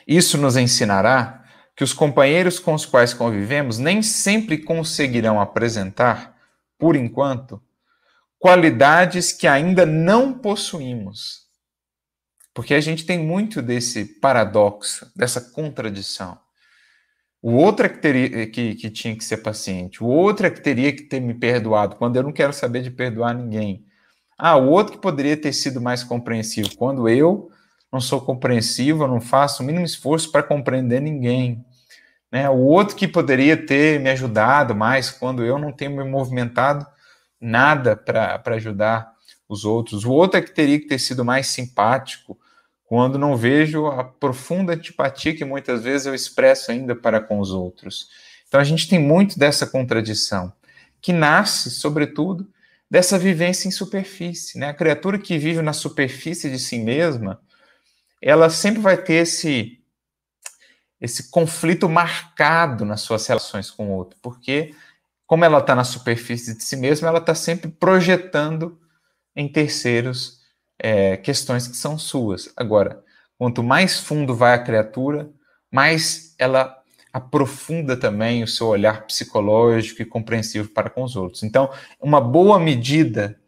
Isso 0.06 0.36
nos 0.36 0.58
ensinará 0.58 1.42
que 1.74 1.82
os 1.82 1.94
companheiros 1.94 2.58
com 2.58 2.74
os 2.74 2.84
quais 2.84 3.14
convivemos 3.14 3.78
nem 3.78 4.02
sempre 4.02 4.58
conseguirão 4.58 5.40
apresentar, 5.40 6.36
por 6.78 6.96
enquanto, 6.96 7.62
qualidades 8.38 9.32
que 9.32 9.46
ainda 9.46 9.86
não 9.86 10.34
possuímos. 10.34 11.46
Porque 12.52 12.74
a 12.74 12.80
gente 12.80 13.06
tem 13.06 13.18
muito 13.18 13.62
desse 13.62 14.04
paradoxo, 14.04 15.10
dessa 15.16 15.40
contradição. 15.40 16.38
O 17.46 17.56
outro 17.56 17.84
é 17.84 17.90
que, 17.90 17.98
teria, 17.98 18.46
que, 18.46 18.74
que 18.74 18.88
tinha 18.88 19.14
que 19.14 19.22
ser 19.22 19.36
paciente, 19.36 20.02
o 20.02 20.06
outro 20.06 20.46
é 20.46 20.50
que 20.50 20.62
teria 20.62 20.90
que 20.90 21.02
ter 21.02 21.20
me 21.20 21.34
perdoado, 21.34 21.94
quando 21.96 22.16
eu 22.16 22.22
não 22.22 22.32
quero 22.32 22.54
saber 22.54 22.80
de 22.80 22.90
perdoar 22.90 23.34
ninguém. 23.34 23.84
Ah, 24.38 24.56
o 24.56 24.70
outro 24.70 24.94
que 24.94 24.98
poderia 24.98 25.36
ter 25.36 25.52
sido 25.52 25.78
mais 25.78 26.02
compreensivo, 26.02 26.74
quando 26.74 27.06
eu 27.06 27.50
não 27.92 28.00
sou 28.00 28.18
compreensivo, 28.22 29.04
eu 29.04 29.08
não 29.08 29.20
faço 29.20 29.62
o 29.62 29.66
mínimo 29.66 29.84
esforço 29.84 30.32
para 30.32 30.42
compreender 30.42 31.02
ninguém. 31.02 31.62
Né? 32.32 32.48
O 32.48 32.60
outro 32.60 32.96
que 32.96 33.06
poderia 33.06 33.58
ter 33.58 34.00
me 34.00 34.08
ajudado 34.08 34.74
mais, 34.74 35.10
quando 35.10 35.44
eu 35.44 35.58
não 35.58 35.70
tenho 35.70 35.94
me 35.94 36.02
movimentado 36.02 36.86
nada 37.38 37.94
para 37.94 38.40
ajudar 38.54 39.12
os 39.46 39.66
outros. 39.66 40.06
O 40.06 40.12
outro 40.12 40.38
é 40.38 40.42
que 40.42 40.50
teria 40.50 40.80
que 40.80 40.86
ter 40.86 40.98
sido 40.98 41.22
mais 41.22 41.48
simpático, 41.48 42.38
quando 42.84 43.18
não 43.18 43.36
vejo 43.36 43.86
a 43.86 44.04
profunda 44.04 44.74
antipatia 44.74 45.34
que 45.34 45.44
muitas 45.44 45.82
vezes 45.82 46.06
eu 46.06 46.14
expresso 46.14 46.70
ainda 46.70 46.94
para 46.94 47.20
com 47.20 47.40
os 47.40 47.50
outros. 47.50 48.08
Então 48.46 48.60
a 48.60 48.64
gente 48.64 48.88
tem 48.88 48.98
muito 48.98 49.38
dessa 49.38 49.66
contradição, 49.66 50.52
que 51.00 51.12
nasce, 51.12 51.70
sobretudo, 51.70 52.48
dessa 52.90 53.18
vivência 53.18 53.66
em 53.66 53.70
superfície. 53.70 54.58
Né? 54.58 54.68
A 54.68 54.74
criatura 54.74 55.18
que 55.18 55.38
vive 55.38 55.62
na 55.62 55.72
superfície 55.72 56.50
de 56.50 56.58
si 56.58 56.78
mesma, 56.78 57.40
ela 58.22 58.50
sempre 58.50 58.80
vai 58.80 58.96
ter 58.96 59.14
esse, 59.14 59.80
esse 61.00 61.30
conflito 61.30 61.88
marcado 61.88 62.84
nas 62.84 63.00
suas 63.00 63.26
relações 63.26 63.70
com 63.70 63.88
o 63.88 63.92
outro, 63.92 64.18
porque 64.22 64.74
como 65.26 65.44
ela 65.44 65.58
está 65.58 65.74
na 65.74 65.84
superfície 65.84 66.56
de 66.56 66.62
si 66.62 66.76
mesma, 66.76 67.08
ela 67.08 67.18
está 67.18 67.34
sempre 67.34 67.70
projetando 67.70 68.78
em 69.34 69.48
terceiros 69.48 70.43
é, 70.78 71.16
questões 71.16 71.66
que 71.66 71.76
são 71.76 71.98
suas. 71.98 72.52
Agora, 72.56 73.02
quanto 73.38 73.62
mais 73.62 74.00
fundo 74.00 74.34
vai 74.34 74.54
a 74.54 74.62
criatura, 74.62 75.30
mais 75.70 76.34
ela 76.38 76.82
aprofunda 77.12 77.96
também 77.96 78.42
o 78.42 78.48
seu 78.48 78.66
olhar 78.66 79.06
psicológico 79.06 80.02
e 80.02 80.04
compreensivo 80.04 80.68
para 80.70 80.90
com 80.90 81.04
os 81.04 81.14
outros. 81.14 81.44
Então, 81.44 81.70
uma 82.00 82.20
boa 82.20 82.58
medida 82.58 83.38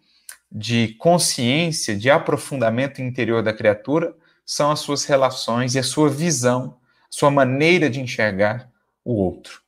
de 0.51 0.95
consciência, 0.99 1.97
de 1.97 2.09
aprofundamento 2.09 3.03
interior 3.03 3.43
da 3.43 3.53
criatura, 3.53 4.15
são 4.45 4.71
as 4.71 4.79
suas 4.79 5.05
relações 5.05 5.75
e 5.75 5.79
a 5.81 5.83
sua 5.83 6.09
visão, 6.09 6.77
sua 7.11 7.31
maneira 7.31 7.91
de 7.91 8.01
enxergar 8.01 8.71
o 9.05 9.15
outro. 9.15 9.61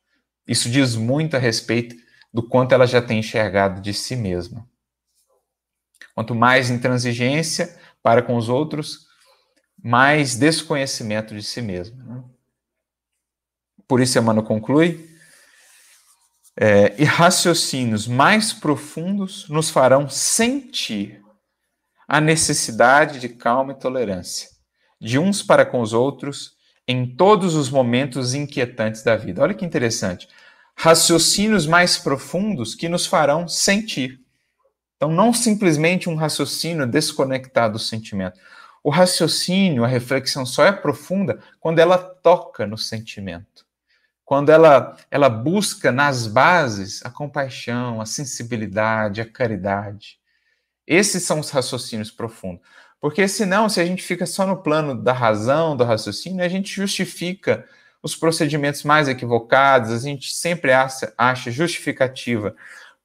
Isso 0.47 0.71
diz 0.71 0.95
muito 0.95 1.37
a 1.37 1.41
respeito 1.41 1.97
do 2.33 2.43
quanto 2.43 2.73
ela 2.73 2.87
já 2.87 3.03
tem 3.03 3.19
enxergado 3.19 3.81
de 3.81 3.93
si 3.93 4.15
mesma. 4.15 4.65
Quanto 6.19 6.35
mais 6.35 6.69
intransigência 6.69 7.79
para 8.03 8.23
com 8.23 8.35
os 8.37 8.49
outros, 8.49 9.07
mais 9.81 10.35
desconhecimento 10.35 11.33
de 11.33 11.45
si 11.45 11.62
mesma. 11.62 12.03
Né? 12.03 12.25
Por 13.87 14.01
isso, 14.01 14.19
Emmanuel 14.19 14.45
conclui: 14.45 15.09
é, 16.57 16.93
e 17.01 17.05
raciocínios 17.05 18.09
mais 18.09 18.53
profundos 18.53 19.49
nos 19.49 19.71
farão 19.71 20.11
sentir 20.11 21.23
a 22.09 22.21
necessidade 22.21 23.21
de 23.21 23.29
calma 23.29 23.71
e 23.71 23.79
tolerância, 23.79 24.49
de 25.01 25.21
uns 25.21 25.41
para 25.41 25.64
com 25.64 25.81
os 25.81 25.93
outros 25.93 26.57
em 26.89 27.14
todos 27.14 27.55
os 27.55 27.71
momentos 27.71 28.35
inquietantes 28.35 29.05
da 29.05 29.14
vida. 29.14 29.41
Olha 29.41 29.55
que 29.55 29.64
interessante. 29.64 30.27
Raciocínios 30.77 31.64
mais 31.64 31.97
profundos 31.97 32.75
que 32.75 32.89
nos 32.89 33.07
farão 33.07 33.47
sentir. 33.47 34.27
Então, 34.99 35.13
não 35.13 35.33
simplesmente 35.33 36.09
um 36.09 36.17
raciocínio 36.17 36.85
desconectado 36.85 37.75
do 37.75 37.79
sentimento. 37.79 38.39
O 38.83 38.91
raciocínio, 38.91 39.85
a 39.85 39.87
reflexão 39.87 40.45
só 40.45 40.67
é 40.67 40.73
profunda 40.73 41.39
quando 41.61 41.79
ela 41.79 41.97
toca 41.97 42.67
no 42.67 42.77
sentimento. 42.77 43.65
Quando 44.25 44.51
ela, 44.51 44.97
ela 45.09 45.29
busca 45.29 45.93
nas 45.93 46.27
bases 46.27 47.01
a 47.05 47.11
compaixão, 47.11 48.01
a 48.01 48.07
sensibilidade, 48.07 49.21
a 49.21 49.25
caridade. 49.25 50.19
Esses 50.85 51.23
são 51.23 51.39
os 51.39 51.51
raciocínios 51.51 52.11
profundos. 52.11 52.67
Porque 53.01 53.29
senão, 53.29 53.69
se 53.69 53.81
a 53.81 53.87
gente 53.87 54.03
fica 54.03 54.27
só 54.27 54.45
no 54.45 54.61
plano 54.61 55.01
da 55.01 55.13
razão, 55.13 55.77
do 55.77 55.85
raciocínio, 55.85 56.45
a 56.45 56.49
gente 56.49 56.75
justifica 56.75 57.65
os 58.03 58.17
procedimentos 58.17 58.83
mais 58.83 59.09
equivocados, 59.09 59.93
a 59.93 59.99
gente 59.99 60.35
sempre 60.35 60.73
acha, 60.73 61.13
acha 61.17 61.51
justificativa 61.53 62.57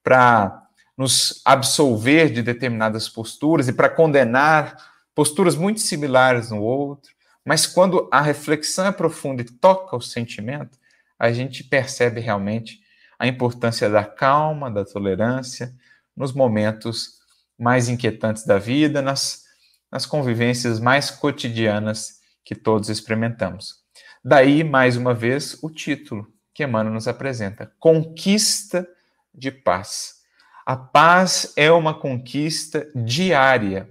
para 0.03 0.62
nos 0.97 1.41
absolver 1.43 2.31
de 2.31 2.41
determinadas 2.41 3.09
posturas 3.09 3.67
e 3.67 3.73
para 3.73 3.89
condenar 3.89 4.77
posturas 5.15 5.55
muito 5.55 5.81
similares 5.81 6.51
no 6.51 6.61
outro, 6.61 7.13
mas 7.45 7.65
quando 7.65 8.07
a 8.11 8.21
reflexão 8.21 8.87
é 8.87 8.91
profunda 8.91 9.41
e 9.41 9.45
toca 9.45 9.95
o 9.95 10.01
sentimento, 10.01 10.77
a 11.19 11.31
gente 11.31 11.63
percebe 11.63 12.19
realmente 12.19 12.81
a 13.19 13.27
importância 13.27 13.89
da 13.89 14.05
calma, 14.05 14.71
da 14.71 14.85
tolerância 14.85 15.73
nos 16.15 16.33
momentos 16.33 17.19
mais 17.57 17.89
inquietantes 17.89 18.45
da 18.45 18.57
vida, 18.57 19.01
nas, 19.01 19.43
nas 19.91 20.05
convivências 20.05 20.79
mais 20.79 21.11
cotidianas 21.11 22.21
que 22.43 22.55
todos 22.55 22.89
experimentamos. 22.89 23.83
Daí, 24.23 24.63
mais 24.63 24.97
uma 24.97 25.13
vez, 25.13 25.57
o 25.61 25.69
título 25.69 26.27
que 26.53 26.63
Emmanuel 26.63 26.93
nos 26.93 27.07
apresenta: 27.07 27.71
Conquista 27.79 28.87
de 29.33 29.51
Paz. 29.51 30.22
A 30.65 30.77
paz 30.77 31.51
é 31.57 31.69
uma 31.71 31.93
conquista 31.93 32.89
diária 32.95 33.89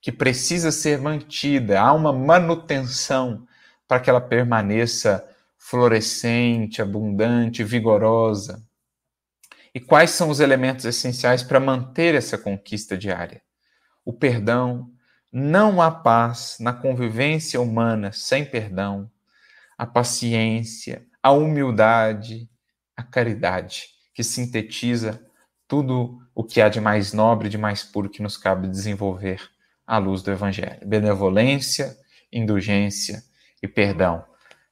que 0.00 0.10
precisa 0.10 0.72
ser 0.72 0.98
mantida, 0.98 1.80
há 1.80 1.92
uma 1.92 2.12
manutenção 2.12 3.46
para 3.86 4.00
que 4.00 4.10
ela 4.10 4.20
permaneça 4.20 5.24
florescente, 5.56 6.82
abundante, 6.82 7.62
vigorosa. 7.62 8.64
E 9.72 9.78
quais 9.78 10.10
são 10.10 10.28
os 10.28 10.40
elementos 10.40 10.84
essenciais 10.84 11.42
para 11.42 11.60
manter 11.60 12.14
essa 12.14 12.36
conquista 12.36 12.96
diária? 12.96 13.42
O 14.04 14.12
perdão. 14.12 14.90
Não 15.30 15.82
há 15.82 15.90
paz 15.90 16.56
na 16.58 16.72
convivência 16.72 17.60
humana 17.60 18.10
sem 18.12 18.46
perdão. 18.46 19.10
A 19.76 19.86
paciência, 19.86 21.06
a 21.22 21.30
humildade, 21.30 22.48
a 22.96 23.02
caridade, 23.02 23.88
que 24.14 24.24
sintetiza 24.24 25.27
tudo 25.68 26.18
o 26.34 26.42
que 26.42 26.60
há 26.60 26.68
de 26.68 26.80
mais 26.80 27.12
nobre, 27.12 27.50
de 27.50 27.58
mais 27.58 27.84
puro 27.84 28.08
que 28.08 28.22
nos 28.22 28.36
cabe 28.36 28.66
desenvolver 28.66 29.40
à 29.86 29.98
luz 29.98 30.22
do 30.22 30.30
Evangelho. 30.30 30.80
Benevolência, 30.84 31.96
indulgência 32.32 33.22
e 33.62 33.68
perdão. 33.68 34.24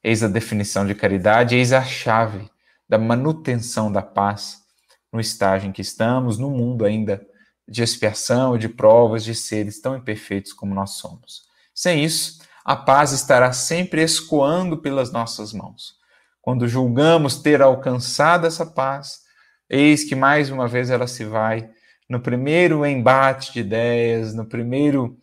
Eis 0.03 0.23
a 0.23 0.29
definição 0.29 0.87
de 0.87 0.95
caridade, 0.95 1.55
eis 1.55 1.73
a 1.73 1.83
chave 1.83 2.51
da 2.89 2.99
manutenção 2.99 3.93
da 3.93 4.01
paz 4.01 4.65
no 5.13 5.21
estágio 5.21 5.69
em 5.69 5.73
que 5.73 5.83
estamos, 5.83 6.39
no 6.39 6.51
mundo 6.51 6.85
ainda 6.85 7.25
de 7.69 7.83
expiação 7.83 8.57
de 8.57 8.69
provas 8.69 9.25
de 9.25 9.35
seres 9.35 9.81
tão 9.81 9.97
imperfeitos 9.97 10.53
como 10.53 10.75
nós 10.75 10.93
somos. 10.93 11.45
Sem 11.75 12.05
isso, 12.05 12.41
a 12.65 12.77
paz 12.77 13.13
estará 13.13 13.53
sempre 13.53 14.03
escoando 14.03 14.79
pelas 14.79 15.13
nossas 15.13 15.53
mãos. 15.53 15.97
Quando 16.41 16.69
julgamos 16.69 17.37
ter 17.37 17.61
alcançado 17.61 18.47
essa 18.47 18.65
paz, 18.65 19.26
Eis 19.69 20.05
que 20.05 20.15
mais 20.15 20.51
uma 20.51 20.69
vez 20.69 20.91
ela 20.91 21.07
se 21.07 21.25
vai 21.25 21.69
no 22.09 22.21
primeiro 22.21 22.87
embate 22.87 23.53
de 23.53 23.61
ideias, 23.61 24.33
no 24.33 24.47
primeiro 24.47 25.19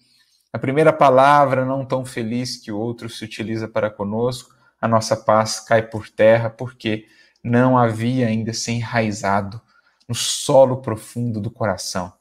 a 0.52 0.60
primeira 0.60 0.94
palavra 0.94 1.66
não 1.66 1.86
tão 1.86 2.06
feliz 2.06 2.58
que 2.58 2.72
o 2.72 2.78
outro 2.78 3.10
se 3.10 3.26
utiliza 3.26 3.68
para 3.68 3.90
conosco, 3.90 4.54
a 4.80 4.88
nossa 4.88 5.16
paz 5.16 5.60
cai 5.60 5.82
por 5.82 6.10
terra 6.10 6.50
porque 6.50 7.08
não 7.44 7.78
havia 7.78 8.28
ainda 8.28 8.54
se 8.54 8.72
enraizado 8.72 9.62
no 10.08 10.14
solo 10.14 10.82
profundo 10.82 11.40
do 11.40 11.50
coração, 11.50 12.14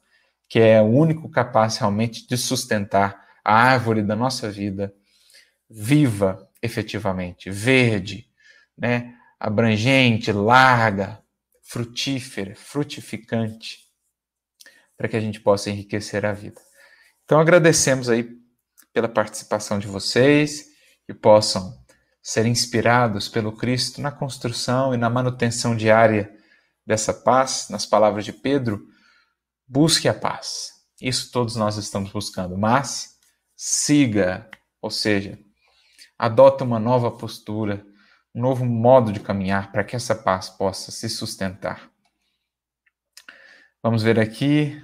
que 0.49 0.59
é 0.59 0.81
o 0.81 0.85
único 0.85 1.29
capaz 1.29 1.77
realmente 1.77 2.27
de 2.27 2.37
sustentar 2.37 3.21
a 3.43 3.53
árvore 3.53 4.01
da 4.01 4.15
nossa 4.15 4.49
vida 4.49 4.93
viva 5.69 6.47
efetivamente, 6.61 7.49
verde, 7.51 8.27
né, 8.77 9.13
abrangente, 9.39 10.31
larga, 10.31 11.22
frutífera, 11.73 12.55
frutificante, 12.55 13.79
para 14.95 15.07
que 15.07 15.17
a 15.17 15.19
gente 15.19 15.39
possa 15.39 15.71
enriquecer 15.71 16.23
a 16.23 16.31
vida. 16.31 16.61
Então 17.25 17.39
agradecemos 17.39 18.09
aí 18.09 18.29
pela 18.93 19.09
participação 19.09 19.79
de 19.79 19.87
vocês, 19.87 20.67
que 21.07 21.15
possam 21.15 21.75
ser 22.21 22.45
inspirados 22.45 23.27
pelo 23.27 23.57
Cristo 23.57 24.01
na 24.01 24.11
construção 24.11 24.93
e 24.93 24.97
na 24.97 25.09
manutenção 25.09 25.75
diária 25.75 26.31
dessa 26.85 27.11
paz, 27.11 27.69
nas 27.71 27.87
palavras 27.87 28.23
de 28.23 28.33
Pedro, 28.33 28.87
busque 29.67 30.07
a 30.07 30.13
paz. 30.13 30.69
Isso 31.01 31.31
todos 31.31 31.55
nós 31.55 31.75
estamos 31.77 32.11
buscando, 32.11 32.55
mas 32.55 33.17
siga, 33.55 34.47
ou 34.79 34.91
seja, 34.91 35.39
adota 36.19 36.63
uma 36.63 36.79
nova 36.79 37.09
postura, 37.09 37.83
um 38.33 38.41
novo 38.41 38.65
modo 38.65 39.11
de 39.11 39.19
caminhar 39.19 39.71
para 39.71 39.83
que 39.83 39.95
essa 39.95 40.15
paz 40.15 40.49
possa 40.49 40.91
se 40.91 41.07
sustentar. 41.07 41.89
Vamos 43.81 44.01
ver 44.01 44.19
aqui 44.19 44.81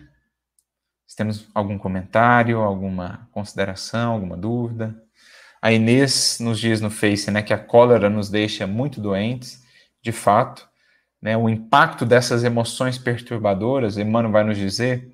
se 1.08 1.16
temos 1.16 1.48
algum 1.56 1.78
comentário, 1.78 2.60
alguma 2.60 3.28
consideração, 3.32 4.14
alguma 4.14 4.38
dúvida. 4.38 5.02
A 5.62 5.72
Inês 5.72 6.38
nos 6.40 6.60
diz 6.60 6.80
no 6.80 6.92
Face 6.92 7.32
né, 7.32 7.42
que 7.42 7.54
a 7.54 7.58
cólera 7.58 8.10
nos 8.10 8.30
deixa 8.30 8.68
muito 8.68 9.02
doentes, 9.02 9.64
de 10.02 10.12
fato. 10.12 10.70
Né, 11.22 11.36
o 11.36 11.50
impacto 11.50 12.06
dessas 12.06 12.44
emoções 12.44 12.98
perturbadoras, 12.98 13.98
Emmanuel 13.98 14.32
vai 14.32 14.44
nos 14.44 14.58
dizer 14.58 15.12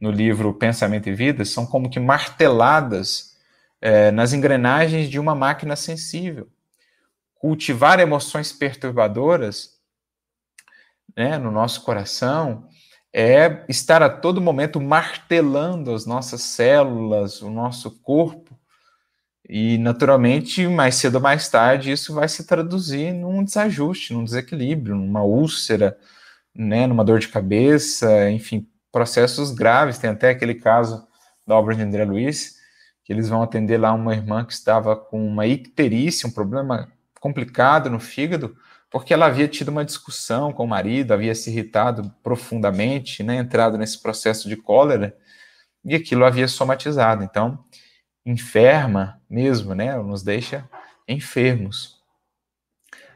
no 0.00 0.10
livro 0.10 0.54
Pensamento 0.54 1.08
e 1.08 1.14
Vida, 1.14 1.44
são 1.44 1.66
como 1.66 1.90
que 1.90 2.00
marteladas 2.00 3.36
é, 3.80 4.10
nas 4.10 4.32
engrenagens 4.32 5.08
de 5.08 5.18
uma 5.18 5.34
máquina 5.34 5.76
sensível 5.76 6.48
cultivar 7.38 8.00
emoções 8.00 8.52
perturbadoras 8.52 9.76
né, 11.16 11.38
no 11.38 11.50
nosso 11.50 11.82
coração 11.82 12.68
é 13.12 13.64
estar 13.68 14.02
a 14.02 14.10
todo 14.10 14.42
momento 14.42 14.80
martelando 14.80 15.94
as 15.94 16.04
nossas 16.04 16.42
células, 16.42 17.40
o 17.40 17.48
nosso 17.48 17.90
corpo. 18.02 18.58
E, 19.48 19.78
naturalmente, 19.78 20.66
mais 20.66 20.96
cedo 20.96 21.14
ou 21.14 21.20
mais 21.20 21.48
tarde, 21.48 21.92
isso 21.92 22.12
vai 22.12 22.28
se 22.28 22.46
traduzir 22.46 23.12
num 23.12 23.42
desajuste, 23.42 24.12
num 24.12 24.24
desequilíbrio, 24.24 24.96
numa 24.96 25.22
úlcera, 25.22 25.96
né, 26.54 26.86
numa 26.86 27.04
dor 27.04 27.20
de 27.20 27.28
cabeça, 27.28 28.30
enfim, 28.30 28.68
processos 28.92 29.50
graves. 29.52 29.98
Tem 29.98 30.10
até 30.10 30.30
aquele 30.30 30.54
caso 30.54 31.06
da 31.46 31.54
obra 31.54 31.74
de 31.74 31.82
André 31.82 32.04
Luiz, 32.04 32.56
que 33.04 33.12
eles 33.12 33.28
vão 33.28 33.40
atender 33.40 33.78
lá 33.78 33.94
uma 33.94 34.14
irmã 34.14 34.44
que 34.44 34.52
estava 34.52 34.96
com 34.96 35.24
uma 35.26 35.46
icterícia, 35.46 36.28
um 36.28 36.32
problema 36.32 36.92
complicado 37.26 37.90
no 37.90 37.98
fígado, 37.98 38.56
porque 38.88 39.12
ela 39.12 39.26
havia 39.26 39.48
tido 39.48 39.68
uma 39.68 39.84
discussão 39.84 40.52
com 40.52 40.62
o 40.62 40.68
marido, 40.68 41.12
havia 41.12 41.34
se 41.34 41.50
irritado 41.50 42.14
profundamente, 42.22 43.24
né, 43.24 43.38
entrado 43.38 43.76
nesse 43.76 44.00
processo 44.00 44.48
de 44.48 44.56
cólera, 44.56 45.16
e 45.84 45.96
aquilo 45.96 46.24
havia 46.24 46.46
somatizado. 46.46 47.24
Então, 47.24 47.58
enferma 48.24 49.20
mesmo, 49.28 49.74
né, 49.74 49.96
nos 49.96 50.22
deixa 50.22 50.68
enfermos. 51.08 51.96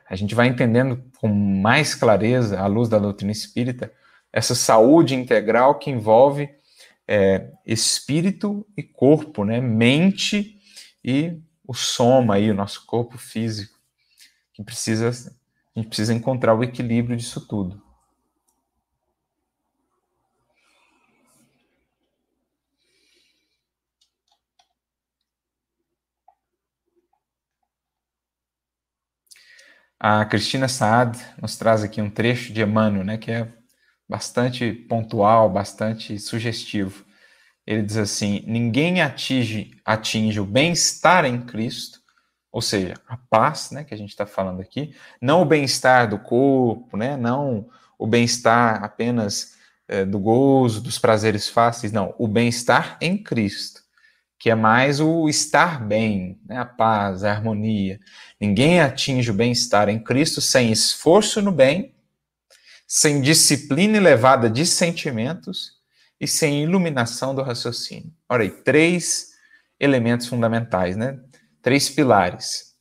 A 0.09 0.17
gente 0.17 0.35
vai 0.35 0.49
entendendo 0.49 1.01
com 1.21 1.29
mais 1.29 1.95
clareza, 1.95 2.59
à 2.59 2.67
luz 2.67 2.89
da 2.89 2.99
doutrina 2.99 3.31
espírita, 3.31 3.93
essa 4.33 4.57
saúde 4.57 5.15
integral 5.15 5.79
que 5.79 5.89
envolve 5.89 6.51
é, 7.07 7.49
espírito 7.65 8.67
e 8.77 8.83
corpo, 8.83 9.45
né, 9.45 9.61
mente 9.61 10.57
e 11.05 11.41
o 11.65 11.75
soma 11.75 12.35
aí, 12.35 12.51
o 12.51 12.55
nosso 12.55 12.85
corpo 12.87 13.17
físico 13.17 13.80
que 14.61 14.65
precisa, 14.65 15.09
a 15.09 15.79
gente 15.81 15.89
precisa 15.89 16.13
encontrar 16.15 16.55
o 16.55 16.63
equilíbrio 16.63 17.17
disso 17.17 17.47
tudo. 17.47 17.83
A 29.99 30.25
Cristina 30.25 30.67
Saad 30.69 31.19
nos 31.41 31.57
traz 31.57 31.83
aqui 31.83 32.01
um 32.01 32.11
trecho 32.11 32.53
de 32.53 32.63
Emmanuel, 32.63 33.05
né, 33.05 33.19
que 33.19 33.31
é 33.31 33.53
bastante 34.09 34.73
pontual, 34.73 35.51
bastante 35.51 36.19
sugestivo. 36.19 37.05
Ele 37.67 37.83
diz 37.83 37.97
assim: 37.97 38.43
ninguém 38.47 39.03
atinge, 39.03 39.71
atinge 39.85 40.41
o 40.41 40.47
bem-estar 40.47 41.25
em 41.25 41.43
Cristo 41.45 42.00
ou 42.53 42.61
seja, 42.61 42.95
a 43.07 43.17
paz, 43.17 43.71
né, 43.71 43.85
que 43.85 43.95
a 43.95 43.97
gente 43.97 44.11
está 44.11 44.27
falando 44.27 44.61
aqui, 44.61 44.95
não 45.21 45.43
o 45.43 45.45
bem-estar 45.45 46.09
do 46.09 46.19
corpo, 46.19 46.97
né, 46.97 47.17
não 47.17 47.69
o 47.99 48.07
bem-estar 48.07 48.83
apenas 48.83 49.55
é, 49.87 50.05
do 50.05 50.19
gozo, 50.19 50.81
dos 50.81 50.99
prazeres 50.99 51.49
fáceis, 51.49 51.93
não, 51.93 52.15
o 52.19 52.27
bem-estar 52.27 52.97
em 53.01 53.17
Cristo, 53.17 53.83
que 54.39 54.51
é 54.51 54.55
mais 54.55 55.01
o 55.01 55.29
estar 55.29 55.85
bem, 55.87 56.41
né, 56.49 56.57
a 56.57 56.65
paz, 56.65 57.25
a 57.25 57.31
harmonia. 57.31 58.01
Ninguém 58.41 58.81
atinge 58.81 59.31
o 59.31 59.35
bem-estar 59.35 59.89
em 59.89 60.03
Cristo 60.03 60.41
sem 60.41 60.73
esforço 60.73 61.43
no 61.43 61.53
bem, 61.53 61.95
sem 62.87 63.21
disciplina 63.21 63.97
elevada 63.97 64.51
de 64.51 64.67
sentimentos 64.67 65.75
e 66.21 66.27
sem 66.27 66.63
iluminação 66.63 67.35
do 67.35 67.43
raciocínio. 67.43 68.13
Ora 68.29 68.43
aí, 68.43 68.51
três 68.51 69.31
elementos 69.79 70.27
fundamentais, 70.27 70.97
né? 70.97 71.19
Três 71.63 71.89
pilares: 71.89 72.75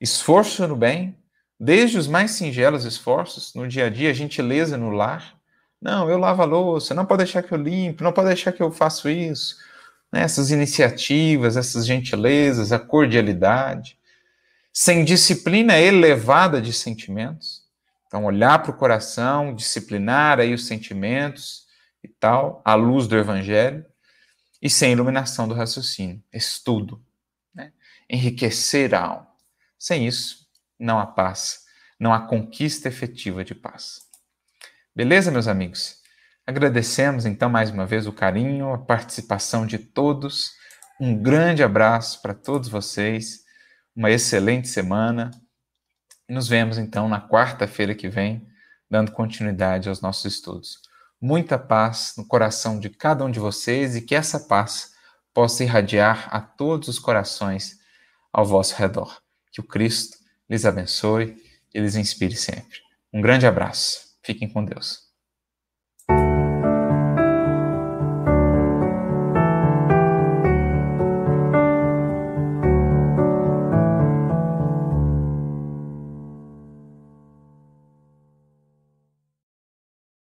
esforço 0.00 0.66
no 0.66 0.76
bem, 0.76 1.16
Desde 1.62 1.98
os 1.98 2.08
mais 2.08 2.30
singelos 2.30 2.86
esforços 2.86 3.54
no 3.54 3.68
dia 3.68 3.84
a 3.84 3.90
dia, 3.90 4.14
gentileza 4.14 4.78
no 4.78 4.88
lar. 4.88 5.38
Não, 5.78 6.08
eu 6.08 6.16
lavo 6.16 6.40
a 6.40 6.46
louça, 6.46 6.94
não 6.94 7.04
pode 7.04 7.24
deixar 7.24 7.42
que 7.42 7.52
eu 7.52 7.58
limpe, 7.58 8.02
não 8.02 8.14
pode 8.14 8.28
deixar 8.28 8.50
que 8.50 8.62
eu 8.62 8.72
faça 8.72 9.10
isso. 9.10 9.58
Né? 10.10 10.22
Essas 10.22 10.50
iniciativas, 10.50 11.58
essas 11.58 11.86
gentilezas, 11.86 12.72
a 12.72 12.78
cordialidade. 12.78 13.98
Sem 14.72 15.04
disciplina 15.04 15.78
elevada 15.78 16.62
de 16.62 16.72
sentimentos. 16.72 17.62
Então, 18.06 18.24
olhar 18.24 18.62
para 18.62 18.70
o 18.70 18.76
coração, 18.76 19.54
disciplinar 19.54 20.40
aí 20.40 20.54
os 20.54 20.66
sentimentos 20.66 21.66
e 22.02 22.08
tal, 22.08 22.62
à 22.64 22.74
luz 22.74 23.06
do 23.06 23.18
evangelho. 23.18 23.84
E 24.62 24.70
sem 24.70 24.92
iluminação 24.92 25.46
do 25.46 25.54
raciocínio, 25.54 26.22
estudo. 26.32 27.02
Enriquecer 28.10 28.92
a 28.92 29.02
alma. 29.02 29.28
Sem 29.78 30.04
isso, 30.04 30.46
não 30.76 30.98
há 30.98 31.06
paz, 31.06 31.60
não 31.98 32.12
há 32.12 32.20
conquista 32.26 32.88
efetiva 32.88 33.44
de 33.44 33.54
paz. 33.54 34.00
Beleza, 34.94 35.30
meus 35.30 35.46
amigos? 35.46 36.00
Agradecemos 36.44 37.24
então 37.24 37.48
mais 37.48 37.70
uma 37.70 37.86
vez 37.86 38.08
o 38.08 38.12
carinho, 38.12 38.72
a 38.72 38.78
participação 38.78 39.64
de 39.64 39.78
todos. 39.78 40.50
Um 41.00 41.16
grande 41.16 41.62
abraço 41.62 42.20
para 42.20 42.34
todos 42.34 42.68
vocês, 42.68 43.44
uma 43.94 44.10
excelente 44.10 44.66
semana. 44.66 45.30
Nos 46.28 46.48
vemos 46.48 46.78
então 46.78 47.08
na 47.08 47.20
quarta-feira 47.20 47.94
que 47.94 48.08
vem, 48.08 48.44
dando 48.90 49.12
continuidade 49.12 49.88
aos 49.88 50.00
nossos 50.00 50.24
estudos. 50.24 50.78
Muita 51.20 51.56
paz 51.56 52.14
no 52.18 52.26
coração 52.26 52.80
de 52.80 52.90
cada 52.90 53.24
um 53.24 53.30
de 53.30 53.38
vocês 53.38 53.94
e 53.94 54.02
que 54.02 54.16
essa 54.16 54.40
paz 54.40 54.90
possa 55.32 55.62
irradiar 55.62 56.28
a 56.34 56.40
todos 56.40 56.88
os 56.88 56.98
corações 56.98 57.79
ao 58.32 58.44
vosso 58.44 58.74
redor. 58.76 59.20
Que 59.52 59.60
o 59.60 59.64
Cristo 59.64 60.16
lhes 60.48 60.64
abençoe 60.64 61.36
e 61.74 61.80
lhes 61.80 61.96
inspire 61.96 62.36
sempre. 62.36 62.78
Um 63.12 63.20
grande 63.20 63.46
abraço. 63.46 64.16
Fiquem 64.22 64.48
com 64.48 64.64
Deus. 64.64 65.09